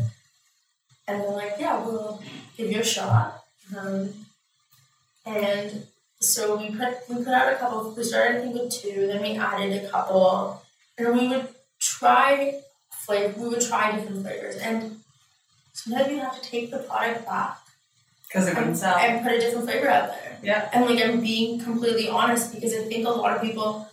and 1.07 1.21
they're 1.21 1.31
like, 1.31 1.55
"Yeah, 1.59 1.83
we'll 1.83 2.21
give 2.55 2.71
you 2.71 2.79
a 2.79 2.83
shot." 2.85 3.43
Um, 3.75 4.13
and 5.25 5.85
so 6.21 6.55
we 6.55 6.69
put 6.69 6.93
we 7.09 7.15
put 7.17 7.33
out 7.33 7.51
a 7.53 7.57
couple. 7.57 7.93
We 7.95 8.03
started 8.03 8.37
I 8.37 8.41
think 8.41 8.55
with 8.55 8.71
two. 8.71 9.07
Then 9.07 9.21
we 9.21 9.37
added 9.37 9.83
a 9.83 9.89
couple, 9.89 10.61
and 10.97 11.17
we 11.17 11.27
would 11.27 11.49
try 11.79 12.61
flavor. 12.91 13.39
We 13.41 13.49
would 13.49 13.61
try 13.61 13.95
different 13.95 14.21
flavors, 14.23 14.55
and 14.57 14.99
sometimes 15.73 16.11
you 16.11 16.19
have 16.19 16.39
to 16.39 16.49
take 16.49 16.71
the 16.71 16.79
product 16.79 17.25
back 17.25 17.57
Because 18.27 18.47
it 18.47 18.55
wouldn't 18.55 18.77
sell. 18.77 18.95
and 18.97 19.23
put 19.23 19.33
a 19.33 19.39
different 19.39 19.65
flavor 19.65 19.89
out 19.89 20.09
there. 20.09 20.37
Yeah. 20.43 20.69
And 20.73 20.85
like 20.85 21.03
I'm 21.03 21.21
being 21.21 21.59
completely 21.59 22.07
honest 22.09 22.53
because 22.53 22.73
I 22.73 22.83
think 22.83 23.05
a 23.07 23.09
lot 23.09 23.35
of 23.35 23.41
people 23.41 23.87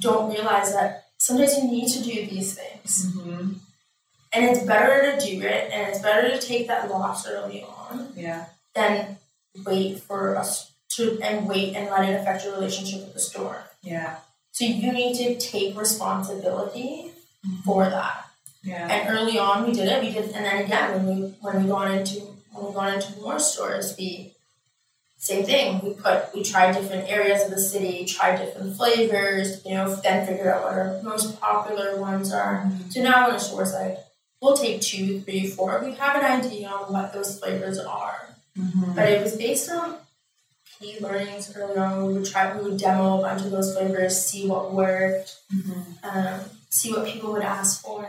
don't 0.00 0.32
realize 0.32 0.72
that 0.72 1.04
sometimes 1.18 1.56
you 1.56 1.64
need 1.70 1.88
to 1.88 2.02
do 2.02 2.26
these 2.26 2.54
things. 2.54 3.14
Mm-hmm. 3.14 3.52
And 4.32 4.44
it's 4.46 4.64
better 4.64 5.12
to 5.12 5.24
do 5.24 5.40
it 5.42 5.70
and 5.72 5.88
it's 5.88 6.00
better 6.00 6.28
to 6.28 6.40
take 6.44 6.66
that 6.66 6.90
loss 6.90 7.28
early 7.28 7.62
on 7.62 8.12
Yeah. 8.16 8.46
than 8.74 9.18
wait 9.64 10.00
for 10.00 10.36
us 10.36 10.72
to 10.96 11.18
and 11.22 11.48
wait 11.48 11.74
and 11.74 11.90
let 11.90 12.08
it 12.08 12.20
affect 12.20 12.44
your 12.44 12.54
relationship 12.54 13.00
with 13.00 13.14
the 13.14 13.20
store. 13.20 13.64
Yeah. 13.82 14.16
So 14.52 14.64
you 14.64 14.92
need 14.92 15.16
to 15.16 15.36
take 15.38 15.78
responsibility 15.78 17.10
for 17.64 17.84
that. 17.84 18.26
Yeah. 18.62 18.88
And 18.88 19.10
early 19.10 19.38
on 19.38 19.66
we 19.66 19.72
did 19.72 19.88
it, 19.88 20.02
we 20.02 20.12
did 20.12 20.30
and 20.30 20.44
then 20.44 20.64
again 20.64 20.92
when 20.92 21.06
we 21.06 21.28
when 21.40 21.62
we 21.62 21.68
gone 21.68 21.92
into 21.92 22.20
when 22.52 22.66
we 22.66 22.72
gone 22.72 22.94
into 22.94 23.20
more 23.20 23.38
stores 23.38 23.94
we 23.98 24.34
same 25.24 25.46
thing. 25.46 25.80
We 25.82 25.94
put 25.94 26.34
we 26.34 26.42
tried 26.42 26.72
different 26.74 27.08
areas 27.08 27.42
of 27.44 27.50
the 27.50 27.58
city, 27.58 28.04
tried 28.04 28.36
different 28.36 28.76
flavors, 28.76 29.64
you 29.64 29.74
know, 29.74 29.96
then 29.96 30.26
figure 30.26 30.52
out 30.52 30.64
what 30.64 30.72
our 30.74 31.02
most 31.02 31.40
popular 31.40 31.98
ones 31.98 32.30
are. 32.30 32.70
So 32.90 33.02
now 33.02 33.26
when 33.26 33.36
a 33.36 33.40
store 33.40 33.64
like, 33.64 34.00
we'll 34.42 34.54
take 34.54 34.82
two, 34.82 35.20
three, 35.22 35.46
four, 35.46 35.82
we 35.82 35.94
have 35.94 36.22
an 36.22 36.24
idea 36.24 36.68
on 36.68 36.92
what 36.92 37.14
those 37.14 37.38
flavors 37.38 37.78
are. 37.78 38.36
Mm-hmm. 38.58 38.92
But 38.94 39.08
it 39.08 39.22
was 39.22 39.34
based 39.36 39.70
on 39.70 39.96
key 40.78 40.98
learnings 41.00 41.54
early 41.56 41.76
on. 41.76 42.06
We 42.06 42.14
would 42.14 42.24
try, 42.26 42.56
we 42.56 42.70
would 42.70 42.78
demo 42.78 43.18
a 43.18 43.22
bunch 43.22 43.42
of 43.42 43.50
those 43.50 43.74
flavors, 43.76 44.20
see 44.24 44.46
what 44.48 44.72
worked, 44.72 45.36
Mm-hmm. 45.54 45.82
um, 46.18 46.40
see 46.70 46.92
what 46.92 47.06
people 47.06 47.32
would 47.32 47.42
ask 47.42 47.82
for. 47.82 48.08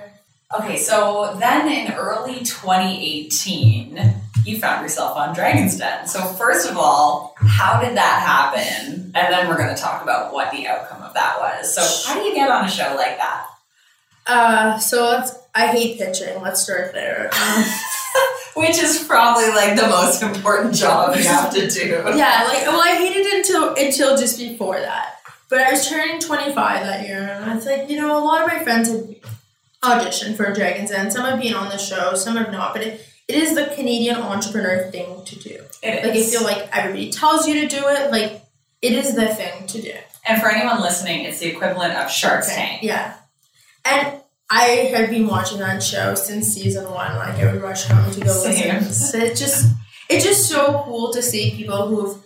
Okay, 0.59 0.77
so 0.77 1.35
then 1.39 1.67
in 1.67 1.93
early 1.93 2.39
2018, 2.43 4.13
you 4.45 4.59
found 4.59 4.83
yourself 4.83 5.17
on 5.17 5.33
Dragon's 5.35 5.77
Den. 5.77 6.07
So 6.07 6.21
first 6.21 6.69
of 6.69 6.77
all, 6.77 7.35
how 7.37 7.79
did 7.81 7.97
that 7.97 8.21
happen? 8.21 9.11
And 9.15 9.33
then 9.33 9.47
we're 9.47 9.57
going 9.57 9.75
to 9.75 9.81
talk 9.81 10.01
about 10.03 10.33
what 10.33 10.51
the 10.51 10.67
outcome 10.67 11.01
of 11.03 11.13
that 11.13 11.39
was. 11.39 11.73
So 11.75 11.81
how 12.07 12.19
do 12.19 12.25
you 12.27 12.33
get 12.33 12.49
on 12.49 12.65
a 12.65 12.69
show 12.69 12.95
like 12.95 13.17
that? 13.17 13.45
Uh, 14.27 14.77
so 14.79 15.03
let's. 15.09 15.35
I 15.53 15.67
hate 15.67 15.97
pitching. 15.97 16.41
Let's 16.41 16.61
start 16.63 16.93
there. 16.93 17.29
Um, 17.33 17.63
Which 18.55 18.77
is 18.77 19.03
probably 19.03 19.49
like 19.49 19.75
the 19.75 19.87
most 19.87 20.23
important 20.23 20.73
job 20.75 21.15
you 21.15 21.23
have 21.23 21.53
to 21.53 21.67
do. 21.67 21.87
yeah, 22.15 22.45
like 22.47 22.65
well, 22.65 22.81
I 22.81 22.95
hated 22.95 23.25
it 23.25 23.33
until 23.35 23.75
until 23.75 24.17
just 24.17 24.37
before 24.39 24.79
that. 24.79 25.19
But 25.49 25.59
I 25.59 25.71
was 25.71 25.87
turning 25.87 26.19
twenty 26.19 26.53
five 26.53 26.85
that 26.85 27.05
year, 27.07 27.19
and 27.21 27.45
I 27.51 27.55
was 27.55 27.65
like, 27.65 27.89
you 27.89 27.97
know, 27.97 28.17
a 28.17 28.23
lot 28.23 28.41
of 28.41 28.47
my 28.47 28.63
friends 28.63 28.89
have 28.89 29.07
auditioned 29.83 30.37
for 30.37 30.51
Dragons 30.53 30.89
Den. 30.89 31.11
Some 31.11 31.25
have 31.25 31.41
been 31.41 31.53
on 31.53 31.69
the 31.69 31.77
show, 31.77 32.15
some 32.15 32.37
have 32.37 32.51
not. 32.51 32.73
But 32.73 32.83
it, 32.83 33.05
it 33.27 33.35
is 33.35 33.55
the 33.55 33.67
Canadian 33.75 34.15
entrepreneur 34.17 34.89
thing 34.89 35.23
to 35.25 35.35
do. 35.35 35.61
It 35.83 36.05
Like 36.05 36.15
I 36.15 36.23
feel 36.23 36.43
like 36.43 36.69
everybody 36.75 37.11
tells 37.11 37.47
you 37.47 37.61
to 37.61 37.67
do 37.67 37.87
it. 37.87 38.11
Like 38.11 38.41
it 38.81 38.93
is 38.93 39.15
the 39.15 39.27
thing 39.27 39.67
to 39.67 39.81
do. 39.81 39.93
and 40.25 40.41
for 40.41 40.49
anyone 40.49 40.81
listening, 40.81 41.25
it's 41.25 41.39
the 41.39 41.47
equivalent 41.47 41.93
of 41.93 42.09
Shark 42.09 42.45
Tank. 42.45 42.83
Yeah. 42.83 43.15
And 43.83 44.21
I 44.49 44.63
have 44.93 45.09
been 45.09 45.27
watching 45.27 45.59
that 45.59 45.81
show 45.81 46.15
since 46.15 46.53
season 46.53 46.85
one. 46.85 47.15
Like 47.15 47.39
I 47.39 47.51
would 47.51 47.61
rush 47.61 47.85
home 47.85 48.11
to 48.11 48.19
go 48.21 48.31
Same. 48.31 48.83
listen. 48.83 49.21
It 49.21 49.35
just 49.35 49.73
it's 50.09 50.23
just 50.23 50.47
so 50.47 50.83
cool 50.85 51.11
to 51.13 51.21
see 51.21 51.51
people 51.55 51.87
who've 51.87 52.23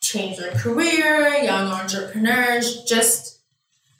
changed 0.00 0.40
their 0.40 0.52
career, 0.52 1.28
young 1.42 1.68
entrepreneurs, 1.72 2.82
just 2.84 3.40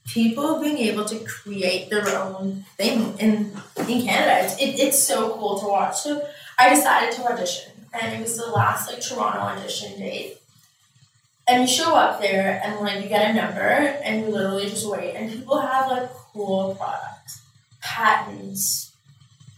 people 0.07 0.61
being 0.61 0.79
able 0.79 1.05
to 1.05 1.19
create 1.21 1.91
their 1.91 2.07
own 2.19 2.65
thing 2.77 3.15
in 3.19 3.53
in 3.89 4.03
Canada. 4.03 4.45
It's, 4.45 4.61
it, 4.61 4.79
it's 4.79 5.03
so 5.03 5.35
cool 5.37 5.59
to 5.61 5.67
watch. 5.67 6.01
So 6.01 6.27
I 6.59 6.69
decided 6.69 7.15
to 7.17 7.33
audition, 7.33 7.73
and 7.93 8.15
it 8.15 8.21
was 8.21 8.37
the 8.37 8.47
last 8.47 8.89
like 8.89 9.01
Toronto 9.01 9.41
audition 9.41 9.99
date. 9.99 10.39
And 11.49 11.63
you 11.63 11.67
show 11.69 11.95
up 11.97 12.21
there, 12.21 12.61
and 12.65 12.81
like 12.81 13.03
you 13.03 13.09
get 13.09 13.31
a 13.31 13.35
number, 13.35 13.61
and 13.61 14.21
you 14.23 14.29
literally 14.29 14.69
just 14.69 14.89
wait, 14.89 15.15
and 15.17 15.31
people 15.31 15.59
have 15.61 15.91
like 15.91 16.09
cool 16.33 16.75
products, 16.77 17.43
patents, 17.83 18.93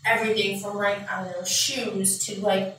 everything 0.07 0.59
from 0.61 0.77
like 0.79 1.09
I 1.11 1.25
don't 1.25 1.33
know 1.33 1.45
shoes 1.45 2.19
to 2.27 2.41
like 2.41 2.79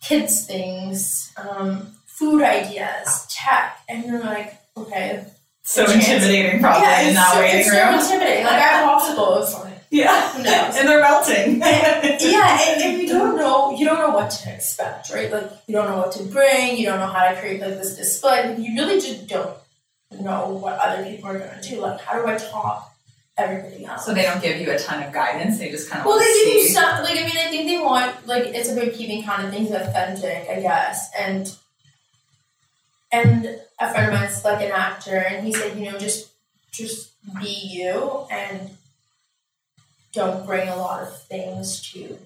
kids 0.00 0.46
things, 0.46 1.32
um, 1.36 1.88
food 2.06 2.42
ideas, 2.42 3.26
tech, 3.30 3.78
and 3.88 4.04
you're 4.04 4.20
like, 4.20 4.54
okay, 4.76 5.26
So 5.62 5.84
Chance. 5.86 6.06
intimidating, 6.06 6.60
probably, 6.60 6.82
yeah, 6.86 7.00
in 7.08 7.14
that 7.14 7.34
so, 7.34 7.40
waiting 7.40 7.60
it's 7.60 7.68
room. 7.70 8.00
so 8.00 8.14
intimidating. 8.14 8.44
Like 8.44 8.54
I 8.54 8.60
have 8.60 8.88
popsicles. 9.02 9.69
Yeah. 9.90 10.32
Who 10.32 10.42
knows? 10.44 10.76
and 10.76 10.88
they're 10.88 11.00
melting. 11.00 11.58
yeah, 11.60 12.58
and, 12.68 12.82
and 12.82 13.02
you 13.02 13.08
don't 13.08 13.36
know 13.36 13.76
you 13.76 13.84
don't 13.84 13.98
know 13.98 14.10
what 14.10 14.30
to 14.30 14.54
expect, 14.54 15.10
right? 15.10 15.30
Like 15.30 15.50
you 15.66 15.74
don't 15.74 15.88
know 15.90 15.98
what 15.98 16.12
to 16.12 16.22
bring, 16.24 16.78
you 16.78 16.86
don't 16.86 17.00
know 17.00 17.06
how 17.06 17.28
to 17.28 17.40
create 17.40 17.60
like 17.60 17.70
this 17.74 17.96
display. 17.96 18.56
You 18.56 18.74
really 18.80 19.00
just 19.00 19.26
don't 19.26 19.56
know 20.20 20.48
what 20.50 20.78
other 20.78 21.04
people 21.04 21.28
are 21.30 21.38
gonna 21.38 21.60
do. 21.60 21.80
Like 21.80 22.00
how 22.00 22.20
do 22.20 22.28
I 22.28 22.36
talk 22.36 22.94
everybody 23.36 23.84
else? 23.84 24.06
So 24.06 24.14
they 24.14 24.22
don't 24.22 24.40
give 24.40 24.60
you 24.60 24.70
a 24.70 24.78
ton 24.78 25.02
of 25.02 25.12
guidance. 25.12 25.58
They 25.58 25.70
just 25.70 25.90
kind 25.90 26.00
of 26.00 26.06
well, 26.06 26.20
they 26.20 26.32
give 26.44 26.54
you 26.54 26.68
some. 26.68 27.02
Like 27.02 27.18
I 27.18 27.24
mean, 27.24 27.36
I 27.36 27.48
think 27.50 27.66
they 27.66 27.78
want 27.78 28.28
like 28.28 28.44
it's 28.46 28.70
about 28.70 28.92
keeping 28.92 29.24
kind 29.24 29.44
of 29.44 29.52
things 29.52 29.72
authentic, 29.72 30.48
I 30.48 30.60
guess. 30.60 31.10
And 31.18 31.52
and 33.12 33.60
a 33.80 33.90
friend 33.92 34.12
of 34.12 34.20
mine's 34.20 34.44
like 34.44 34.64
an 34.64 34.70
actor, 34.70 35.16
and 35.16 35.44
he 35.44 35.52
said, 35.52 35.76
you 35.76 35.90
know, 35.90 35.98
just 35.98 36.30
just 36.70 37.10
be 37.40 37.50
you 37.50 38.26
and 38.30 38.70
don't 40.12 40.46
bring 40.46 40.68
a 40.68 40.76
lot 40.76 41.02
of 41.02 41.22
things 41.24 41.80
to 41.92 42.18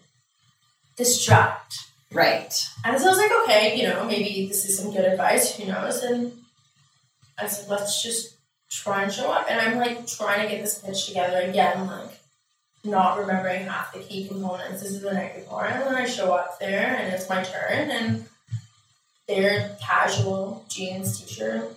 distract. 0.96 1.76
Right. 2.12 2.54
And 2.84 3.00
so 3.00 3.06
I 3.06 3.10
was 3.10 3.18
like, 3.18 3.32
okay, 3.42 3.76
you 3.76 3.88
know, 3.88 4.04
maybe 4.04 4.46
this 4.46 4.64
is 4.64 4.78
some 4.78 4.92
good 4.92 5.04
advice. 5.04 5.56
Who 5.56 5.66
knows? 5.66 6.02
And 6.02 6.32
I 7.38 7.46
said, 7.48 7.68
let's 7.68 8.02
just 8.02 8.36
try 8.70 9.02
and 9.02 9.12
show 9.12 9.30
up. 9.30 9.46
And 9.50 9.60
I'm 9.60 9.78
like 9.78 10.06
trying 10.06 10.42
to 10.42 10.48
get 10.48 10.62
this 10.62 10.78
pitch 10.78 11.06
together 11.06 11.40
again, 11.40 11.86
like 11.86 12.20
not 12.84 13.18
remembering 13.18 13.64
half 13.64 13.92
the 13.92 14.00
key 14.00 14.28
components. 14.28 14.82
This 14.82 14.92
is 14.92 15.00
the 15.00 15.12
night 15.12 15.34
before, 15.34 15.64
and 15.64 15.82
then 15.82 15.94
I 15.94 16.04
show 16.04 16.34
up 16.34 16.58
there, 16.60 16.96
and 16.96 17.14
it's 17.14 17.28
my 17.30 17.42
turn, 17.42 17.90
and 17.90 18.26
they're 19.26 19.74
casual 19.80 20.66
jeans, 20.68 21.18
t-shirt, 21.18 21.74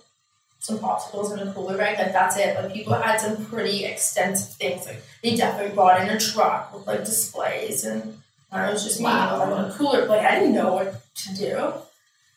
some 0.68 0.80
popsicles, 0.80 1.32
and 1.32 1.50
a 1.50 1.54
cooler 1.54 1.78
bag. 1.78 1.98
Like 1.98 2.14
that's 2.14 2.38
it. 2.38 2.56
Like 2.56 2.74
people 2.74 2.94
had 2.94 3.20
some 3.20 3.46
pretty 3.46 3.86
extensive 3.86 4.54
things. 4.56 4.86
Like 4.86 5.02
they 5.24 5.36
definitely 5.36 5.74
brought 5.76 6.02
in 6.02 6.10
a 6.10 6.20
truck 6.20 6.74
with 6.74 6.86
like 6.88 7.04
displays 7.06 7.84
and. 7.86 8.18
I 8.50 8.72
was 8.72 8.82
just 8.82 9.02
Wow. 9.02 9.40
wow. 9.40 9.52
like 9.64 9.74
a 9.74 9.78
cooler. 9.78 10.06
Like 10.06 10.26
I 10.26 10.40
didn't 10.40 10.56
know 10.56 10.72
what 10.74 10.90
to 11.16 11.36
do, 11.36 11.74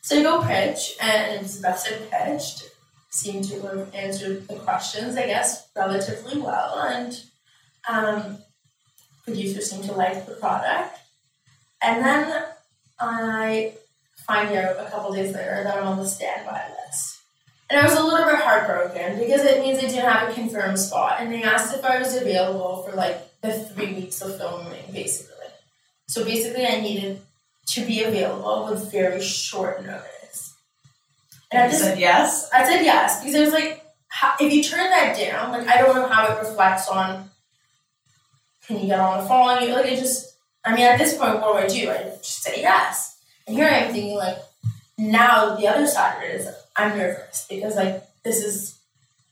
so 0.03 0.19
I 0.19 0.23
go 0.25 0.43
pitch, 0.43 0.97
and 1.01 1.35
it 1.37 1.43
was 1.43 1.57
the 1.57 1.63
best 1.63 1.87
I 1.87 1.93
pitched. 2.11 2.65
Seemed 3.11 3.45
to 3.45 3.61
have 3.63 3.95
answered 3.95 4.49
the 4.49 4.57
questions, 4.57 5.17
I 5.17 5.27
guess, 5.27 5.69
relatively 5.77 6.41
well, 6.41 6.81
and 6.81 7.13
um, 7.89 8.39
producers 9.25 9.71
seemed 9.71 9.85
to 9.85 9.93
like 9.93 10.27
the 10.27 10.33
product. 10.35 10.99
And 11.81 12.05
then 12.05 12.45
I 12.99 13.75
find 14.27 14.53
out 14.57 14.85
a 14.85 14.91
couple 14.91 15.13
days 15.13 15.33
later 15.33 15.63
that 15.65 15.77
I'm 15.79 15.87
on 15.87 15.99
the 15.99 16.07
standby 16.07 16.63
list. 16.87 17.10
And 17.71 17.79
I 17.79 17.85
was 17.85 17.97
a 17.97 18.03
little 18.03 18.27
bit 18.27 18.41
heartbroken 18.41 19.19
because 19.21 19.43
it 19.45 19.61
means 19.63 19.79
I 19.79 19.83
didn't 19.83 20.11
have 20.11 20.29
a 20.29 20.35
confirmed 20.35 20.79
spot. 20.79 21.19
And 21.21 21.33
they 21.33 21.45
asked 21.45 21.73
if 21.73 21.85
I 21.85 22.01
was 22.01 22.17
available 22.17 22.83
for 22.83 22.97
like 22.97 23.41
the 23.43 23.53
three 23.53 23.95
weeks 23.95 24.21
of 24.21 24.37
filming, 24.37 24.93
basically. 24.93 25.37
So 26.09 26.25
basically, 26.25 26.67
I 26.67 26.81
needed 26.81 27.21
to 27.69 27.87
be 27.87 28.03
available 28.03 28.69
with 28.69 28.91
very 28.91 29.23
short 29.23 29.85
notice. 29.87 30.57
And 31.53 31.63
And 31.63 31.67
at 31.67 31.73
you 31.73 31.79
said 31.79 31.99
yes. 32.01 32.51
I 32.53 32.65
said 32.65 32.83
yes 32.85 33.21
because 33.21 33.37
I 33.37 33.41
was 33.41 33.53
like, 33.53 33.85
how, 34.09 34.35
if 34.41 34.53
you 34.53 34.65
turn 34.65 34.91
that 34.91 35.17
down, 35.17 35.53
like 35.53 35.69
I 35.69 35.81
don't 35.81 35.95
know 35.95 36.09
how 36.09 36.27
it 36.27 36.39
reflects 36.41 36.89
on. 36.89 37.31
Can 38.67 38.81
you 38.81 38.87
get 38.87 38.99
on 38.99 39.23
the 39.23 39.29
phone? 39.29 39.63
You 39.63 39.75
like 39.75 39.87
it 39.87 39.99
just. 39.99 40.37
I 40.65 40.75
mean, 40.75 40.85
at 40.85 40.99
this 40.99 41.17
point, 41.17 41.41
what 41.41 41.53
do 41.53 41.65
I 41.65 41.69
do? 41.69 41.91
I 41.91 42.03
just 42.19 42.43
say 42.43 42.61
yes. 42.61 43.17
And 43.47 43.57
here 43.57 43.67
I 43.67 43.79
am 43.79 43.93
thinking 43.93 44.17
like, 44.17 44.37
now 44.99 45.57
the 45.57 45.67
other 45.69 45.87
side 45.87 46.19
of 46.19 46.23
it 46.25 46.41
is 46.41 46.49
I'm 46.81 46.99
nervous 46.99 47.47
because 47.49 47.77
like 47.77 48.03
this 48.23 48.45
is, 48.45 48.79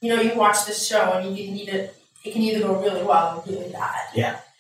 you 0.01 0.15
know, 0.15 0.21
you 0.21 0.35
watch 0.37 0.67
this 0.67 0.87
show 0.87 1.13
and 1.13 1.37
you 1.37 1.47
can 1.47 1.57
either 1.57 1.91
it 2.25 2.33
can 2.33 2.43
either 2.43 2.61
go 2.61 2.81
really 2.81 3.03
well 3.05 3.39
or 3.47 3.51
really 3.53 3.71
bad. 3.71 3.95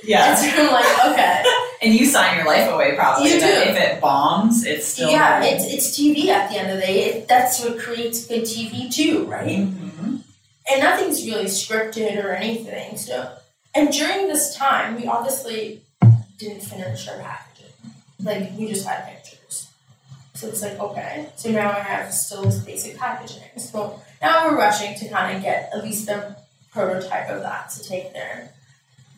Yeah. 0.05 0.31
And 0.31 0.39
so 0.39 0.63
I'm 0.63 0.73
like, 0.73 1.13
okay. 1.13 1.45
And 1.81 1.95
you 1.95 2.07
sign 2.07 2.37
your 2.37 2.45
life 2.47 2.69
away 2.73 2.97
probably. 2.97 3.31
You 3.33 3.39
do. 3.39 3.47
If 3.47 3.77
it 3.77 4.01
bombs, 4.01 4.65
it's 4.67 4.85
still 4.87 5.11
yeah, 5.11 5.41
it's 5.45 5.65
it's 5.65 5.97
TV 5.97 6.27
at 6.27 6.51
the 6.51 6.59
end 6.59 6.71
of 6.73 6.77
the 6.77 6.83
day. 6.83 7.05
It, 7.05 7.29
that's 7.29 7.63
what 7.65 7.79
creates 7.79 8.27
good 8.27 8.43
TV 8.43 8.93
too, 8.93 9.25
right? 9.27 9.47
Mhm. 9.61 10.23
and 10.71 10.83
nothing's 10.83 11.25
really 11.25 11.45
scripted 11.45 12.23
or 12.23 12.33
anything. 12.33 12.97
So, 12.97 13.33
and 13.77 13.93
during 13.93 14.27
this 14.27 14.57
time, 14.57 14.97
we 14.97 15.07
obviously 15.07 15.83
didn't 16.37 16.63
finish 16.63 17.07
our 17.09 17.19
packaging. 17.19 17.73
Like 18.25 18.51
we 18.59 18.67
just 18.67 18.85
had 18.87 19.07
pictures. 19.07 19.38
So 20.39 20.47
it's 20.47 20.63
like 20.63 20.79
okay. 20.79 21.31
So 21.35 21.51
now 21.51 21.71
I 21.71 21.81
have 21.81 22.15
still 22.15 22.45
this 22.45 22.61
basic 22.61 22.97
packaging. 22.97 23.43
So 23.57 24.01
now 24.23 24.47
we're 24.47 24.57
rushing 24.57 24.95
to 24.95 25.09
kind 25.09 25.37
of 25.37 25.43
get 25.43 25.71
at 25.75 25.83
least 25.83 26.09
a 26.09 26.37
prototype 26.71 27.29
of 27.29 27.43
that 27.43 27.71
to 27.71 27.83
take 27.83 28.13
there. 28.13 28.53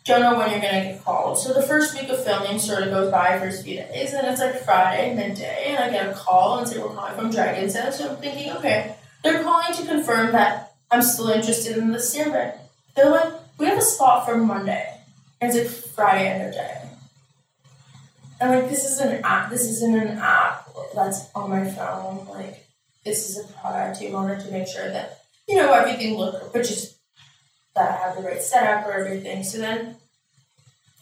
Don't 0.07 0.23
know 0.23 0.39
when 0.39 0.51
you're 0.51 0.61
gonna 0.61 0.83
get 0.83 1.05
called. 1.05 1.37
So 1.37 1.53
the 1.53 1.63
first 1.63 1.93
week 1.95 2.09
of 2.09 2.25
filming 2.25 2.59
sort 2.59 2.85
of 2.85 2.89
goes 2.91 3.13
by, 3.13 3.39
first 3.39 3.65
few 3.65 3.77
days, 3.77 4.15
and 4.15 4.27
it's 4.27 4.41
like 4.41 4.65
Friday 4.65 5.15
midday, 5.15 5.67
and 5.67 5.85
I 5.85 5.91
get 5.91 6.09
a 6.09 6.15
call 6.15 6.59
and 6.59 6.67
say 6.67 6.79
we're 6.79 6.89
calling 6.89 7.15
from 7.15 7.31
Dragon's 7.31 7.75
Den. 7.75 7.93
So 7.93 8.09
I'm 8.09 8.17
thinking, 8.17 8.53
okay, 8.53 8.95
they're 9.23 9.43
calling 9.43 9.75
to 9.75 9.85
confirm 9.85 10.33
that 10.33 10.73
I'm 10.91 11.03
still 11.03 11.29
interested 11.29 11.77
in 11.77 11.93
the 11.93 12.01
standard. 12.01 12.55
They're 12.97 13.11
like, 13.11 13.35
we 13.59 13.67
have 13.67 13.77
a 13.77 13.83
spot 13.83 14.25
for 14.25 14.39
Monday. 14.39 14.87
And 15.43 15.55
it's 15.55 15.59
like 15.59 15.95
Friday 15.95 16.29
end 16.29 16.49
of 16.49 16.55
day. 16.55 16.80
And 18.41 18.51
like 18.51 18.71
this 18.71 18.85
is 18.85 19.01
an 19.01 19.23
app 19.25 19.51
this 19.51 19.63
isn't 19.63 19.95
an 19.95 20.19
app 20.19 20.69
that's 20.95 21.29
on 21.35 21.51
my 21.51 21.69
phone. 21.71 22.27
Like 22.29 22.67
this 23.05 23.29
is 23.29 23.39
a 23.39 23.53
product 23.55 24.01
in 24.03 24.15
order 24.15 24.41
to 24.41 24.51
make 24.51 24.67
sure 24.67 24.89
that, 24.91 25.21
you 25.49 25.57
know, 25.57 25.73
everything 25.73 26.17
look 26.17 26.53
but 26.53 26.65
just 26.65 26.99
that 27.75 27.91
I 27.91 27.97
have 27.97 28.17
the 28.17 28.23
right 28.23 28.43
setup 28.43 28.87
or 28.87 28.93
everything. 28.93 29.45
So 29.45 29.59
then 29.59 29.97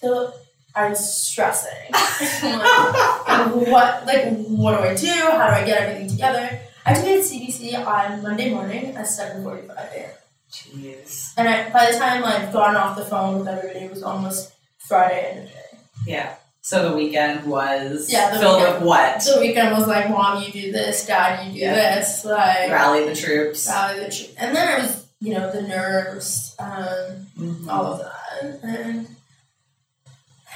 the 0.03 0.35
I'm 0.75 0.95
stressing. 0.95 1.91
like, 1.93 3.55
what 3.69 4.07
like 4.07 4.47
what 4.47 4.77
do 4.77 4.85
I 4.85 4.95
do? 4.95 5.09
How 5.09 5.49
do 5.49 5.55
I 5.55 5.65
get 5.65 5.83
everything 5.83 6.09
together? 6.09 6.61
I 6.85 6.93
have 6.93 6.99
to 6.99 7.05
be 7.05 7.15
at 7.15 7.21
CBC 7.21 7.87
on 7.87 8.23
Monday 8.23 8.53
morning 8.53 8.97
at 8.97 9.07
seven 9.07 9.43
forty 9.43 9.67
five 9.67 9.91
AM. 9.95 10.11
Jeez. 10.51 11.35
And 11.37 11.49
I, 11.49 11.69
by 11.71 11.91
the 11.91 11.99
time 11.99 12.25
I'd 12.25 12.53
gotten 12.53 12.77
off 12.77 12.97
the 12.97 13.05
phone 13.05 13.39
with 13.39 13.49
everybody, 13.49 13.81
it 13.85 13.91
was 13.91 14.03
almost 14.03 14.53
Friday 14.79 15.31
end 15.31 15.45
of 15.45 15.53
day. 15.53 15.79
Yeah. 16.07 16.35
So 16.69 16.91
the 16.91 16.95
weekend 16.95 17.47
was 17.47 18.13
Yeah, 18.13 18.39
filled 18.39 18.59
weekend. 18.59 18.75
with 18.81 18.83
what? 18.89 19.23
So 19.23 19.37
the 19.37 19.41
weekend 19.41 19.75
was 19.75 19.87
like, 19.87 20.11
Mom, 20.11 20.43
you 20.43 20.53
do 20.53 20.71
this, 20.71 21.07
Dad, 21.07 21.47
you 21.47 21.53
do 21.55 21.59
Yeah. 21.61 21.95
this, 21.95 22.27
like 22.27 22.71
Rally 22.71 23.09
the 23.09 23.17
troops. 23.17 23.67
rally 23.67 24.01
the 24.01 24.11
troops. 24.11 24.35
and 24.37 24.55
then 24.55 24.79
it 24.79 24.83
was, 24.83 25.07
you 25.19 25.33
know, 25.33 25.51
the 25.51 25.63
nerves, 25.63 26.55
um, 26.59 27.27
Mhm. 27.39 27.69
all 27.71 27.95
of 27.95 28.01
that. 28.01 28.61
And 28.63 29.09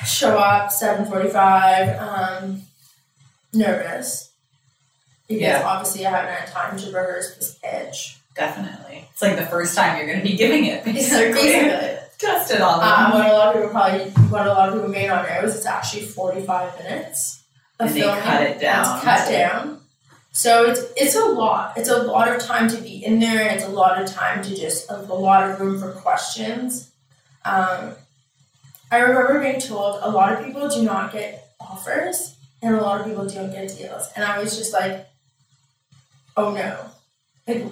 show 0.04 0.36
up, 0.36 0.70
seven 0.70 1.06
forty 1.06 1.30
five, 1.30 1.98
um, 1.98 2.64
nervous. 3.54 4.28
Because 5.28 5.40
Yeah. 5.40 5.62
obviously 5.64 6.06
I 6.06 6.10
haven't 6.10 6.34
had 6.34 6.48
time 6.48 6.78
to 6.78 6.86
rehearse 6.90 7.36
this 7.36 7.54
pitch. 7.62 8.18
Definitely. 8.36 9.08
It's 9.14 9.22
like 9.22 9.36
the 9.36 9.46
first 9.46 9.74
time 9.74 9.96
you're 9.96 10.06
going 10.06 10.20
to 10.20 10.28
be 10.28 10.36
giving 10.36 10.66
it, 10.66 10.84
basically. 10.84 11.32
Basically. 11.32 11.98
Test 12.22 12.50
it 12.52 12.58
them. 12.58 12.68
Um, 12.68 13.12
what 13.12 13.26
a 13.26 13.32
lot 13.32 13.48
of 13.48 13.54
people 13.54 13.70
probably, 13.70 14.10
what 14.30 14.46
a 14.46 14.50
lot 14.50 14.68
of 14.68 14.74
people 14.74 14.88
may 14.88 15.06
not 15.06 15.28
know 15.28 15.40
is 15.42 15.56
it's 15.56 15.66
actually 15.66 16.02
45 16.06 16.78
minutes 16.78 17.42
of 17.80 17.86
And 17.88 17.96
they 17.96 18.00
filming. 18.02 18.22
cut 18.22 18.42
it 18.42 18.60
down. 18.60 18.96
It's 18.96 19.04
cut 19.04 19.28
down. 19.28 19.80
So 20.34 20.64
it's 20.70 20.80
it's 20.96 21.14
a 21.14 21.24
lot. 21.26 21.76
It's 21.76 21.90
a 21.90 21.98
lot 22.04 22.28
of 22.34 22.40
time 22.40 22.66
to 22.68 22.78
be 22.80 23.04
in 23.04 23.18
there, 23.20 23.42
and 23.46 23.54
it's 23.56 23.66
a 23.66 23.70
lot 23.70 24.00
of 24.00 24.08
time 24.10 24.42
to 24.44 24.56
just 24.56 24.90
a, 24.90 24.96
a 25.00 25.14
lot 25.14 25.48
of 25.50 25.60
room 25.60 25.78
for 25.78 25.92
questions. 25.92 26.90
Um, 27.44 27.92
I 28.90 28.98
remember 28.98 29.40
being 29.40 29.60
told 29.60 29.98
a 30.02 30.10
lot 30.10 30.32
of 30.32 30.44
people 30.44 30.68
do 30.68 30.82
not 30.82 31.12
get 31.12 31.50
offers, 31.60 32.36
and 32.62 32.74
a 32.74 32.80
lot 32.80 33.00
of 33.00 33.06
people 33.06 33.26
don't 33.28 33.50
get 33.50 33.76
deals, 33.76 34.08
and 34.16 34.24
I 34.24 34.38
was 34.38 34.56
just 34.56 34.72
like, 34.72 35.06
oh 36.36 36.54
no, 36.54 36.78
like 37.46 37.64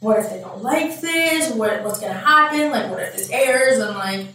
what 0.00 0.18
if 0.18 0.30
they 0.30 0.40
don't 0.40 0.62
like 0.62 1.00
this? 1.00 1.52
What 1.54 1.84
what's 1.84 2.00
gonna 2.00 2.14
happen? 2.14 2.70
Like 2.70 2.90
what 2.90 3.00
if 3.00 3.14
this 3.14 3.30
airs 3.30 3.78
and 3.78 3.96
like 3.96 4.26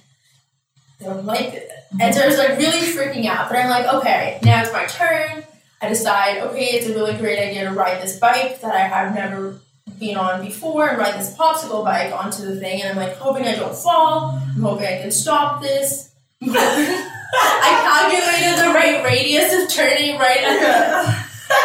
they 0.99 1.05
don't 1.05 1.25
like 1.25 1.53
it? 1.53 1.69
And 1.99 2.13
so 2.13 2.21
I 2.21 2.27
was 2.27 2.37
like 2.37 2.57
really 2.57 2.79
freaking 2.79 3.25
out. 3.25 3.49
But 3.49 3.57
I'm 3.57 3.69
like, 3.69 3.91
okay, 3.95 4.39
now 4.43 4.61
it's 4.61 4.71
my 4.71 4.85
turn. 4.85 5.43
I 5.81 5.89
decide, 5.89 6.39
okay, 6.39 6.65
it's 6.65 6.87
a 6.87 6.93
really 6.93 7.17
great 7.17 7.37
idea 7.37 7.69
to 7.69 7.75
ride 7.75 8.01
this 8.01 8.17
bike 8.19 8.61
that 8.61 8.73
I 8.73 8.87
have 8.87 9.13
never 9.13 9.59
been 9.99 10.17
on 10.17 10.43
before 10.43 10.87
and 10.87 10.97
ride 10.97 11.19
this 11.19 11.35
popsicle 11.35 11.83
bike 11.83 12.13
onto 12.13 12.43
the 12.43 12.59
thing. 12.59 12.81
And 12.81 12.91
I'm 12.91 12.97
like 12.97 13.17
hoping 13.17 13.45
I 13.45 13.55
don't 13.55 13.75
fall. 13.75 14.39
I'm 14.55 14.61
hoping 14.61 14.85
I 14.85 15.01
can 15.01 15.11
stop 15.11 15.61
this. 15.61 16.11
I 16.41 17.81
calculated 17.83 18.65
the 18.65 18.73
right 18.73 19.03
radius 19.03 19.53
of 19.53 19.69
turning 19.73 20.17
right 20.17 20.37
at 20.37 20.59
the 20.59 21.25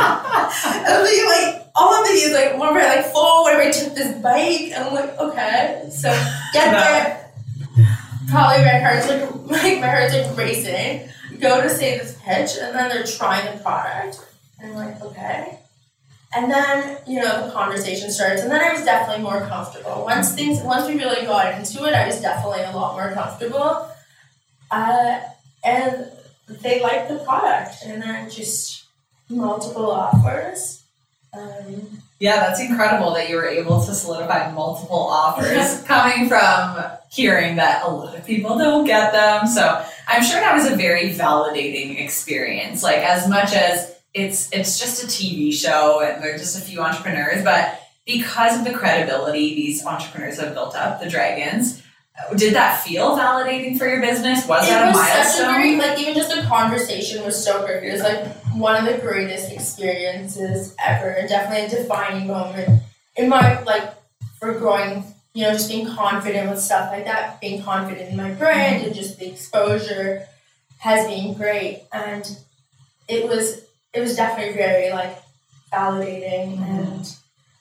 I 0.00 1.00
was 1.00 1.54
like 1.54 1.57
all 1.78 1.94
of 1.94 2.06
these 2.08 2.32
like 2.32 2.54
if 2.54 2.60
I 2.60 2.96
like 2.96 3.12
fall, 3.12 3.46
if 3.46 3.56
I 3.56 3.70
took 3.70 3.94
this 3.94 4.20
bike? 4.20 4.72
And 4.74 4.84
I'm 4.84 4.94
like, 4.94 5.18
okay. 5.18 5.88
So 5.90 6.10
get 6.52 6.70
there. 6.72 7.30
Probably 8.28 8.64
my 8.64 8.78
heart's 8.80 9.08
like 9.08 9.34
like 9.62 9.80
my 9.80 9.86
heart's 9.86 10.14
like 10.14 10.36
racing. 10.36 11.08
Go 11.40 11.62
to 11.62 11.70
say 11.70 11.98
this 11.98 12.18
pitch 12.22 12.56
and 12.60 12.74
then 12.74 12.88
they're 12.88 13.04
trying 13.04 13.56
the 13.56 13.62
product. 13.62 14.20
And 14.60 14.72
I'm 14.72 14.76
like, 14.76 15.00
okay. 15.02 15.60
And 16.34 16.50
then, 16.50 16.98
you 17.06 17.20
know, 17.22 17.46
the 17.46 17.52
conversation 17.52 18.10
starts 18.10 18.42
and 18.42 18.50
then 18.50 18.60
I 18.60 18.72
was 18.72 18.84
definitely 18.84 19.22
more 19.22 19.46
comfortable. 19.46 20.04
Once 20.04 20.34
things 20.34 20.60
once 20.62 20.86
we 20.86 20.96
really 20.96 21.24
got 21.24 21.54
into 21.54 21.84
it, 21.86 21.94
I 21.94 22.06
was 22.06 22.20
definitely 22.20 22.64
a 22.64 22.72
lot 22.72 22.94
more 22.94 23.12
comfortable. 23.12 23.88
Uh, 24.70 25.20
and 25.64 26.10
they 26.48 26.82
liked 26.82 27.08
the 27.08 27.18
product 27.18 27.76
and 27.84 28.02
then 28.02 28.28
just 28.28 28.84
multiple 29.28 29.90
offers. 29.90 30.82
Um, 31.32 32.02
Yeah, 32.20 32.40
that's 32.40 32.60
incredible 32.60 33.14
that 33.14 33.28
you 33.28 33.36
were 33.36 33.46
able 33.46 33.84
to 33.84 33.94
solidify 33.94 34.50
multiple 34.52 34.98
offers 34.98 35.82
coming 35.86 36.28
from 36.28 36.84
hearing 37.10 37.56
that 37.56 37.84
a 37.84 37.90
lot 37.90 38.16
of 38.16 38.26
people 38.26 38.58
don't 38.58 38.84
get 38.84 39.12
them. 39.12 39.46
So 39.46 39.84
I'm 40.08 40.24
sure 40.24 40.40
that 40.40 40.54
was 40.54 40.66
a 40.66 40.74
very 40.74 41.10
validating 41.10 42.00
experience. 42.00 42.82
Like 42.82 42.98
as 42.98 43.28
much 43.28 43.52
as 43.52 43.94
it's 44.14 44.52
it's 44.52 44.80
just 44.80 45.04
a 45.04 45.06
TV 45.06 45.52
show 45.52 46.00
and 46.00 46.22
they're 46.22 46.38
just 46.38 46.58
a 46.58 46.60
few 46.60 46.80
entrepreneurs, 46.80 47.44
but 47.44 47.80
because 48.04 48.58
of 48.58 48.64
the 48.64 48.72
credibility 48.72 49.54
these 49.54 49.84
entrepreneurs 49.84 50.40
have 50.40 50.54
built 50.54 50.74
up, 50.74 51.00
the 51.00 51.08
dragons, 51.08 51.82
did 52.36 52.54
that 52.54 52.82
feel 52.82 53.16
validating 53.16 53.78
for 53.78 53.88
your 53.88 54.00
business? 54.00 54.46
Was 54.46 54.66
it 54.66 54.70
that 54.70 54.88
a 54.88 54.96
was 54.96 55.06
such 55.06 55.40
a 55.40 55.46
milestone? 55.46 55.54
very 55.54 55.76
like 55.76 55.98
even 55.98 56.14
just 56.14 56.34
the 56.34 56.42
conversation 56.42 57.24
was 57.24 57.42
so 57.42 57.64
great. 57.64 57.84
It 57.84 57.92
was 57.92 58.02
like 58.02 58.26
one 58.54 58.76
of 58.76 58.92
the 58.92 59.00
greatest 59.00 59.52
experiences 59.52 60.74
ever, 60.84 61.10
and 61.10 61.28
definitely 61.28 61.66
a 61.66 61.82
defining 61.82 62.26
moment 62.26 62.82
in 63.16 63.28
my 63.28 63.62
like 63.62 63.94
for 64.38 64.54
growing. 64.54 65.04
You 65.34 65.44
know, 65.44 65.52
just 65.52 65.68
being 65.68 65.86
confident 65.86 66.50
with 66.50 66.58
stuff 66.60 66.90
like 66.90 67.04
that, 67.04 67.40
being 67.40 67.62
confident 67.62 68.10
in 68.10 68.16
my 68.16 68.32
brand, 68.32 68.84
and 68.84 68.94
just 68.94 69.18
the 69.18 69.30
exposure 69.30 70.26
has 70.78 71.06
been 71.06 71.34
great. 71.34 71.82
And 71.92 72.38
it 73.06 73.28
was 73.28 73.62
it 73.94 74.00
was 74.00 74.16
definitely 74.16 74.54
very 74.54 74.90
like 74.90 75.18
validating 75.72 76.60
and 76.60 77.16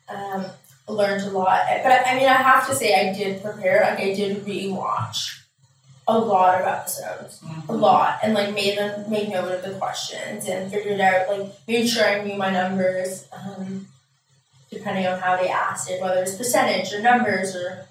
um, 0.10 0.46
learned 0.88 1.24
a 1.24 1.30
lot. 1.32 1.62
But 1.84 1.92
I, 1.92 2.04
I 2.12 2.16
mean, 2.16 2.28
I 2.28 2.34
have 2.34 2.68
to 2.68 2.76
say, 2.76 2.94
I 3.10 3.14
did 3.14 3.42
prepare. 3.44 3.82
Like, 3.82 4.00
I 4.00 4.14
did 4.14 4.46
rewatch 4.46 5.40
a 6.08 6.18
lot 6.18 6.62
of 6.62 6.66
episodes, 6.68 7.42
a 7.68 7.74
lot, 7.74 8.20
and 8.24 8.34
like 8.34 8.54
made 8.54 8.78
them 8.78 9.10
made 9.12 9.28
note 9.30 9.52
of 9.52 9.62
the 9.62 9.78
questions 9.78 10.48
and 10.48 10.72
figured 10.72 11.02
out 11.02 11.28
like 11.28 11.52
made 11.68 11.86
sure 11.86 12.06
I 12.08 12.24
knew 12.24 12.38
my 12.38 12.50
numbers, 12.50 13.28
um, 13.34 13.88
depending 14.72 15.06
on 15.06 15.20
how 15.20 15.36
they 15.36 15.50
asked 15.50 15.90
it, 15.90 16.02
whether 16.02 16.22
it's 16.22 16.36
percentage 16.36 16.94
or 16.94 17.02
numbers 17.02 17.56
or 17.58 17.86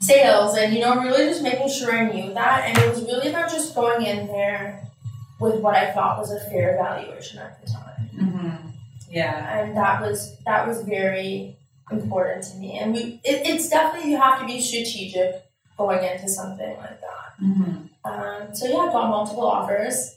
sales, 0.00 0.56
and 0.56 0.72
you 0.72 0.80
know, 0.80 0.96
really 1.02 1.26
just 1.26 1.42
making 1.42 1.68
sure 1.68 1.92
I 1.94 2.10
knew 2.10 2.32
that. 2.32 2.64
And 2.68 2.78
it 2.78 2.88
was 2.88 3.02
really 3.02 3.28
about 3.28 3.50
just 3.50 3.74
going 3.74 4.06
in 4.06 4.28
there 4.28 4.88
with 5.38 5.56
what 5.60 5.74
I 5.74 5.92
thought 5.92 6.18
was 6.18 6.32
a 6.32 6.40
fair 6.48 6.78
valuation 6.82 7.38
at 7.40 7.60
the 7.62 7.70
time 7.70 8.08
hmm 8.18 8.68
Yeah. 9.10 9.58
and 9.60 9.76
that 9.76 10.00
was 10.00 10.38
that 10.46 10.66
was 10.66 10.80
very 10.82 11.56
important 11.92 12.44
to 12.44 12.56
me. 12.56 12.78
And 12.78 12.92
we, 12.92 13.20
it, 13.24 13.46
it's 13.46 13.68
definitely 13.68 14.10
you 14.10 14.16
have 14.18 14.40
to 14.40 14.46
be 14.46 14.60
strategic 14.60 15.42
going 15.78 16.04
into 16.04 16.28
something 16.28 16.76
like 16.78 17.00
that. 17.00 17.34
hmm 17.38 17.72
Um, 18.04 18.54
so 18.54 18.66
yeah, 18.66 18.78
I 18.78 18.92
got 18.92 19.08
multiple 19.08 19.46
offers. 19.46 20.16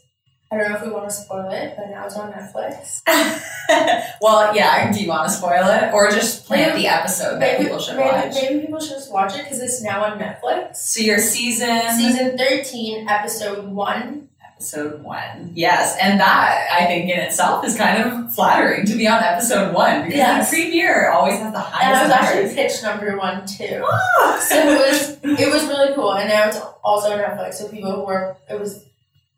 I 0.50 0.56
don't 0.56 0.70
know 0.70 0.76
if 0.76 0.82
we 0.82 0.90
want 0.90 1.08
to 1.08 1.14
spoil 1.14 1.50
it, 1.50 1.74
but 1.76 1.90
now 1.90 2.06
it's 2.06 2.16
on 2.16 2.32
Netflix. 2.32 3.02
well, 4.20 4.54
yeah. 4.54 4.92
Do 4.92 5.00
you 5.02 5.08
want 5.08 5.28
to 5.28 5.34
spoil 5.34 5.66
it, 5.66 5.92
or 5.92 6.08
just 6.10 6.46
plant 6.46 6.76
the 6.76 6.86
episode 6.86 7.40
that 7.40 7.58
people 7.60 7.80
should 7.80 7.96
maybe, 7.96 8.08
watch? 8.10 8.34
maybe 8.34 8.60
people 8.60 8.78
should 8.78 8.90
just 8.90 9.12
watch 9.12 9.34
it 9.34 9.42
because 9.42 9.60
it's 9.60 9.82
now 9.82 10.04
on 10.04 10.20
Netflix. 10.20 10.76
So 10.76 11.00
your 11.00 11.18
season, 11.18 11.80
Season 11.96 12.38
thirteen, 12.38 13.08
episode 13.08 13.66
one. 13.66 14.28
Episode 14.56 15.02
one, 15.02 15.52
yes, 15.54 15.96
and 16.00 16.18
that 16.18 16.66
I 16.72 16.86
think 16.86 17.10
in 17.10 17.18
itself 17.18 17.64
is 17.64 17.76
kind 17.76 18.02
of 18.02 18.34
flattering 18.34 18.86
to 18.86 18.96
be 18.96 19.06
on 19.06 19.22
episode 19.22 19.74
one 19.74 20.02
because 20.04 20.16
Yes. 20.16 20.50
the 20.50 20.56
premiere 20.56 21.10
always 21.10 21.38
has 21.38 21.52
the 21.52 21.60
highest. 21.60 21.84
And 21.84 21.94
I 21.94 22.02
was 22.04 22.12
actually 22.12 22.54
pitch 22.54 22.82
number 22.82 23.18
one 23.18 23.46
too. 23.46 23.84
Ah! 23.86 24.44
so 24.48 24.54
it 24.56 24.78
was 24.78 25.18
it 25.40 25.52
was 25.52 25.64
really 25.66 25.94
cool 25.94 26.14
and 26.14 26.28
now 26.28 26.48
it's 26.48 26.58
also 26.82 27.10
on 27.12 27.18
Netflix 27.18 27.54
so 27.54 27.68
people 27.68 27.92
who 27.92 28.04
were 28.06 28.36
it 28.48 28.58
was 28.58 28.84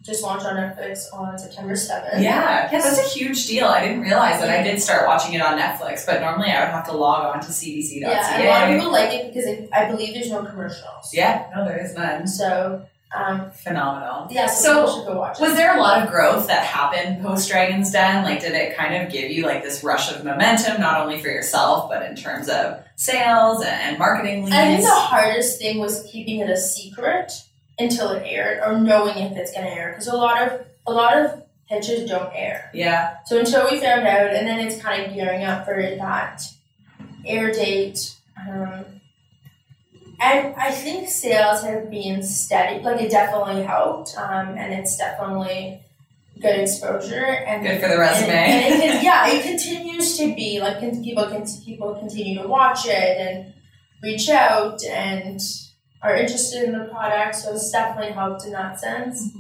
just 0.03 0.23
launched 0.23 0.47
on 0.47 0.55
Netflix 0.55 1.13
on 1.13 1.37
September 1.37 1.73
7th. 1.75 2.23
Yeah, 2.23 2.71
yeah, 2.73 2.81
that's 2.81 2.99
a 2.99 3.19
huge 3.19 3.47
deal. 3.49 3.67
I 3.67 3.85
didn't 3.85 4.01
realize 4.03 4.41
that. 4.41 4.49
I 4.49 4.63
did 4.63 4.81
start 4.81 5.07
watching 5.09 5.35
it 5.35 5.43
on 5.43 5.59
Netflix, 5.59 6.07
but 6.07 6.21
normally 6.21 6.51
I 6.51 6.61
would 6.61 6.71
have 6.71 6.87
to 6.87 6.93
log 6.97 7.35
on 7.35 7.41
to 7.43 7.49
cbc.ca. 7.49 8.01
Yeah, 8.01 8.43
a 8.43 8.49
lot 8.49 8.71
of 8.71 8.77
people 8.77 8.93
like 8.93 9.11
it 9.13 9.27
because 9.35 9.47
it, 9.47 9.69
I 9.73 9.91
believe 9.91 10.15
there's 10.15 10.31
no 10.31 10.45
commercials. 10.45 11.13
Yeah, 11.13 11.51
no, 11.55 11.65
there 11.65 11.85
is 11.85 11.95
none. 11.95 12.27
So, 12.29 12.87
um, 13.15 13.51
Phenomenal. 13.51 14.29
yeah, 14.31 14.47
so, 14.47 14.63
So, 14.63 14.81
people 14.87 14.95
should 14.99 15.07
go 15.07 15.19
watch 15.19 15.39
it. 15.39 15.43
Was 15.43 15.55
there 15.55 15.77
a 15.77 15.81
lot 15.81 16.03
of 16.03 16.11
growth 16.11 16.47
that 16.49 16.65
happened 16.65 17.23
post 17.23 17.49
Dragon's 17.49 17.91
Den? 17.91 18.25
Like, 18.25 18.41
did 18.41 18.53
it 18.53 18.77
kind 18.77 18.95
of 19.03 19.11
give 19.13 19.31
you 19.31 19.45
like 19.47 19.63
this 19.63 19.83
rush 19.83 20.13
of 20.15 20.25
momentum, 20.25 20.81
not 20.81 21.01
only 21.01 21.21
for 21.21 21.29
yourself, 21.29 21.89
but 21.91 22.03
in 22.09 22.17
terms 22.17 22.49
of 22.49 22.81
sales 22.97 23.63
and, 23.63 23.71
and 23.71 23.99
marketing 23.99 24.45
leads? 24.45 24.57
I 24.57 24.65
think 24.67 24.83
the 24.83 24.91
hardest 24.91 25.59
thing 25.59 25.79
was 25.79 26.07
keeping 26.11 26.41
it 26.41 26.51
a 26.51 26.57
secret 26.57 27.33
until 27.79 28.11
it 28.11 28.23
aired, 28.27 28.61
or 28.65 28.79
knowing 28.81 29.17
if 29.19 29.37
it's 29.37 29.53
going 29.53 29.65
to 29.65 29.73
air, 29.73 29.93
because 29.93 30.09
a 30.09 30.17
lot 30.17 30.43
of 30.43 30.67
a 30.87 30.93
lot 30.93 31.17
of 31.17 31.43
pitches 31.69 32.09
don't 32.09 32.33
air. 32.35 32.71
yeah, 32.75 33.19
So 33.27 33.39
until 33.39 33.71
we 33.71 33.79
found 33.79 34.07
out, 34.07 34.31
and 34.35 34.47
then 34.47 34.59
it's 34.59 34.81
kind 34.81 35.05
of 35.07 35.15
gearing 35.15 35.45
up 35.45 35.65
for 35.67 35.81
that 35.81 36.43
air 37.27 37.53
date. 37.53 38.15
Um, 38.41 38.85
and 40.21 40.55
I 40.57 40.71
think 40.71 41.09
sales 41.09 41.63
have 41.63 41.91
been 41.91 42.23
steady. 42.23 42.83
Like 42.83 43.01
it 43.01 43.11
definitely 43.11 43.63
helped, 43.63 44.17
um, 44.17 44.57
and 44.57 44.73
it's 44.73 44.97
definitely 44.97 45.81
good 46.41 46.61
exposure 46.61 47.25
and 47.25 47.63
good 47.63 47.81
for 47.81 47.89
the 47.89 47.99
resume. 47.99 48.31
and, 48.31 48.75
and 48.75 48.83
it 48.83 48.93
can, 48.93 49.05
yeah, 49.05 49.29
it 49.29 49.43
continues 49.43 50.17
to 50.19 50.35
be 50.35 50.61
like 50.61 50.81
people 51.03 51.27
can 51.27 51.45
people 51.65 51.95
continue 51.95 52.43
to 52.43 52.49
watch 52.49 52.87
it 52.87 52.93
and 52.93 53.53
reach 54.03 54.29
out 54.29 54.83
and 54.85 55.41
are 56.03 56.15
interested 56.15 56.65
in 56.65 56.79
the 56.79 56.85
product. 56.87 57.37
So 57.37 57.55
it's 57.55 57.71
definitely 57.71 58.13
helped 58.13 58.45
in 58.45 58.53
that 58.53 58.79
sense. 58.79 59.33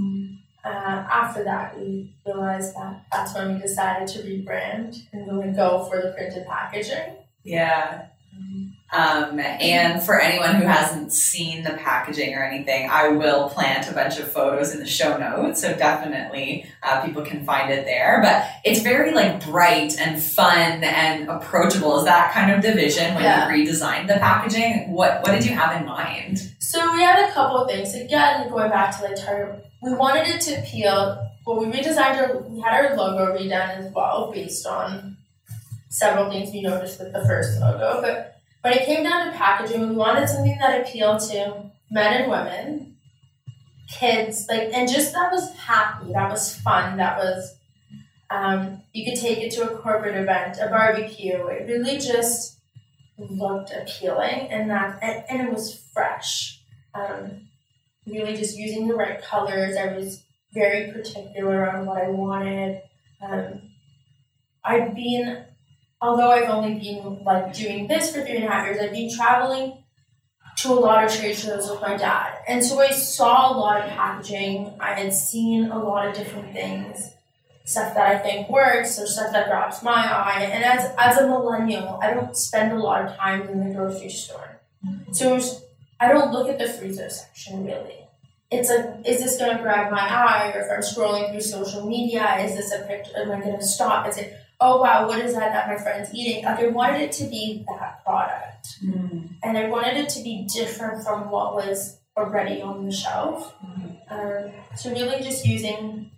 Uh, 0.65 0.69
after 0.69 1.45
that, 1.45 1.79
we 1.79 2.13
realized 2.27 2.75
that 2.75 3.05
that's 3.13 3.35
when 3.35 3.55
we 3.55 3.61
decided 3.61 4.09
to 4.09 4.19
rebrand 4.21 4.97
and 5.13 5.27
really 5.27 5.53
go 5.53 5.85
for 5.85 6.03
the 6.03 6.13
printed 6.17 6.47
packaging. 6.47 7.15
Yeah. 7.45 8.07
Um, 8.91 9.39
and 9.39 10.03
for 10.03 10.19
anyone 10.19 10.55
who 10.55 10.67
hasn't 10.67 11.13
seen 11.13 11.63
the 11.63 11.73
packaging 11.73 12.35
or 12.35 12.43
anything, 12.43 12.89
I 12.91 13.09
will 13.09 13.51
plant 13.51 13.91
a 13.91 13.93
bunch 13.93 14.19
of 14.19 14.33
photos 14.33 14.73
in 14.73 14.81
the 14.81 14.87
show 14.87 15.19
notes, 15.19 15.61
so 15.61 15.75
definitely 15.77 16.65
uh, 16.83 17.05
people 17.05 17.23
can 17.23 17.45
find 17.45 17.71
it 17.71 17.85
there. 17.85 18.21
But 18.23 18.47
it's 18.65 18.81
very 18.81 19.13
like 19.13 19.45
bright 19.45 19.99
and 20.01 20.23
fun 20.23 20.83
and 20.85 21.29
approachable. 21.29 21.99
Is 21.99 22.05
that 22.07 22.33
kind 22.33 22.51
of 22.51 22.63
the 22.63 22.73
vision 22.73 23.15
when 23.15 23.25
Yeah. 23.25 23.51
you 23.51 23.67
redesigned 23.67 24.07
the 24.09 24.15
packaging? 24.15 24.91
What 24.93 25.21
What 25.23 25.33
did 25.33 25.45
you 25.45 25.53
have 25.55 25.79
in 25.79 25.87
mind? 25.87 26.51
So 26.59 26.93
we 26.95 27.03
had 27.03 27.29
a 27.29 27.33
couple 27.33 27.59
of 27.59 27.71
things. 27.71 27.95
Again, 27.95 28.49
going 28.49 28.71
back 28.71 28.97
to 28.99 29.05
like 29.05 29.17
target, 29.17 29.67
we 29.83 29.93
wanted 29.95 30.29
it 30.29 30.41
to 30.43 30.61
appeal. 30.61 31.29
Well, 31.47 31.59
we 31.61 31.67
redesigned 31.67 32.17
our, 32.17 32.39
we 32.43 32.61
had 32.61 32.75
our 32.87 32.97
logo 32.97 33.37
redone 33.39 33.79
as 33.87 33.93
well, 33.93 34.31
based 34.33 34.67
on 34.67 35.17
several 35.91 36.31
things 36.31 36.51
we 36.53 36.63
noticed 36.63 36.99
with 37.01 37.13
the 37.13 37.25
first 37.27 37.59
logo. 37.61 38.01
But 38.03 38.38
when 38.63 38.73
it 38.75 38.85
came 38.85 39.03
down 39.03 39.27
to 39.27 39.33
packaging, 39.33 39.89
we 39.89 39.95
wanted 39.95 40.29
something 40.29 40.57
that 40.61 40.81
appealed 40.81 41.21
to 41.31 41.71
men 41.91 42.23
and 42.23 42.31
women, 42.31 42.97
kids, 43.89 44.47
like, 44.49 44.71
and 44.73 44.89
just 44.89 45.13
that 45.13 45.31
was 45.33 45.55
happy, 45.55 46.13
that 46.13 46.31
was 46.31 46.55
fun, 46.57 46.97
that 46.99 47.19
was. 47.19 47.55
Um, 48.31 48.83
you 48.93 49.11
could 49.11 49.19
take 49.19 49.39
it 49.39 49.53
to 49.53 49.63
a 49.63 49.79
corporate 49.79 50.15
event, 50.15 50.59
a 50.61 50.69
barbecue. 50.69 51.47
It 51.47 51.67
really 51.67 51.99
just 51.99 52.59
looked 53.17 53.73
appealing, 53.73 54.49
and 54.51 54.69
that 54.71 54.99
and, 55.03 55.25
and 55.31 55.49
it 55.49 55.53
was 55.55 55.83
fresh 55.95 56.59
um, 56.95 57.49
really 58.07 58.37
just 58.37 58.57
using 58.57 58.89
the 58.89 58.95
right 58.95 59.23
colors. 59.23 59.77
I 59.77 59.95
was 59.95 60.23
very 60.53 60.93
particular 60.93 61.71
on 61.71 61.87
what 61.87 62.03
I 62.03 62.09
wanted. 62.09 62.83
Um, 63.21 63.63
I've 64.65 64.95
been, 64.95 65.45
although 66.01 66.31
I've 66.31 66.49
only 66.49 66.75
been 66.79 67.25
like 67.25 67.53
doing 67.55 67.87
this 67.89 68.15
for 68.15 68.23
three 68.23 68.37
and 68.37 68.45
a 68.45 68.51
half 68.51 68.67
years, 68.67 68.79
I've 68.81 68.93
been 68.93 69.15
traveling 69.15 69.83
to 70.59 70.73
a 70.73 70.75
lot 70.75 71.05
of 71.05 71.15
trade 71.15 71.37
shows 71.37 71.71
with 71.71 71.81
my 71.81 71.97
dad, 71.97 72.39
and 72.49 72.65
so 72.65 72.81
I 72.81 72.91
saw 72.91 73.53
a 73.53 73.55
lot 73.57 73.81
of 73.81 73.91
packaging. 73.91 74.75
I 74.81 74.95
had 74.95 75.15
seen 75.15 75.71
a 75.71 75.79
lot 75.79 76.09
of 76.09 76.15
different 76.15 76.53
things, 76.53 77.11
stuff 77.65 77.95
that 77.95 78.17
I 78.17 78.19
think 78.19 78.49
works 78.49 78.99
or 78.99 79.07
stuff 79.07 79.33
that 79.33 79.47
grabs 79.49 79.83
my 79.83 79.93
eye. 79.93 80.49
And 80.53 80.65
as 80.65 80.93
as 80.99 81.19
a 81.19 81.29
millennial, 81.29 81.99
I 82.03 82.13
don't 82.13 82.37
spend 82.37 82.73
a 82.73 82.83
lot 82.83 83.05
of 83.05 83.17
time 83.17 83.43
in 83.49 83.69
the 83.69 83.75
grocery 83.75 84.11
store, 84.11 84.61
so 85.13 85.31
it 85.31 85.35
was 85.35 85.63
I 86.01 86.09
don't 86.09 86.33
look 86.33 86.49
at 86.49 86.59
the 86.59 86.69
freezer 86.69 87.11
section 87.11 87.65
really. 87.65 88.05
It's 88.51 88.71
a, 88.71 88.99
is 89.05 89.23
this 89.23 89.37
gonna 89.39 89.61
grab 89.61 89.93
my 89.93 90.01
eye? 90.01 90.53
Or 90.55 90.61
if 90.63 90.71
I'm 90.73 90.81
scrolling 90.81 91.31
through 91.31 91.43
social 91.43 91.87
media, 91.87 92.37
is 92.39 92.57
this 92.57 92.73
a 92.73 92.79
picture? 92.87 93.13
Am 93.17 93.31
I 93.31 93.41
gonna 93.41 93.63
stop 93.63 94.07
and 94.07 94.15
say, 94.15 94.37
oh 94.61 94.81
wow, 94.83 95.07
what 95.07 95.19
is 95.21 95.35
that 95.35 95.53
that 95.53 95.69
my 95.69 95.77
friend's 95.83 96.13
eating? 96.15 96.45
Like 96.45 96.59
I 96.59 96.69
wanted 96.69 97.01
it 97.03 97.13
to 97.13 97.25
be 97.25 97.65
that 97.69 98.05
product, 98.05 98.79
and 99.43 99.59
I 99.59 99.69
wanted 99.69 99.97
it 99.97 100.09
to 100.11 100.23
be 100.23 100.47
different 100.53 101.05
from 101.05 101.31
what 101.31 101.55
was 101.55 101.99
already 102.17 102.61
on 102.61 102.85
the 102.85 102.93
shelf. 102.93 103.55
Um, 104.11 104.51
so 104.77 104.91
really, 104.91 105.23
just 105.23 105.47
using 105.47 106.11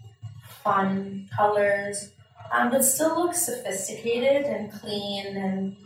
fun 0.62 1.28
colors, 1.34 2.12
um, 2.52 2.70
but 2.70 2.84
still 2.84 3.18
looks 3.18 3.44
sophisticated 3.44 4.44
and 4.44 4.72
clean 4.72 5.36
and 5.36 5.76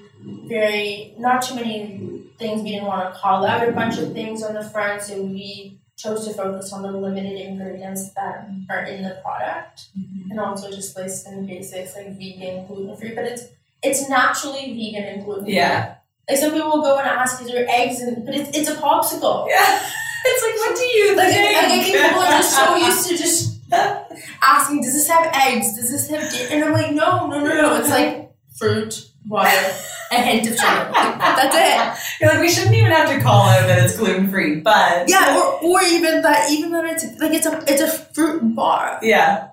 very 0.49 1.15
not 1.19 1.43
too 1.43 1.55
many 1.55 2.23
things 2.39 2.63
we 2.63 2.71
didn't 2.71 2.87
want 2.87 3.13
to 3.13 3.21
call 3.21 3.45
out 3.45 3.67
a 3.69 3.73
bunch 3.73 3.99
of 3.99 4.13
things 4.13 4.43
on 4.43 4.55
the 4.55 4.65
front 4.65 5.03
so 5.03 5.21
we 5.21 5.79
chose 6.05 6.27
to 6.27 6.35
focus 6.35 6.73
on 6.73 6.83
the 6.83 6.93
limited 6.93 7.41
ingredients 7.41 8.13
that 8.13 8.49
are 8.71 8.85
in 8.85 9.03
the 9.03 9.19
product 9.25 9.87
mm-hmm. 9.99 10.31
and 10.31 10.39
also 10.39 10.71
just 10.71 10.97
list 10.97 11.27
in 11.27 11.47
basics 11.47 11.97
like 11.97 12.17
vegan 12.19 12.67
gluten 12.67 12.97
free 12.97 13.15
but 13.15 13.25
it's 13.25 13.45
it's 13.83 14.09
naturally 14.09 14.75
vegan 14.75 15.05
and 15.05 15.25
gluten 15.25 15.45
free 15.45 15.55
Yeah, 15.55 15.97
like 16.29 16.39
some 16.39 16.53
people 16.53 16.71
will 16.71 16.83
go 16.83 16.99
and 16.99 17.09
ask 17.09 17.41
is 17.43 17.49
there 17.49 17.67
eggs 17.69 18.01
and 18.01 18.25
but 18.27 18.35
it's, 18.35 18.57
it's 18.57 18.69
a 18.69 18.75
popsicle 18.75 19.49
yeah. 19.49 19.83
It's 20.27 20.43
like, 20.43 20.55
what 20.55 20.75
do 20.75 20.85
you 20.85 21.17
like, 21.17 21.29
think? 21.29 21.57
I 21.57 21.69
think 21.69 21.85
people 21.85 22.23
are 22.23 22.31
just 22.31 22.57
so 22.57 22.77
used 22.77 23.09
to 23.09 23.17
just 23.17 23.61
asking, 24.43 24.81
does 24.83 24.95
this 24.95 25.09
have 25.09 25.31
eggs? 25.35 25.77
Does 25.77 25.91
this 25.91 26.09
have 26.09 26.33
dairy? 26.33 26.51
And 26.51 26.65
I'm 26.65 26.73
like, 26.73 26.93
no, 26.93 27.27
no, 27.27 27.41
no, 27.41 27.55
no. 27.55 27.77
It's 27.77 27.91
like 27.91 28.33
fruit, 28.57 29.11
water, 29.29 29.51
a 30.15 30.21
hint 30.23 30.47
of 30.47 30.55
sugar. 30.55 30.91
That's 30.93 31.55
it. 31.57 32.21
You're 32.21 32.31
like, 32.33 32.41
we 32.41 32.49
shouldn't 32.51 32.75
even 32.75 32.91
have 32.93 33.09
to 33.09 33.21
call 33.21 33.49
out 33.49 33.67
that 33.67 33.83
it's 33.85 33.97
gluten 33.97 34.31
free, 34.31 34.57
but 34.61 35.09
Yeah, 35.09 35.37
or, 35.37 35.63
or 35.63 35.83
even 35.83 36.23
that, 36.23 36.51
even 36.51 36.71
that 36.73 36.85
it's 36.85 37.05
like 37.21 37.33
it's 37.33 37.47
a 37.47 37.63
it's 37.67 37.83
a 37.83 37.89
fruit 37.89 38.55
bar. 38.55 38.99
Yeah. 39.03 39.49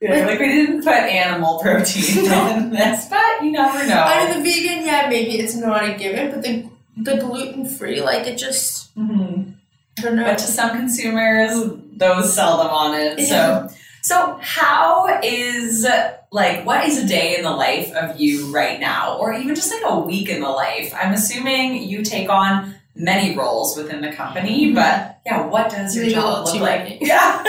Yeah, 0.00 0.26
like 0.26 0.40
we 0.40 0.48
didn't 0.48 0.82
put 0.82 0.94
animal 0.94 1.60
protein 1.60 2.24
in 2.24 2.70
this, 2.70 3.06
but 3.08 3.42
you 3.44 3.52
never 3.52 3.86
know. 3.86 4.02
I 4.02 4.26
mean, 4.28 4.42
the 4.42 4.50
vegan, 4.50 4.84
yeah, 4.84 5.06
maybe 5.08 5.38
it's 5.38 5.54
not 5.54 5.88
a 5.88 5.94
given, 5.94 6.32
but 6.32 6.42
the 6.42 6.68
the 6.96 7.16
gluten 7.18 7.64
free, 7.66 8.00
like 8.02 8.26
it 8.26 8.36
just, 8.36 8.94
Mhm. 8.98 9.54
I 9.98 10.02
don't 10.02 10.16
know. 10.16 10.24
But 10.24 10.38
to 10.38 10.44
some 10.44 10.70
consumers, 10.70 11.52
those 11.96 12.34
seldom 12.34 12.66
on 12.68 12.94
it. 12.98 13.20
So, 13.28 13.70
so 14.02 14.38
how 14.42 15.20
is 15.22 15.86
like 16.32 16.64
what 16.64 16.84
is 16.88 16.98
a 16.98 17.06
day 17.06 17.36
in 17.36 17.42
the 17.42 17.50
life 17.50 17.92
of 17.92 18.18
you 18.18 18.52
right 18.52 18.80
now, 18.80 19.18
or 19.18 19.34
even 19.34 19.54
just 19.54 19.70
like 19.70 19.82
a 19.84 19.98
week 20.00 20.28
in 20.28 20.40
the 20.40 20.48
life? 20.48 20.92
I'm 20.96 21.12
assuming 21.12 21.82
you 21.82 22.02
take 22.02 22.28
on 22.30 22.74
many 22.94 23.36
roles 23.36 23.76
within 23.76 24.00
the 24.00 24.12
company, 24.12 24.66
mm-hmm. 24.66 24.74
but 24.74 25.20
yeah, 25.26 25.46
what 25.46 25.70
does 25.70 25.94
your 25.94 26.08
job 26.08 26.46
look 26.46 26.60
like? 26.60 26.98
Yeah. 27.00 27.42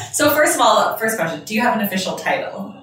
so 0.12 0.30
first 0.30 0.54
of 0.54 0.60
all, 0.60 0.96
first 0.96 1.18
question: 1.18 1.44
Do 1.44 1.54
you 1.54 1.60
have 1.60 1.76
an 1.76 1.84
official 1.84 2.16
title? 2.16 2.74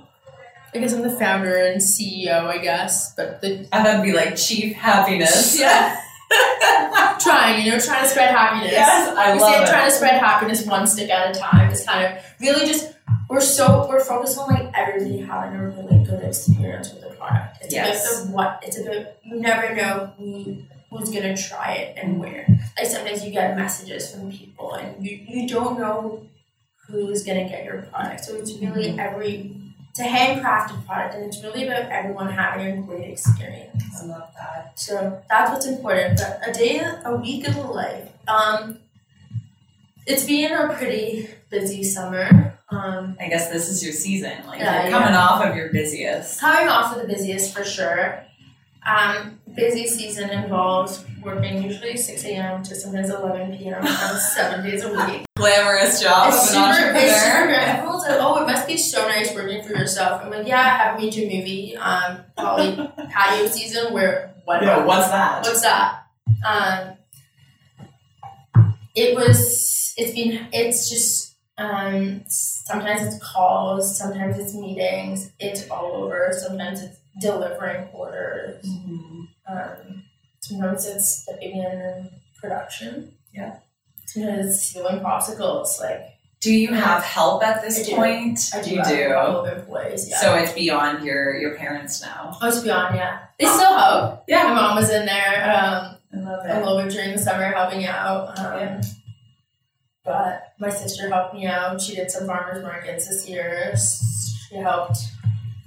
I 0.73 0.79
guess 0.79 0.93
I'm 0.93 1.03
the 1.03 1.17
founder 1.17 1.55
and 1.55 1.81
CEO, 1.81 2.47
I 2.47 2.57
guess, 2.57 3.15
but 3.15 3.39
the 3.41 3.65
I 3.71 3.81
thought 3.81 3.93
it'd 3.93 4.03
be 4.03 4.11
like 4.11 4.35
Chief 4.35 4.75
Happiness. 4.75 5.57
Yeah. 5.57 6.01
trying, 7.19 7.65
you 7.65 7.71
know, 7.71 7.79
trying 7.79 8.03
to 8.03 8.09
spread 8.09 8.31
happiness. 8.31 8.71
Yes, 8.71 9.15
I 9.15 9.33
we 9.33 9.39
love 9.39 9.53
say 9.53 9.63
it. 9.63 9.69
trying 9.69 9.89
to 9.89 9.95
spread 9.95 10.19
happiness 10.19 10.65
one 10.65 10.85
stick 10.87 11.09
at 11.09 11.33
a 11.33 11.39
time 11.39 11.71
is 11.71 11.85
kind 11.85 12.05
of 12.05 12.23
really 12.41 12.65
just 12.65 12.94
we're 13.29 13.41
so 13.41 13.87
we're 13.89 14.03
focused 14.03 14.37
on 14.37 14.49
like 14.53 14.71
everybody 14.75 15.19
having 15.19 15.59
a 15.59 15.67
really 15.69 16.03
good 16.05 16.23
experience 16.23 16.91
with 16.93 17.01
the 17.01 17.09
product. 17.15 17.57
It's 17.61 17.73
Yes. 17.73 18.05
about 18.05 18.27
the 18.27 18.31
what 18.33 18.59
it's 18.63 18.77
about 18.79 19.05
you 19.23 19.39
never 19.39 19.75
know 19.75 20.13
who 20.17 20.57
who's 20.89 21.09
gonna 21.11 21.35
try 21.35 21.73
it 21.73 21.97
and 22.01 22.19
where. 22.19 22.45
Like 22.77 22.87
sometimes 22.87 23.23
you 23.25 23.31
get 23.31 23.55
messages 23.57 24.11
from 24.11 24.31
people 24.31 24.73
and 24.75 25.05
you, 25.05 25.19
you 25.27 25.47
don't 25.47 25.79
know 25.79 26.25
who's 26.87 27.23
gonna 27.23 27.49
get 27.49 27.65
your 27.65 27.81
product. 27.83 28.25
So 28.25 28.35
it's 28.35 28.53
really 28.57 28.89
Mm-hmm. 28.89 28.99
every 28.99 29.61
it's 29.89 29.99
a 29.99 30.03
handcrafted 30.03 30.85
product 30.85 31.15
and 31.15 31.25
it's 31.25 31.41
really 31.41 31.65
about 31.67 31.89
everyone 31.89 32.29
having 32.29 32.79
a 32.79 32.81
great 32.81 33.11
experience. 33.11 33.83
I 34.01 34.05
love 34.05 34.29
that. 34.35 34.77
So 34.77 35.21
that's 35.29 35.51
what's 35.51 35.65
important. 35.67 36.17
But 36.19 36.41
a 36.49 36.51
day, 36.51 36.81
a 37.05 37.15
week 37.15 37.47
of 37.47 37.55
the 37.55 37.61
life. 37.63 38.09
Um, 38.27 38.79
it's 40.05 40.25
been 40.25 40.51
a 40.51 40.73
pretty 40.73 41.29
busy 41.49 41.81
summer. 41.83 42.54
Um, 42.69 43.15
I 43.19 43.27
guess 43.29 43.49
this 43.51 43.69
is 43.69 43.83
your 43.83 43.93
season. 43.93 44.33
Like 44.47 44.59
Yeah, 44.59 44.83
you're 44.83 44.91
coming 44.91 45.13
off 45.15 45.43
of 45.45 45.55
your 45.55 45.71
busiest. 45.71 46.39
coming 46.39 46.67
off 46.67 46.95
of 46.95 47.01
the 47.01 47.07
busiest 47.07 47.55
for 47.55 47.63
sure. 47.63 48.23
Um, 48.85 49.39
busy 49.55 49.87
season 49.87 50.29
involves 50.29 51.03
working 51.23 51.63
usually 51.63 51.97
6 51.97 52.23
a.m. 52.25 52.61
to 52.63 52.75
sometimes 52.75 53.09
11 53.09 53.57
p.m. 53.57 53.75
on 53.85 54.19
seven 54.19 54.63
days 54.63 54.83
a 54.83 54.89
week. 54.93 55.25
Glamorous 55.35 56.01
job 56.01 56.27
It's 56.31 56.49
super, 56.49 56.91
it's 56.95 57.21
super 57.23 57.49
Everyone's 57.49 58.03
like, 58.03 58.17
oh, 58.19 58.43
it 58.43 58.45
must 58.45 58.67
be 58.67 58.77
so 58.77 59.07
nice 59.07 59.33
working 59.33 59.63
for 59.63 59.73
yourself. 59.73 60.21
I'm 60.23 60.29
like, 60.29 60.47
yeah, 60.47 60.59
I 60.59 60.63
have 60.63 60.99
me 60.99 61.09
too 61.11 61.23
movie, 61.23 61.75
um, 61.77 62.19
probably 62.37 62.75
patio 63.09 63.47
season 63.47 63.91
where 63.91 64.35
what 64.45 64.61
Yeah, 64.61 64.85
what's 64.85 65.09
that? 65.09 65.43
What's 65.43 65.61
that? 65.61 66.03
Um, 66.47 66.97
it 68.95 69.15
was. 69.15 69.93
It's 69.97 70.13
been. 70.13 70.47
It's 70.53 70.89
just. 70.89 71.34
Um, 71.57 72.23
sometimes 72.27 73.01
it's 73.13 73.23
calls. 73.23 73.97
Sometimes 73.97 74.37
it's 74.37 74.53
meetings. 74.53 75.31
It's 75.39 75.69
all 75.69 75.93
over. 75.93 76.29
Sometimes 76.37 76.81
it's 76.83 76.97
delivering 77.21 77.87
orders. 77.93 78.65
Mhm. 78.65 79.27
Um, 79.47 80.03
sometimes 80.41 80.85
it's 80.85 81.21
stepping 81.23 81.57
in 81.57 82.09
production. 82.41 83.13
Yeah. 83.33 83.55
Sometimes 84.05 84.47
it's 84.47 84.73
doing 84.73 84.99
popsicles. 84.99 85.79
Like 85.79 86.01
Do 86.41 86.53
you 86.53 86.73
have 86.73 87.03
help 87.03 87.41
at 87.43 87.61
this 87.61 87.79
I 87.79 87.83
do. 87.89 87.95
point? 87.95 88.39
I 88.53 88.61
do. 88.61 88.69
You 88.75 88.83
do. 88.83 89.45
employees. 89.45 90.09
Yeah. 90.09 90.17
So 90.19 90.35
it's 90.35 90.51
beyond 90.51 91.05
your 91.05 91.37
your 91.39 91.55
parents 91.55 92.01
now. 92.01 92.37
oh, 92.41 92.47
it's 92.49 92.59
beyond. 92.59 92.95
Yeah. 92.95 93.19
They 93.39 93.45
still 93.45 93.77
help. 93.77 94.25
Yeah. 94.27 94.43
My 94.43 94.53
mom 94.55 94.75
was 94.75 94.89
in 94.89 95.05
there. 95.05 95.43
Um, 95.55 95.95
I 96.13 96.17
love 96.29 96.45
it. 96.45 96.51
a 96.51 96.59
little 96.59 96.83
bit 96.83 96.91
during 96.91 97.11
the 97.13 97.17
summer 97.17 97.45
helping 97.53 97.85
out. 97.85 98.37
Um, 98.39 98.59
Yeah. 98.59 98.81
But 100.05 100.53
my 100.59 100.69
sister 100.69 101.09
helped 101.09 101.33
me 101.33 101.47
out. 101.47 101.81
She 101.81 101.95
did 101.95 102.11
some 102.11 102.27
farmers 102.27 102.63
markets 102.63 103.07
this 103.07 103.27
year. 103.27 103.73
She 104.49 104.55
helped 104.55 104.99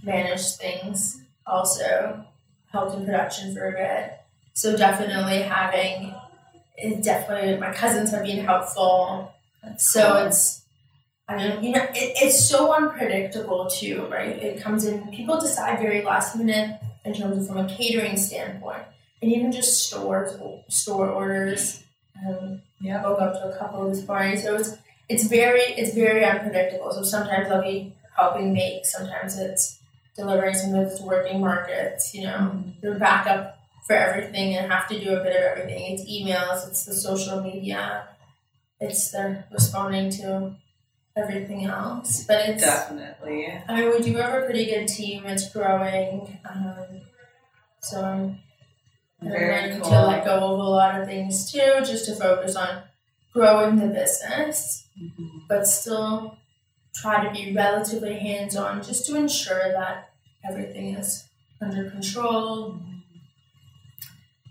manage 0.03 0.57
things. 0.57 1.21
Also 1.47 2.25
helped 2.71 2.97
in 2.97 3.05
production 3.05 3.55
for 3.55 3.69
a 3.69 3.73
bit. 3.73 4.21
So 4.55 4.77
definitely 4.77 5.43
having 5.43 6.15
it 6.77 7.03
definitely 7.03 7.59
my 7.59 7.73
cousins 7.73 8.11
have 8.13 8.23
been 8.23 8.45
helpful. 8.45 9.33
So 9.77 10.27
it's 10.27 10.63
I 11.29 11.37
mean, 11.37 11.63
you 11.63 11.73
know, 11.73 11.83
it, 11.83 12.17
it's 12.23 12.49
so 12.49 12.73
unpredictable 12.73 13.67
too, 13.67 14.07
right? 14.11 14.37
It 14.43 14.63
comes 14.63 14.87
in 14.87 15.09
people 15.09 15.41
decide 15.41 15.79
very 15.81 16.03
last 16.03 16.37
minute 16.37 16.81
in 17.05 17.15
terms 17.15 17.39
of 17.39 17.47
from 17.49 17.59
a 17.59 17.69
catering 17.69 18.17
standpoint 18.17 18.83
and 19.21 19.33
even 19.33 19.53
just 19.53 19.87
stores 19.87 20.39
store 20.69 21.09
orders. 21.09 21.83
Um, 22.27 22.63
Yeah. 22.81 23.03
woke 23.03 23.21
up 23.21 23.35
to 23.35 23.49
a 23.49 23.59
couple 23.59 23.89
this 23.91 24.07
morning, 24.07 24.39
so 24.39 24.57
it's 24.57 24.77
it's 25.09 25.25
very 25.25 25.63
it's 25.63 25.95
very 25.95 26.25
unpredictable. 26.25 26.93
So 26.93 27.03
sometimes 27.03 27.51
I'll 27.51 27.63
be 27.63 27.95
helping 28.17 28.53
make, 28.53 28.85
sometimes 28.85 29.39
it's 29.39 29.79
delivering, 30.17 30.55
sometimes 30.55 30.93
it's 30.93 31.03
working 31.03 31.41
markets. 31.41 32.15
You 32.15 32.25
know, 32.25 32.65
you're 32.83 32.99
backup 32.99 33.59
for 33.87 33.95
everything 33.95 34.55
and 34.55 34.71
have 34.71 34.89
to 34.89 34.99
do 34.99 35.17
a 35.17 35.23
bit 35.23 35.35
of 35.35 35.43
everything. 35.43 35.95
It's 35.95 36.05
emails, 36.05 36.69
it's 36.69 36.85
the 36.85 36.95
social 36.95 37.41
media, 37.41 38.09
it's 38.81 39.11
the 39.11 39.45
responding 39.51 40.11
to 40.11 40.55
everything 41.17 41.65
else. 41.65 42.25
But 42.25 42.49
it's 42.49 42.63
Definitely. 42.63 43.49
I 43.69 43.81
mean, 43.81 43.91
we 43.91 44.01
do 44.03 44.17
have 44.17 44.43
a 44.43 44.45
pretty 44.45 44.67
good 44.67 44.89
team. 44.89 45.25
It's 45.27 45.51
growing. 45.53 46.39
Um, 46.49 47.01
so 47.81 48.05
I'm 48.05 48.39
Very 49.21 49.53
learning 49.53 49.81
cool. 49.81 49.91
to 49.91 50.07
let 50.07 50.25
go 50.25 50.35
of 50.37 50.59
a 50.59 50.63
lot 50.63 51.01
of 51.01 51.07
things 51.07 51.51
too, 51.51 51.81
just 51.85 52.05
to 52.07 52.15
focus 52.15 52.55
on 52.57 52.83
growing 53.33 53.77
the 53.77 53.87
business, 53.89 54.87
Mhm. 55.01 55.43
but 55.49 55.67
still 55.67 56.39
try 56.95 57.25
to 57.25 57.31
be 57.33 57.53
relatively 57.55 58.19
hands 58.19 58.57
on 58.57 58.83
just 58.83 59.07
to 59.07 59.17
ensure 59.17 59.73
that 59.73 60.11
everything 60.49 60.95
is 60.95 61.25
under 61.61 61.91
control. 61.91 62.79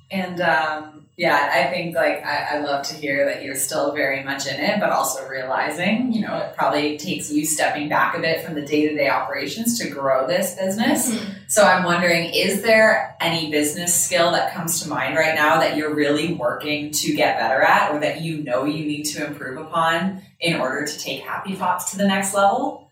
And 0.09 0.39
um, 0.41 1.07
yeah, 1.17 1.51
I 1.51 1.73
think 1.73 1.95
like 1.95 2.23
I, 2.23 2.57
I 2.57 2.59
love 2.59 2.85
to 2.87 2.93
hear 2.93 3.25
that 3.25 3.43
you're 3.43 3.55
still 3.55 3.91
very 3.91 4.23
much 4.23 4.45
in 4.45 4.53
it, 4.53 4.79
but 4.79 4.91
also 4.91 5.27
realizing, 5.27 6.13
you 6.13 6.21
know, 6.21 6.37
it 6.37 6.55
probably 6.55 6.95
takes 6.95 7.31
you 7.31 7.43
stepping 7.43 7.89
back 7.89 8.15
a 8.15 8.19
bit 8.19 8.45
from 8.45 8.53
the 8.53 8.61
day 8.61 8.87
to 8.87 8.95
day 8.95 9.09
operations 9.09 9.79
to 9.79 9.89
grow 9.89 10.27
this 10.27 10.53
business. 10.55 11.19
So 11.47 11.63
I'm 11.63 11.85
wondering, 11.85 12.31
is 12.33 12.61
there 12.61 13.15
any 13.19 13.49
business 13.49 13.95
skill 13.95 14.31
that 14.33 14.53
comes 14.53 14.83
to 14.83 14.89
mind 14.89 15.17
right 15.17 15.33
now 15.33 15.59
that 15.59 15.75
you're 15.75 15.95
really 15.95 16.33
working 16.33 16.91
to 16.91 17.15
get 17.15 17.39
better 17.39 17.63
at 17.63 17.91
or 17.91 17.99
that 17.99 18.21
you 18.21 18.43
know 18.43 18.65
you 18.65 18.85
need 18.85 19.05
to 19.05 19.25
improve 19.25 19.57
upon 19.59 20.21
in 20.39 20.59
order 20.59 20.85
to 20.85 20.99
take 20.99 21.21
Happy 21.21 21.55
Pops 21.55 21.91
to 21.91 21.97
the 21.97 22.07
next 22.07 22.35
level? 22.35 22.91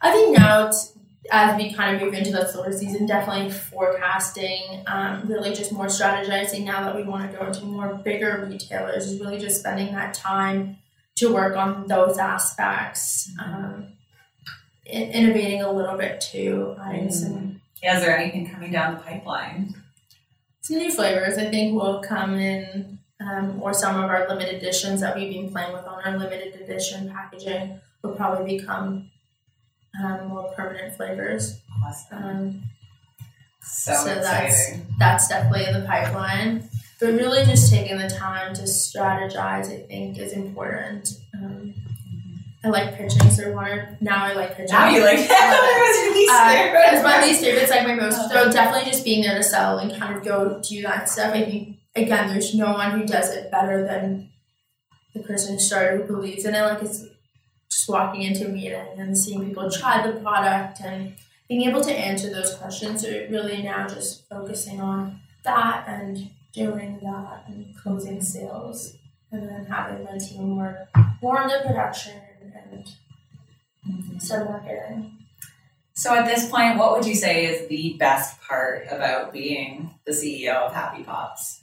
I 0.00 0.10
think 0.10 0.36
now 0.36 0.66
it's 0.66 0.91
as 1.30 1.56
we 1.56 1.72
kind 1.72 1.96
of 1.96 2.02
move 2.02 2.14
into 2.14 2.32
the 2.32 2.46
slower 2.46 2.72
season, 2.72 3.06
definitely 3.06 3.50
forecasting, 3.50 4.82
um, 4.86 5.22
really 5.26 5.54
just 5.54 5.72
more 5.72 5.86
strategizing 5.86 6.64
now 6.64 6.84
that 6.84 6.96
we 6.96 7.04
want 7.04 7.30
to 7.30 7.36
go 7.38 7.46
into 7.46 7.64
more 7.64 7.94
bigger 7.94 8.46
retailers, 8.48 9.06
is 9.06 9.20
really 9.20 9.38
just 9.38 9.60
spending 9.60 9.92
that 9.94 10.14
time 10.14 10.78
to 11.16 11.32
work 11.32 11.56
on 11.56 11.86
those 11.86 12.18
aspects. 12.18 13.30
Um, 13.42 13.88
in- 14.84 15.10
innovating 15.10 15.62
a 15.62 15.70
little 15.72 15.96
bit 15.96 16.20
too, 16.20 16.76
adding 16.82 17.10
some 17.10 17.60
Yeah, 17.82 17.96
is 17.96 18.04
there 18.04 18.16
anything 18.16 18.50
coming 18.50 18.72
down 18.72 18.94
the 18.94 19.00
pipeline? 19.00 19.74
some 20.60 20.76
new 20.78 20.92
flavors 20.92 21.38
I 21.38 21.46
think 21.46 21.74
will 21.74 22.00
come 22.00 22.34
in, 22.38 22.98
um, 23.20 23.60
or 23.60 23.74
some 23.74 23.96
of 24.02 24.08
our 24.10 24.28
limited 24.28 24.56
editions 24.62 25.00
that 25.00 25.16
we've 25.16 25.32
been 25.32 25.50
playing 25.50 25.72
with 25.72 25.84
on 25.86 26.02
our 26.04 26.16
limited 26.18 26.60
edition 26.60 27.10
packaging 27.10 27.80
will 28.02 28.14
probably 28.14 28.58
become 28.58 29.10
um, 30.02 30.28
more 30.28 30.52
permanent 30.56 30.96
flavors. 30.96 31.60
Awesome. 31.84 32.24
Um, 32.24 32.62
So, 33.64 33.94
so 33.94 34.14
that's 34.16 34.72
that's 34.98 35.28
definitely 35.28 35.66
in 35.66 35.80
the 35.80 35.86
pipeline. 35.86 36.68
But 36.98 37.14
really, 37.14 37.44
just 37.44 37.72
taking 37.72 37.98
the 37.98 38.08
time 38.08 38.54
to 38.54 38.62
strategize, 38.62 39.66
I 39.70 39.86
think, 39.86 40.18
is 40.18 40.32
important. 40.32 41.18
Um, 41.34 41.74
I 42.64 42.68
like 42.68 42.94
pitching, 42.94 43.28
so 43.30 43.52
more 43.54 43.96
now 44.00 44.24
I 44.24 44.34
like 44.34 44.56
pitching. 44.56 44.72
Now 44.74 44.88
you 44.88 45.02
like 45.04 45.18
that 45.28 45.80
was 45.80 45.96
your 46.04 46.14
least 46.14 46.32
Uh, 46.32 46.94
it's 46.94 47.02
my 47.02 47.24
least 47.24 47.40
favorite. 47.40 47.62
It's 47.62 47.70
like 47.70 47.86
my 47.86 47.94
most. 47.94 48.30
So 48.30 48.50
definitely 48.50 48.90
just 48.90 49.04
being 49.04 49.22
there 49.22 49.36
to 49.36 49.42
sell 49.42 49.78
and 49.78 49.92
kind 49.96 50.16
of 50.16 50.24
go 50.24 50.60
do 50.60 50.82
that 50.82 51.08
stuff. 51.08 51.34
I 51.34 51.44
think 51.44 51.78
again, 51.96 52.28
there's 52.28 52.54
no 52.54 52.72
one 52.72 52.98
who 52.98 53.06
does 53.06 53.30
it 53.34 53.50
better 53.50 53.84
than 53.84 54.30
the 55.14 55.20
person 55.20 55.54
who 55.54 55.60
started 55.60 56.00
who 56.06 56.06
believes 56.14 56.44
in 56.44 56.54
it. 56.54 56.62
Like 56.62 56.82
it's 56.82 57.04
just 57.82 57.90
walking 57.90 58.22
into 58.22 58.46
a 58.46 58.48
meeting 58.48 58.86
and 58.96 59.18
seeing 59.18 59.44
people 59.44 59.68
try 59.68 60.06
the 60.06 60.12
product 60.20 60.80
and 60.82 61.14
being 61.48 61.62
able 61.62 61.82
to 61.82 61.92
answer 61.92 62.30
those 62.30 62.54
questions. 62.54 63.02
So 63.02 63.08
really 63.28 63.60
now 63.60 63.88
just 63.88 64.28
focusing 64.28 64.80
on 64.80 65.20
that 65.42 65.84
and 65.88 66.30
doing 66.52 67.00
that 67.02 67.42
and 67.48 67.76
closing 67.76 68.22
sales 68.22 68.96
and 69.32 69.48
then 69.48 69.66
having 69.66 70.04
my 70.04 70.16
team 70.16 70.56
work 70.56 70.76
more 71.20 71.40
on 71.40 71.48
the 71.48 71.60
production 71.66 72.20
and 72.54 74.22
some 74.22 74.44
marketing. 74.44 75.18
So 75.94 76.14
at 76.14 76.26
this 76.26 76.48
point, 76.48 76.78
what 76.78 76.92
would 76.92 77.04
you 77.04 77.16
say 77.16 77.46
is 77.46 77.68
the 77.68 77.96
best 77.98 78.40
part 78.42 78.86
about 78.90 79.32
being 79.32 79.90
the 80.06 80.12
CEO 80.12 80.54
of 80.54 80.72
Happy 80.72 81.02
Pops? 81.02 81.62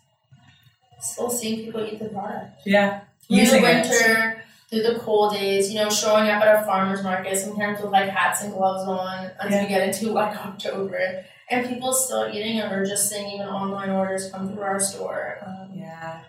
Still 1.00 1.30
seeing 1.30 1.64
people 1.64 1.86
eat 1.86 1.98
the 1.98 2.10
product. 2.10 2.62
Yeah. 2.66 3.04
Through 3.26 3.38
the 3.38 3.44
Using 3.44 3.64
it. 3.64 4.40
Through 4.70 4.84
the 4.84 5.00
cold 5.00 5.34
days, 5.34 5.72
you 5.74 5.80
know, 5.80 5.90
showing 5.90 6.30
up 6.30 6.42
at 6.42 6.48
our 6.48 6.64
farmers 6.66 7.04
market 7.04 7.38
sometimes 7.38 7.82
with 7.82 7.92
like 7.92 8.10
hats 8.10 8.44
and 8.44 8.54
gloves 8.54 8.88
on 8.88 9.32
as 9.40 9.52
Yeah. 9.52 9.64
we 9.64 9.68
get 9.70 9.88
into 9.88 10.12
like 10.12 10.36
October. 10.46 11.24
And 11.50 11.68
people 11.68 11.92
still 11.94 12.30
eating 12.32 12.58
it. 12.58 12.70
We're 12.70 12.86
just 12.86 13.10
seeing 13.10 13.28
even 13.32 13.48
online 13.48 13.90
orders 13.90 14.30
come 14.32 14.52
through 14.54 14.62
our 14.62 14.80
store. 14.80 15.40
Um, 15.46 15.70
Yeah. 15.74 16.22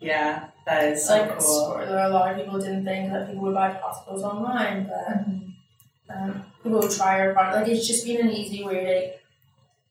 Yeah. 0.00 0.48
That 0.66 0.84
is 0.92 1.06
so 1.06 1.18
like 1.18 1.30
cool. 1.38 1.40
store, 1.40 1.86
there 1.86 1.98
are 2.00 2.10
a 2.10 2.12
lot 2.12 2.32
of 2.32 2.36
people 2.38 2.58
didn't 2.58 2.84
think 2.84 3.12
that 3.12 3.28
people 3.28 3.42
would 3.44 3.54
buy 3.54 3.70
popsicles 3.70 4.22
online, 4.22 4.88
but 4.88 6.14
um, 6.16 6.44
people 6.62 6.80
would 6.80 6.90
try 6.90 7.20
our 7.20 7.32
product. 7.32 7.56
Like 7.68 7.76
it's 7.76 7.86
just 7.86 8.04
been 8.06 8.20
an 8.26 8.30
easy 8.32 8.64
way 8.64 8.84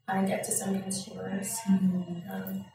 to 0.07 0.11
kind 0.11 0.23
of 0.25 0.29
get 0.29 0.43
to 0.45 0.51
some 0.51 0.81
consumers. 0.81 1.57
Um, 1.69 2.65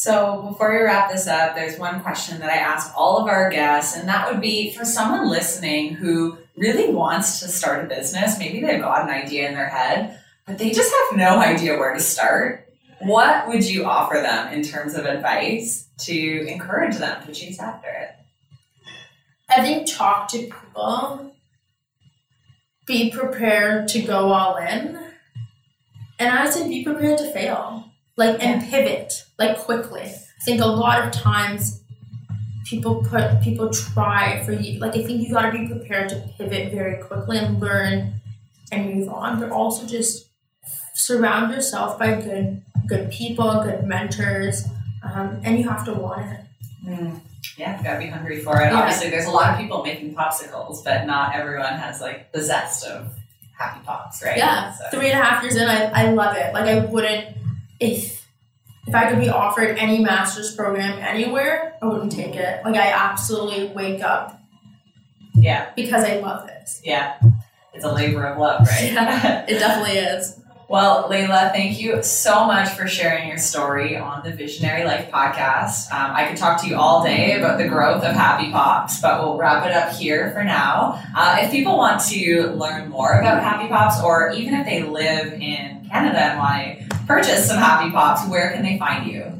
So 0.00 0.42
before 0.48 0.70
we 0.70 0.84
wrap 0.84 1.10
this 1.10 1.26
up, 1.26 1.56
there's 1.56 1.76
one 1.76 2.00
question 2.02 2.38
that 2.38 2.50
I 2.50 2.58
ask 2.58 2.92
all 2.96 3.18
of 3.18 3.26
our 3.26 3.50
guests, 3.50 3.96
and 3.96 4.06
that 4.06 4.30
would 4.30 4.40
be 4.40 4.72
for 4.72 4.84
someone 4.84 5.28
listening 5.28 5.92
who 5.94 6.38
really 6.56 6.94
wants 6.94 7.40
to 7.40 7.48
start 7.48 7.84
a 7.84 7.88
business. 7.88 8.38
Maybe 8.38 8.60
they've 8.60 8.80
got 8.80 9.02
an 9.02 9.10
idea 9.10 9.48
in 9.48 9.54
their 9.54 9.68
head, 9.68 10.20
but 10.46 10.56
they 10.56 10.70
just 10.70 10.92
have 10.92 11.18
no 11.18 11.40
idea 11.40 11.76
where 11.76 11.92
to 11.94 11.98
start. 11.98 12.72
What 13.00 13.48
would 13.48 13.68
you 13.68 13.86
offer 13.86 14.20
them 14.22 14.52
in 14.52 14.62
terms 14.62 14.94
of 14.94 15.04
advice 15.04 15.88
to 16.02 16.46
encourage 16.46 16.98
them 16.98 17.26
to 17.26 17.32
chase 17.32 17.58
after 17.58 17.88
it? 17.88 18.10
I 19.48 19.62
think 19.62 19.92
talk 19.92 20.28
to 20.28 20.38
people, 20.38 21.34
be 22.86 23.10
prepared 23.10 23.88
to 23.88 24.02
go 24.02 24.30
all 24.30 24.58
in, 24.58 24.96
and 26.20 26.28
I 26.28 26.44
would 26.44 26.52
say 26.52 26.68
be 26.68 26.84
prepared 26.84 27.18
to 27.18 27.32
fail, 27.32 27.87
like 28.18 28.42
and 28.42 28.62
pivot 28.68 29.24
like 29.38 29.56
quickly. 29.58 30.02
I 30.02 30.44
think 30.44 30.60
a 30.60 30.66
lot 30.66 31.02
of 31.06 31.12
times 31.12 31.82
people 32.66 33.02
put 33.08 33.40
people 33.40 33.70
try 33.70 34.44
for 34.44 34.52
you. 34.52 34.78
Like 34.80 34.94
I 34.96 35.02
think 35.02 35.26
you 35.26 35.32
got 35.32 35.50
to 35.50 35.58
be 35.58 35.66
prepared 35.66 36.10
to 36.10 36.16
pivot 36.36 36.72
very 36.72 37.02
quickly 37.02 37.38
and 37.38 37.58
learn 37.60 38.14
and 38.70 38.94
move 38.94 39.08
on, 39.08 39.40
but 39.40 39.50
also 39.50 39.86
just 39.86 40.26
surround 40.94 41.52
yourself 41.54 41.98
by 41.98 42.20
good 42.20 42.62
good 42.86 43.10
people, 43.10 43.62
good 43.62 43.84
mentors, 43.84 44.66
um, 45.02 45.40
and 45.44 45.58
you 45.58 45.68
have 45.68 45.84
to 45.84 45.94
want 45.94 46.26
it. 46.32 46.40
Mm. 46.86 47.20
Yeah, 47.56 47.78
you 47.78 47.84
gotta 47.84 47.98
be 47.98 48.06
hungry 48.06 48.40
for 48.40 48.60
it. 48.60 48.66
Yeah. 48.72 48.80
Obviously, 48.80 49.10
there's 49.10 49.26
a 49.26 49.30
lot 49.30 49.52
of 49.52 49.58
people 49.60 49.82
making 49.82 50.14
popsicles, 50.14 50.84
but 50.84 51.06
not 51.06 51.34
everyone 51.34 51.74
has 51.74 52.00
like 52.00 52.32
the 52.32 52.42
zest 52.42 52.84
of 52.84 53.12
happy 53.56 53.80
pops, 53.84 54.22
right? 54.24 54.36
Yeah, 54.36 54.72
So- 54.72 54.84
three 54.90 55.10
and 55.10 55.18
a 55.18 55.22
half 55.22 55.42
years 55.42 55.56
in, 55.56 55.68
I, 55.68 55.84
I 56.06 56.10
love 56.12 56.36
it. 56.36 56.52
Like 56.52 56.66
I 56.66 56.80
wouldn't 56.84 57.37
if 57.80 58.26
if 58.86 58.94
I 58.94 59.10
could 59.10 59.20
be 59.20 59.28
offered 59.28 59.76
any 59.78 59.98
master's 59.98 60.54
program 60.54 60.98
anywhere, 60.98 61.76
I 61.82 61.86
wouldn't 61.86 62.12
take 62.12 62.34
it. 62.34 62.64
Like 62.64 62.76
I 62.76 62.90
absolutely 62.90 63.66
wake 63.66 64.02
up 64.02 64.40
yeah, 65.34 65.70
because 65.76 66.04
I 66.04 66.20
love 66.20 66.46
this. 66.46 66.80
yeah. 66.84 67.20
It's 67.74 67.84
a 67.84 67.92
labor 67.92 68.24
of 68.24 68.38
love, 68.38 68.66
right? 68.66 68.92
Yeah, 68.92 69.44
it 69.46 69.58
definitely 69.58 69.98
is. 69.98 70.40
Well, 70.68 71.08
Layla, 71.08 71.52
thank 71.52 71.80
you 71.80 72.02
so 72.02 72.44
much 72.44 72.68
for 72.70 72.86
sharing 72.88 73.28
your 73.28 73.38
story 73.38 73.96
on 73.96 74.22
the 74.22 74.32
Visionary 74.32 74.84
Life 74.84 75.10
podcast. 75.10 75.90
Um, 75.92 76.10
I 76.14 76.26
could 76.28 76.36
talk 76.36 76.60
to 76.62 76.68
you 76.68 76.76
all 76.76 77.04
day 77.04 77.38
about 77.38 77.56
the 77.56 77.68
growth 77.68 78.02
of 78.02 78.14
Happy 78.14 78.50
Pops, 78.50 79.00
but 79.00 79.22
we'll 79.22 79.38
wrap 79.38 79.64
it 79.64 79.72
up 79.72 79.92
here 79.94 80.30
for 80.32 80.44
now. 80.44 81.02
Uh, 81.16 81.38
if 81.40 81.50
people 81.52 81.78
want 81.78 82.02
to 82.08 82.48
learn 82.48 82.90
more 82.90 83.18
about 83.20 83.42
Happy 83.42 83.68
Pops, 83.68 84.02
or 84.02 84.32
even 84.32 84.54
if 84.54 84.66
they 84.66 84.82
live 84.82 85.32
in 85.34 85.77
Canada 85.90 86.18
and 86.18 86.38
want 86.38 86.90
to 86.90 86.96
purchase 87.06 87.48
some 87.48 87.58
Happy 87.58 87.90
Pops, 87.90 88.28
where 88.28 88.52
can 88.52 88.62
they 88.62 88.78
find 88.78 89.10
you? 89.10 89.32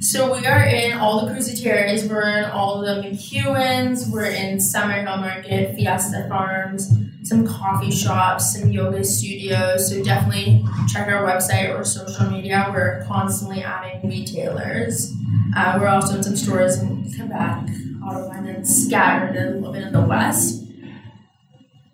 So 0.00 0.38
we 0.38 0.46
are 0.46 0.62
in 0.62 0.92
all 0.98 1.24
the 1.24 1.32
Pusateri's. 1.32 2.08
We're 2.08 2.38
in 2.38 2.44
all 2.44 2.82
the 2.82 3.02
McEwans. 3.02 4.10
We're 4.10 4.26
in 4.26 4.58
Summerhill 4.58 5.20
Market, 5.20 5.74
Fiesta 5.74 6.26
Farms, 6.28 6.92
some 7.22 7.46
coffee 7.46 7.90
shops, 7.90 8.52
some 8.52 8.70
yoga 8.70 9.02
studios. 9.02 9.88
So 9.88 10.04
definitely 10.04 10.64
check 10.92 11.08
our 11.08 11.26
website 11.26 11.74
or 11.74 11.82
social 11.84 12.30
media. 12.30 12.70
We're 12.72 13.04
constantly 13.06 13.62
adding 13.62 14.08
retailers. 14.08 15.12
Uh, 15.56 15.78
we're 15.80 15.88
also 15.88 16.16
in 16.16 16.22
some 16.22 16.36
stores 16.36 16.78
in 16.78 17.10
Quebec, 17.14 17.68
Ottawa, 18.04 18.30
and 18.32 18.46
then 18.46 18.64
scattered 18.64 19.36
a 19.36 19.50
little 19.54 19.72
bit 19.72 19.82
in 19.82 19.92
the 19.92 20.02
west. 20.02 20.62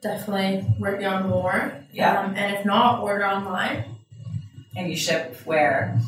Definitely 0.02 0.66
working 0.80 1.06
on 1.06 1.28
more. 1.28 1.72
Yeah. 1.92 2.20
Um, 2.20 2.34
and 2.34 2.56
if 2.56 2.66
not, 2.66 3.00
order 3.00 3.24
online. 3.24 3.91
And 4.74 4.88
you 4.88 4.96
ship 4.96 5.36
where? 5.44 5.98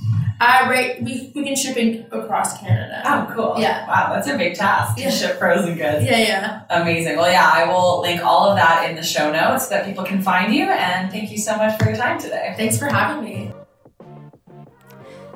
Uh, 0.41 0.67
right, 0.69 1.03
we, 1.03 1.31
we 1.35 1.45
can 1.45 1.55
ship 1.55 1.77
in 1.77 2.07
across 2.11 2.59
Canada. 2.59 3.03
Oh, 3.05 3.33
cool. 3.35 3.55
Yeah. 3.59 3.87
Wow, 3.87 4.15
that's 4.15 4.27
a 4.27 4.37
big 4.37 4.57
task 4.57 4.99
Yeah. 4.99 5.11
to 5.11 5.17
ship 5.17 5.39
frozen 5.39 5.77
goods. 5.77 6.05
Yeah, 6.05 6.19
yeah. 6.19 6.62
Amazing. 6.71 7.17
Well, 7.17 7.31
yeah, 7.31 7.49
I 7.53 7.71
will 7.73 8.01
link 8.01 8.23
all 8.25 8.51
of 8.51 8.57
that 8.57 8.89
in 8.91 8.97
the 8.97 9.03
show 9.03 9.31
notes 9.31 9.65
so 9.69 9.71
that 9.71 9.87
people 9.87 10.05
can 10.05 10.23
find 10.23 10.53
you. 10.53 10.65
And 10.65 11.11
thank 11.11 11.31
you 11.31 11.39
so 11.39 11.57
much 11.57 11.79
for 11.79 11.87
your 11.89 11.97
time 11.97 12.19
today. 12.19 12.55
Thanks 12.57 12.79
for 12.79 12.87
having 12.87 13.25
me. 13.25 13.53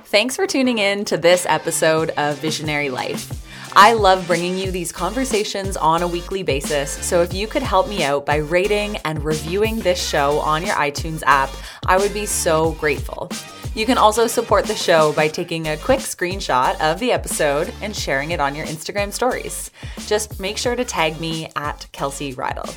Thanks 0.04 0.36
for 0.36 0.46
tuning 0.46 0.78
in 0.78 1.04
to 1.06 1.16
this 1.18 1.44
episode 1.48 2.10
of 2.10 2.38
Visionary 2.38 2.88
Life. 2.88 3.44
I 3.74 3.92
love 3.92 4.26
bringing 4.26 4.58
you 4.58 4.70
these 4.70 4.90
conversations 4.92 5.76
on 5.76 6.02
a 6.02 6.08
weekly 6.08 6.42
basis, 6.42 6.90
so 6.90 7.22
if 7.22 7.32
you 7.32 7.46
could 7.46 7.62
help 7.62 7.88
me 7.88 8.02
out 8.02 8.26
by 8.26 8.36
rating 8.36 8.96
and 8.98 9.24
reviewing 9.24 9.78
this 9.78 10.04
show 10.04 10.38
on 10.40 10.64
your 10.64 10.74
iTunes 10.74 11.22
app, 11.26 11.50
I 11.86 11.98
would 11.98 12.12
be 12.12 12.26
so 12.26 12.72
grateful. 12.72 13.30
You 13.74 13.86
can 13.86 13.98
also 13.98 14.26
support 14.26 14.64
the 14.64 14.74
show 14.74 15.12
by 15.12 15.28
taking 15.28 15.68
a 15.68 15.76
quick 15.76 16.00
screenshot 16.00 16.80
of 16.80 16.98
the 16.98 17.12
episode 17.12 17.72
and 17.80 17.94
sharing 17.94 18.32
it 18.32 18.40
on 18.40 18.54
your 18.54 18.66
Instagram 18.66 19.12
stories. 19.12 19.70
Just 20.06 20.40
make 20.40 20.58
sure 20.58 20.74
to 20.74 20.84
tag 20.84 21.20
me 21.20 21.50
at 21.54 21.86
Kelsey 21.92 22.34
Reidl. 22.34 22.74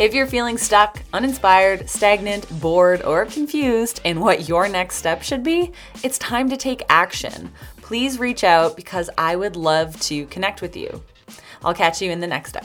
If 0.00 0.14
you're 0.14 0.26
feeling 0.26 0.56
stuck, 0.56 1.02
uninspired, 1.12 1.88
stagnant, 1.88 2.48
bored, 2.60 3.02
or 3.02 3.26
confused 3.26 4.00
in 4.04 4.20
what 4.20 4.48
your 4.48 4.66
next 4.66 4.96
step 4.96 5.22
should 5.22 5.44
be, 5.44 5.72
it's 6.02 6.16
time 6.16 6.48
to 6.48 6.56
take 6.56 6.82
action. 6.88 7.52
Please 7.92 8.18
reach 8.18 8.42
out 8.42 8.74
because 8.74 9.10
I 9.18 9.36
would 9.36 9.54
love 9.54 10.00
to 10.04 10.24
connect 10.28 10.62
with 10.62 10.74
you. 10.78 11.02
I'll 11.62 11.74
catch 11.74 12.00
you 12.00 12.10
in 12.10 12.20
the 12.20 12.26
next 12.26 12.48
step. 12.48 12.64